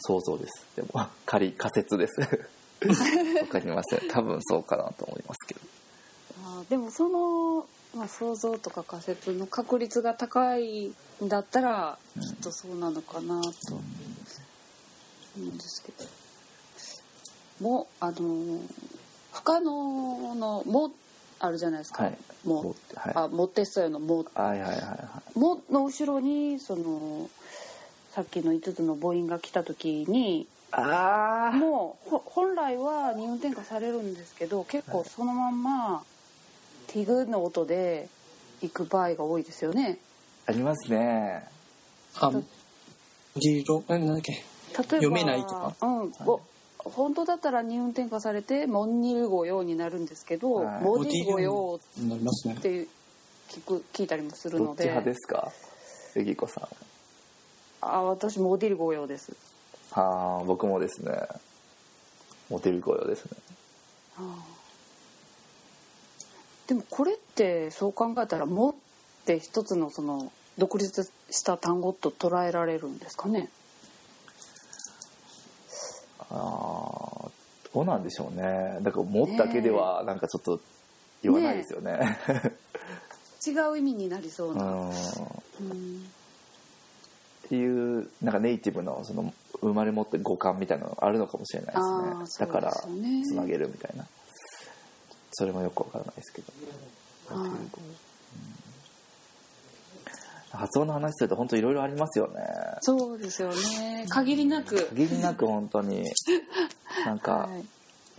[0.00, 0.66] 想像です。
[0.76, 2.20] でも 仮仮説です。
[3.40, 4.08] わかりません。
[4.10, 5.60] 多分そうかなと思いますけど。
[6.44, 10.92] あーでもその、まあ、想像とか仮説の確率が高い
[11.22, 13.82] んだったらうんきっとそうなのかなと思
[15.38, 16.04] うんですけど。
[17.60, 18.60] もうあのー
[19.32, 20.92] 不可能の「も」
[21.40, 22.04] あるじゃないですか。
[22.04, 23.12] はい「も」はい。
[23.16, 27.28] あモテストの「も」はいはいはいは「も」の後ろにその
[28.12, 36.04] さっきの5つの母音が来た時にいあもうほ本来は二運転化されるんですけど結構そのまんま
[36.94, 38.08] ティグの音で
[38.62, 39.98] 行く場合が多いですよね。
[40.46, 41.42] ありますね。
[42.20, 42.30] あ
[43.34, 44.32] リロえなんだっけ？
[44.32, 44.42] 例え
[44.76, 45.74] ば読めないとか？
[45.82, 46.12] うん。
[46.24, 46.40] ぼ
[46.78, 50.82] 本当だったら二運転化されてモンニル語用になるんですけど、はい。
[50.84, 52.88] モディ語用になりますねっていう
[53.48, 54.84] 聞く聞いたりもするどので。
[54.84, 55.50] っち派ですか？
[56.14, 56.68] エギコさん。
[57.80, 59.32] あ私もオディルゴ用です。
[59.90, 61.12] ああ僕もですね。
[62.50, 63.32] モテる御用ですね
[66.66, 68.74] でもこれってそう考えたら「も」っ
[69.26, 73.50] て一つのその独立した単語と捉えられるんですかね？
[76.30, 77.30] ああ
[77.74, 78.78] どうなんでしょうね。
[78.82, 80.60] だから「も」だけではなんかちょっと
[81.22, 82.18] 言わないですよね。
[83.46, 84.90] 違う意味になりそううな、ん。
[84.90, 84.92] っ
[85.60, 86.10] うん
[87.48, 92.46] ていうなんかネイティブのその生まれ持って五感みたいなのがあるのかもしれないですね。
[92.46, 94.06] だからつなげるみたいな
[95.34, 96.52] それもよくわからないですけど。
[97.36, 97.50] はい。
[100.56, 102.34] 発音の話すると本当いろいろありますよね。
[102.80, 104.06] そうですよね。
[104.08, 104.86] 限りなく。
[104.90, 106.04] 限りなく本当に。
[107.04, 107.64] なんか、はい。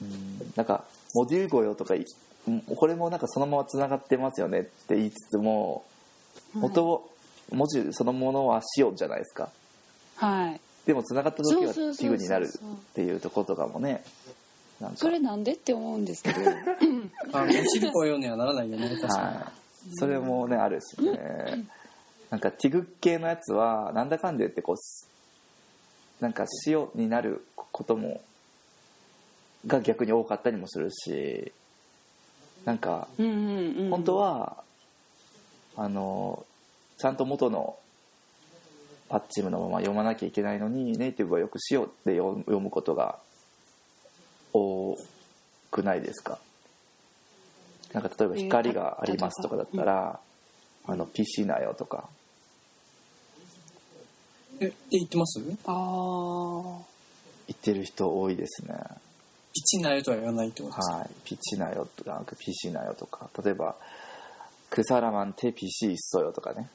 [0.01, 0.53] うん。
[0.55, 0.83] なんか
[1.13, 2.03] モディル語よとかい
[2.47, 5.85] うんこれもなんかそのままつながってますよねって言いつつも
[6.53, 7.09] 元を
[7.51, 9.49] 文字そのものは塩じゃないですか。
[10.17, 10.61] はい。
[10.85, 14.03] でもつながった時は器具になるっていうところとかもね
[14.95, 16.39] それなんでって思うんですけど。
[17.33, 21.65] あおしるこようにはならないよね確かはい、それもねあるしね。
[22.29, 25.09] なんかティグ系のやつはなんだかんで言ってこうす
[26.19, 28.21] なんか塩になることも
[29.67, 31.51] が逆に多かったりもするし。
[32.65, 34.63] なんか本当は
[35.77, 36.45] あの
[36.97, 37.77] ちゃんと元の
[39.07, 43.19] パッチムのまま読まなきゃいけないのにネイティブはよく「塩」で読む読むことが
[44.55, 44.97] 多
[45.71, 46.39] くないですか？
[47.93, 50.19] なんか例えば「光があります」とかだったら
[50.87, 52.09] 「あの PC なよ」とか。
[54.59, 55.39] えって言ってます？
[55.65, 55.75] ああ
[57.47, 58.75] 言ってる人多いですね。
[59.53, 63.29] ピチなよとは言わないってことですか、はい「ピチなよ」とか「PC なよ」とか。
[63.43, 63.75] 例えば
[64.69, 66.69] 「クサラマンテ PC いっそよ」とかね。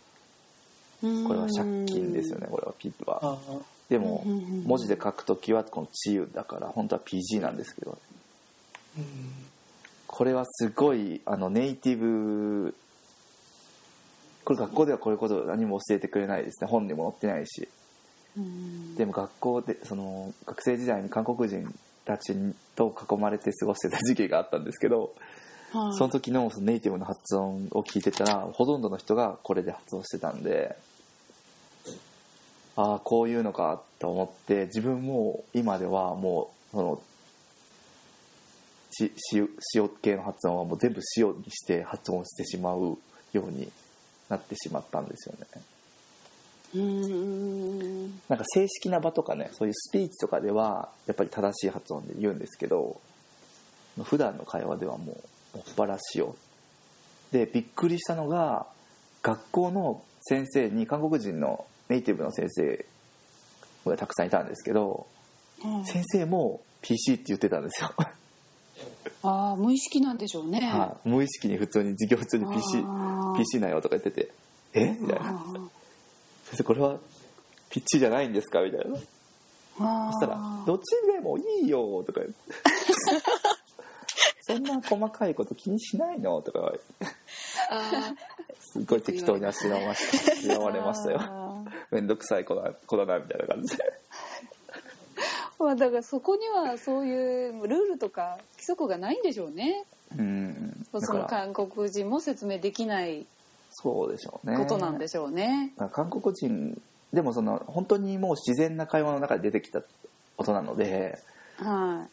[1.01, 3.19] これは借金ですよねこれはピップは。
[3.23, 3.37] ああ
[3.91, 7.99] でも文字で書くときはこの「治癒」だから本当は PG なんですけど
[8.97, 9.05] うん。
[10.07, 12.75] これはすごいあのネイティブ
[14.45, 16.71] これ学校ではこういうことを何も教えてくれないですね。
[16.71, 17.69] 本にも載ってないし。
[18.37, 18.95] うん。
[18.95, 21.73] でも学校でその学生時代に韓国人
[22.05, 22.35] たち
[22.77, 25.13] と囲まれて過ごしてた時期があったんですけど
[25.73, 25.93] はい。
[25.95, 30.77] その時のそのネイティブの発音を聞いてたらほとんどの人がこれで発音してたんで
[32.81, 37.03] ああこういうのかと思って自分も今ではもうその
[38.91, 42.97] ち塩塩系の発音はもう全部塩にして発音してしまう
[43.35, 43.71] ように
[44.31, 45.63] なってしまったんですよね。
[46.75, 48.21] うん。
[48.29, 52.99] なんか正式な場とかねそういうスピーチとかではやっぱり正しい発音で言うんですけど
[54.05, 55.21] 普段の会話ではも
[55.55, 56.29] うもっぱら塩
[57.31, 58.67] でびっくりしたのが
[59.23, 62.87] 学校の先生に韓国人のネイティブの先生
[63.85, 65.07] がたくさんいたんですけど
[65.65, 67.93] うん先生も PC って言ってたんですよ、
[69.23, 70.61] ああ無意識なんでしょうね。
[70.61, 71.09] はい。
[71.11, 72.83] 無意識に普通に授業中に PC,
[73.37, 74.31] PC なよとか言ってて
[74.73, 74.97] 「え？
[74.99, 75.29] みたいな。
[75.29, 75.69] あー
[76.49, 76.97] 「先生これは
[77.69, 78.97] ピッチじゃないんですか?」みたいな。
[80.13, 82.35] そしたら「どっちでもいいよ」とか言って
[84.43, 86.85] 「そんな細かいこと気にしないの?」とか言われて。
[87.71, 88.15] あ
[88.73, 91.19] すごい適当に あしらわれましたよ
[91.91, 93.85] あーめんどくさい子だ子だなみたいな感じで。
[95.59, 99.85] まあだからそこにはそういうルールとか規則がないんでしょうね。
[100.17, 100.87] うん。
[100.93, 103.27] だその韓国人も説明できない
[103.71, 104.57] そうでしょうね。
[104.57, 105.73] ことなんでしょうね。
[105.93, 106.81] 韓国人
[107.13, 109.83] でもその本当にもう自然な会話の中で出てきた
[110.37, 111.19] ことなので、
[111.57, 112.07] は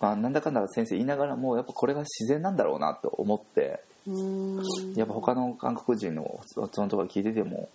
[0.00, 4.94] まあ、なんだかんだ先生言いながらもやっぱこれが自然なんだろうなと思っていうーん。
[4.94, 7.68] やっぱ他の韓国人の発音とか聞いてても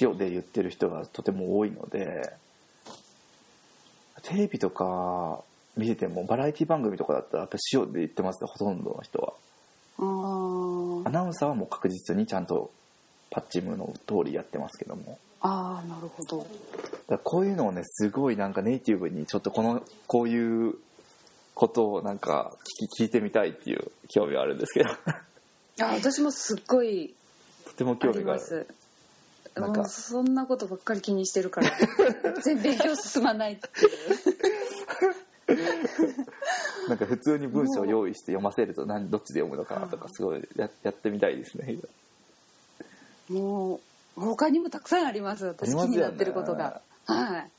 [0.00, 2.32] 塩で言ってる人がとても多いので
[4.22, 5.42] テレビとか
[5.76, 9.32] 見ててもバラエティ番組とかだったらやっぱ塩で言ってますねほとんどの人は。
[10.02, 12.70] アナウンサーはもう確実にちゃんと
[13.30, 15.18] パッチムの通りやってますけども。
[15.40, 16.46] あーなるほど。
[17.08, 20.74] だこういうのをねすごいなんかネイティブにちょっとこのこういう
[21.54, 24.90] ことをなんか聞き聞いてみたいっていう興味はあるんですけど。
[25.82, 27.14] あ私もすっごい
[27.66, 28.66] とてもあ興味がある
[29.54, 29.84] なんか。
[29.86, 31.70] そんなことばっかり気にしてるから。
[32.42, 35.20] 全然勉強進まないっていう。
[36.88, 41.78] なんか普通に文章を用意して読ませると何どっちで読むのかなとかすごいややってみたいですね。
[43.28, 43.80] も
[44.16, 45.46] う他にもたくさんあります。
[45.46, 46.80] 私気になってることが。
[47.06, 47.50] はい。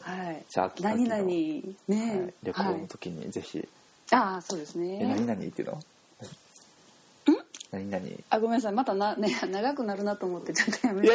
[0.00, 0.44] はい。
[0.48, 1.22] じゃあ秋何々。
[1.22, 2.10] 秋ね。
[2.10, 3.68] はい、旅行の時にぜひ、
[4.10, 5.80] ああそうですえね何々っていうの？
[7.72, 7.90] 何？
[7.90, 8.24] 何？
[8.30, 8.72] あごめんなさい。
[8.72, 11.08] またな、ね、 長くなるなと思ってちょっとやめて。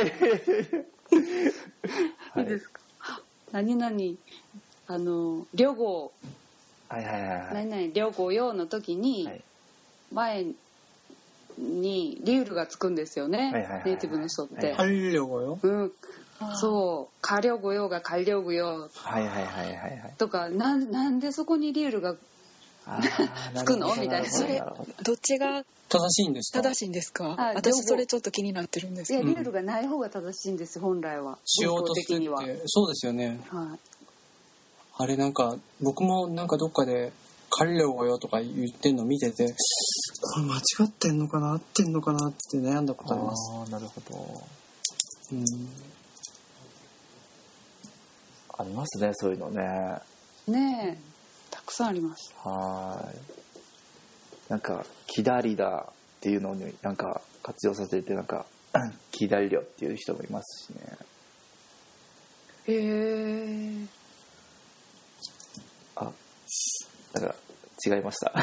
[2.38, 3.22] い いですか、は
[3.62, 3.96] い、何々
[4.88, 6.12] あの旅行。
[6.90, 9.44] はいはいはい、はい、何々旅行用の時に、はい、
[10.14, 10.46] 前
[11.58, 14.74] にリュールがつくんですよね、はいはいはいはい、ネイティブの人って。
[16.40, 22.16] うん、そう「改良用」が「改良用」とか、はいはいはいはい、とかななんでそこにリュールが
[23.56, 23.90] つ くの？
[23.96, 24.24] みたいな。
[24.24, 24.26] る
[24.76, 25.14] ほど。
[25.14, 25.64] っちが？
[25.90, 26.62] 正しいんですか？
[26.62, 27.36] 正しいんですか？
[27.56, 31.38] 私それちょっと気になってるんですいやけどリュールがない方が正しいんです本来は。
[31.46, 32.22] しようとする
[32.66, 33.40] そうですよね。
[33.50, 33.78] は、
[34.98, 37.12] あれなんか僕もなんかどっかで
[37.50, 41.54] 「カリレオよ」とか言ってんの見ててこれ間違ってんのかな？
[41.54, 42.28] 合ってんのかな？
[42.28, 43.52] って悩んだことあります。
[43.54, 44.44] ああなるほど。
[45.32, 45.46] うん。
[48.60, 50.00] ありますねそういうのね。
[50.48, 50.98] い、ねえ。
[50.98, 51.07] た
[51.68, 52.34] くさんあります。
[52.44, 53.20] はーい。
[54.50, 58.46] なんか「キダリだ」っていうのになんか活用させてなんか
[59.12, 60.98] 「キダリリョ」っていう人もいますしね。
[62.68, 63.88] へえ
[65.96, 66.12] あ
[67.14, 67.36] だから
[67.98, 68.34] 違いました。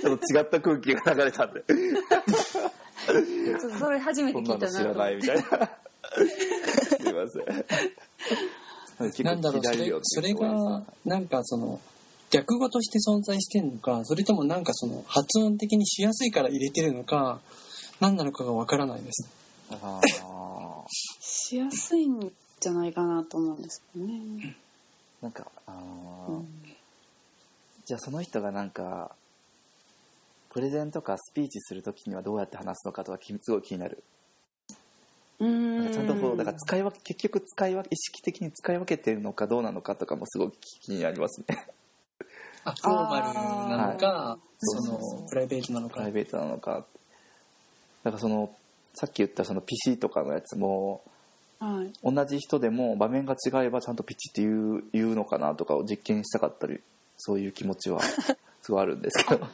[0.00, 1.64] ちょっと違った空気が流れたんで。
[3.78, 5.70] それ初めてそん聞たなないの知らないみたいな。
[7.02, 7.64] すいません
[9.24, 11.80] なんだろうそれそれがなんかその
[12.30, 17.40] 逆語として存在してんのかそれともなんかその発音的にしやすいから入れてるのか
[18.00, 19.28] 何なのかがわからないです。
[21.20, 24.56] しやすいんじゃないかなと思うんですけどね、
[25.20, 26.48] なんかあー、うん。
[27.84, 29.14] じゃあその人がなんか
[30.50, 34.02] プレゼンとかスピーチするときにはどうやって話すのかとかきすごい気になる
[35.42, 41.66] ちゃんとこうだから使い分け結局使い分け意識的に使い分けてるのかどうなのかとかもすごく気になりますね。
[42.64, 45.94] あフォーマルなのかそそうそのプライベートなのか。
[45.94, 46.86] プライベートなのか。
[48.04, 48.54] だからその
[48.94, 51.02] さっき言ったその PC とかのやつも
[51.58, 51.92] はい。
[52.02, 56.80] 同じ人でも場面が違えばちゃんとピチって言う言うのかなとかを実験したかったり
[57.16, 58.00] そういう気持ちは
[58.62, 59.46] すごいあるんですけど。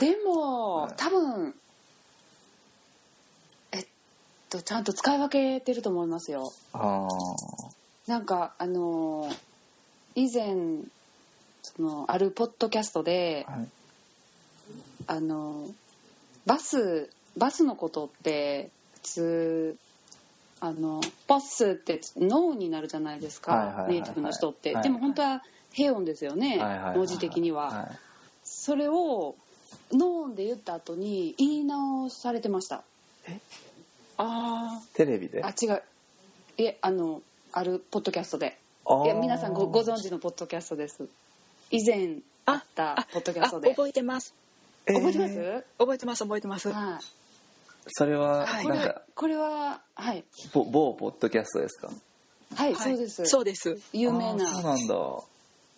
[0.00, 0.94] でも、はい。
[0.96, 1.54] 多分
[4.48, 6.52] とちゃんと使い分けてると思いますよ。
[6.72, 9.36] ああなんかあのー
[10.14, 10.82] 以前
[11.62, 13.68] そのあるポッドキャストではい。
[15.06, 15.72] あのー
[16.46, 19.76] バスバスのことって普通
[20.60, 25.42] あのバスってノーになるじゃないですか、ネイティブの人って、はいでも本当は
[25.72, 26.58] 平音ですよね、
[26.96, 27.98] 文字的には、はい。
[28.42, 29.36] それを
[29.92, 32.82] ノーンで言った後に言い直されてました
[34.18, 35.42] あテレビで？
[35.42, 35.82] あ違う。
[36.58, 37.22] いえあの
[37.52, 38.58] あるポッドキャストで。
[39.04, 41.08] いや皆さんごご存知のポッドキャストです。
[41.70, 42.16] 以前
[42.46, 43.70] あったポッドキャスあトで。
[43.70, 44.34] 覚えてます。
[44.86, 44.94] えー。
[44.96, 46.68] 覚えてます、覚えてます覚えてます。
[46.70, 47.04] はい。
[47.88, 48.64] それははい。
[48.64, 50.24] これなんかこれははい。
[50.52, 51.88] 某某ポッドキャストですか？
[52.56, 52.90] はい、はい。
[52.90, 53.26] そうです。
[53.26, 53.78] そうです。
[53.92, 54.46] 有名な。
[54.46, 54.94] そうなんだ。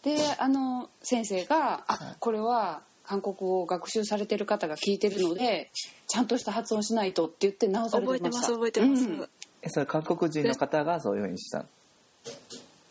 [0.03, 2.17] であの先生が「あはい。
[2.19, 5.73] これは韓国語を学習されてる方が聞いてるので
[6.07, 8.41] ちゃんとした発音しないと」って言って直され覚えててました。
[8.41, 9.28] ます覚えてます、うん。
[9.62, 11.65] えそれ韓国人の方がそういうふうにしたの？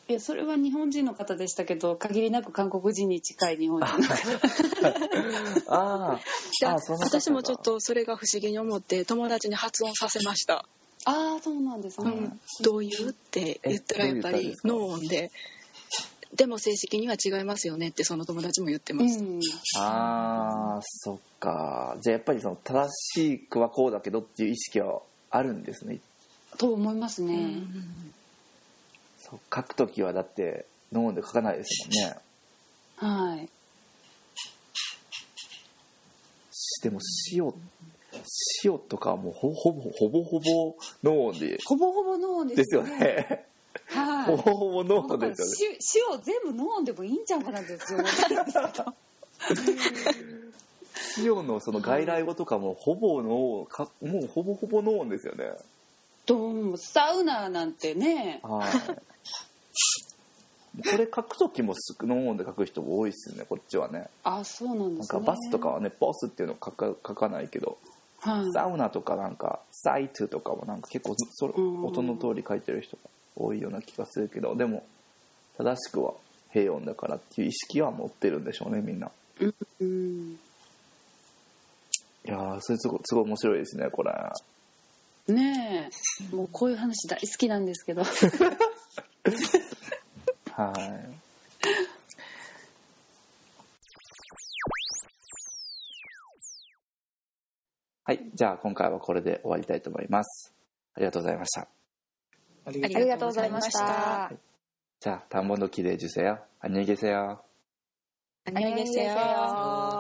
[0.09, 4.89] いやそれは日本人の方でしたけど限りなく韓国人に近い日本人の方。
[5.69, 6.19] あ
[6.65, 10.65] あ私もちょっとそれが不思議に思って友達に発音させました。
[11.05, 13.11] ああそうなんですね、うん、どういう？
[13.11, 14.67] って言ったらやっぱりえどう言ったんですか？
[14.67, 15.31] ノー音で
[16.35, 19.39] でも正式には違いますよねってその友達も言ってました、うん。
[19.75, 21.97] あーそっか。
[22.01, 25.01] じゃあやっぱりその正しくはこうだけどっていう意識は
[25.31, 25.99] あるんですね。
[26.57, 28.13] と思いますね、うん
[29.19, 32.15] そう書く時はだってノーで書かないですもんね。
[32.95, 33.49] はい。
[36.51, 36.99] しでも
[37.33, 37.53] 塩
[38.63, 41.59] 塩とかはもうほほぼほぼほぼノーで。
[41.65, 43.45] ほぼほぼノーンですよね
[43.87, 44.25] はい。
[44.25, 45.77] ほぼほぼノだからーですよね。
[45.79, 48.93] し塩全部ノーンでもいいんちゃうかなって私思ってるんですけど
[51.41, 55.53] 塩のその外来語とかもほぼノーかもうほぼほぼノーですよね
[56.25, 58.39] どうもサウナなんてね。
[58.43, 58.69] はい。
[60.91, 64.09] これ書く時もスノーンで書く人も多いですよねこっちはね。
[64.23, 67.77] あそうなんでなんすねかバスとかはねボスっていうの書か書かないけど
[68.19, 68.51] はい。
[68.53, 73.03] サウナとかなんかサイトとかもなんか結構そ音の通り書いてる人が
[73.39, 74.85] 多いような気がするけどでも
[75.57, 76.13] 正しくは
[76.51, 79.11] 平穏だからっていう意識は持ってるんでしょうねみんな。
[79.39, 80.39] うん
[82.25, 84.11] いやーそれすごいすごい面白いですねこれ。
[85.33, 85.89] ね
[86.31, 88.03] えもうこういう話大好きなんですけど。
[90.51, 91.19] はい。
[98.03, 98.29] はい。
[98.33, 100.51] じゃあ今回はこれで終わりたいと思います。
[100.95, 101.78] ありがとうございました
[102.66, 104.30] ありがとうございました。
[105.00, 107.42] 자 다음번도 기대해 주세요 안녕히 계세요
[108.46, 109.97] 안녕히 계세요.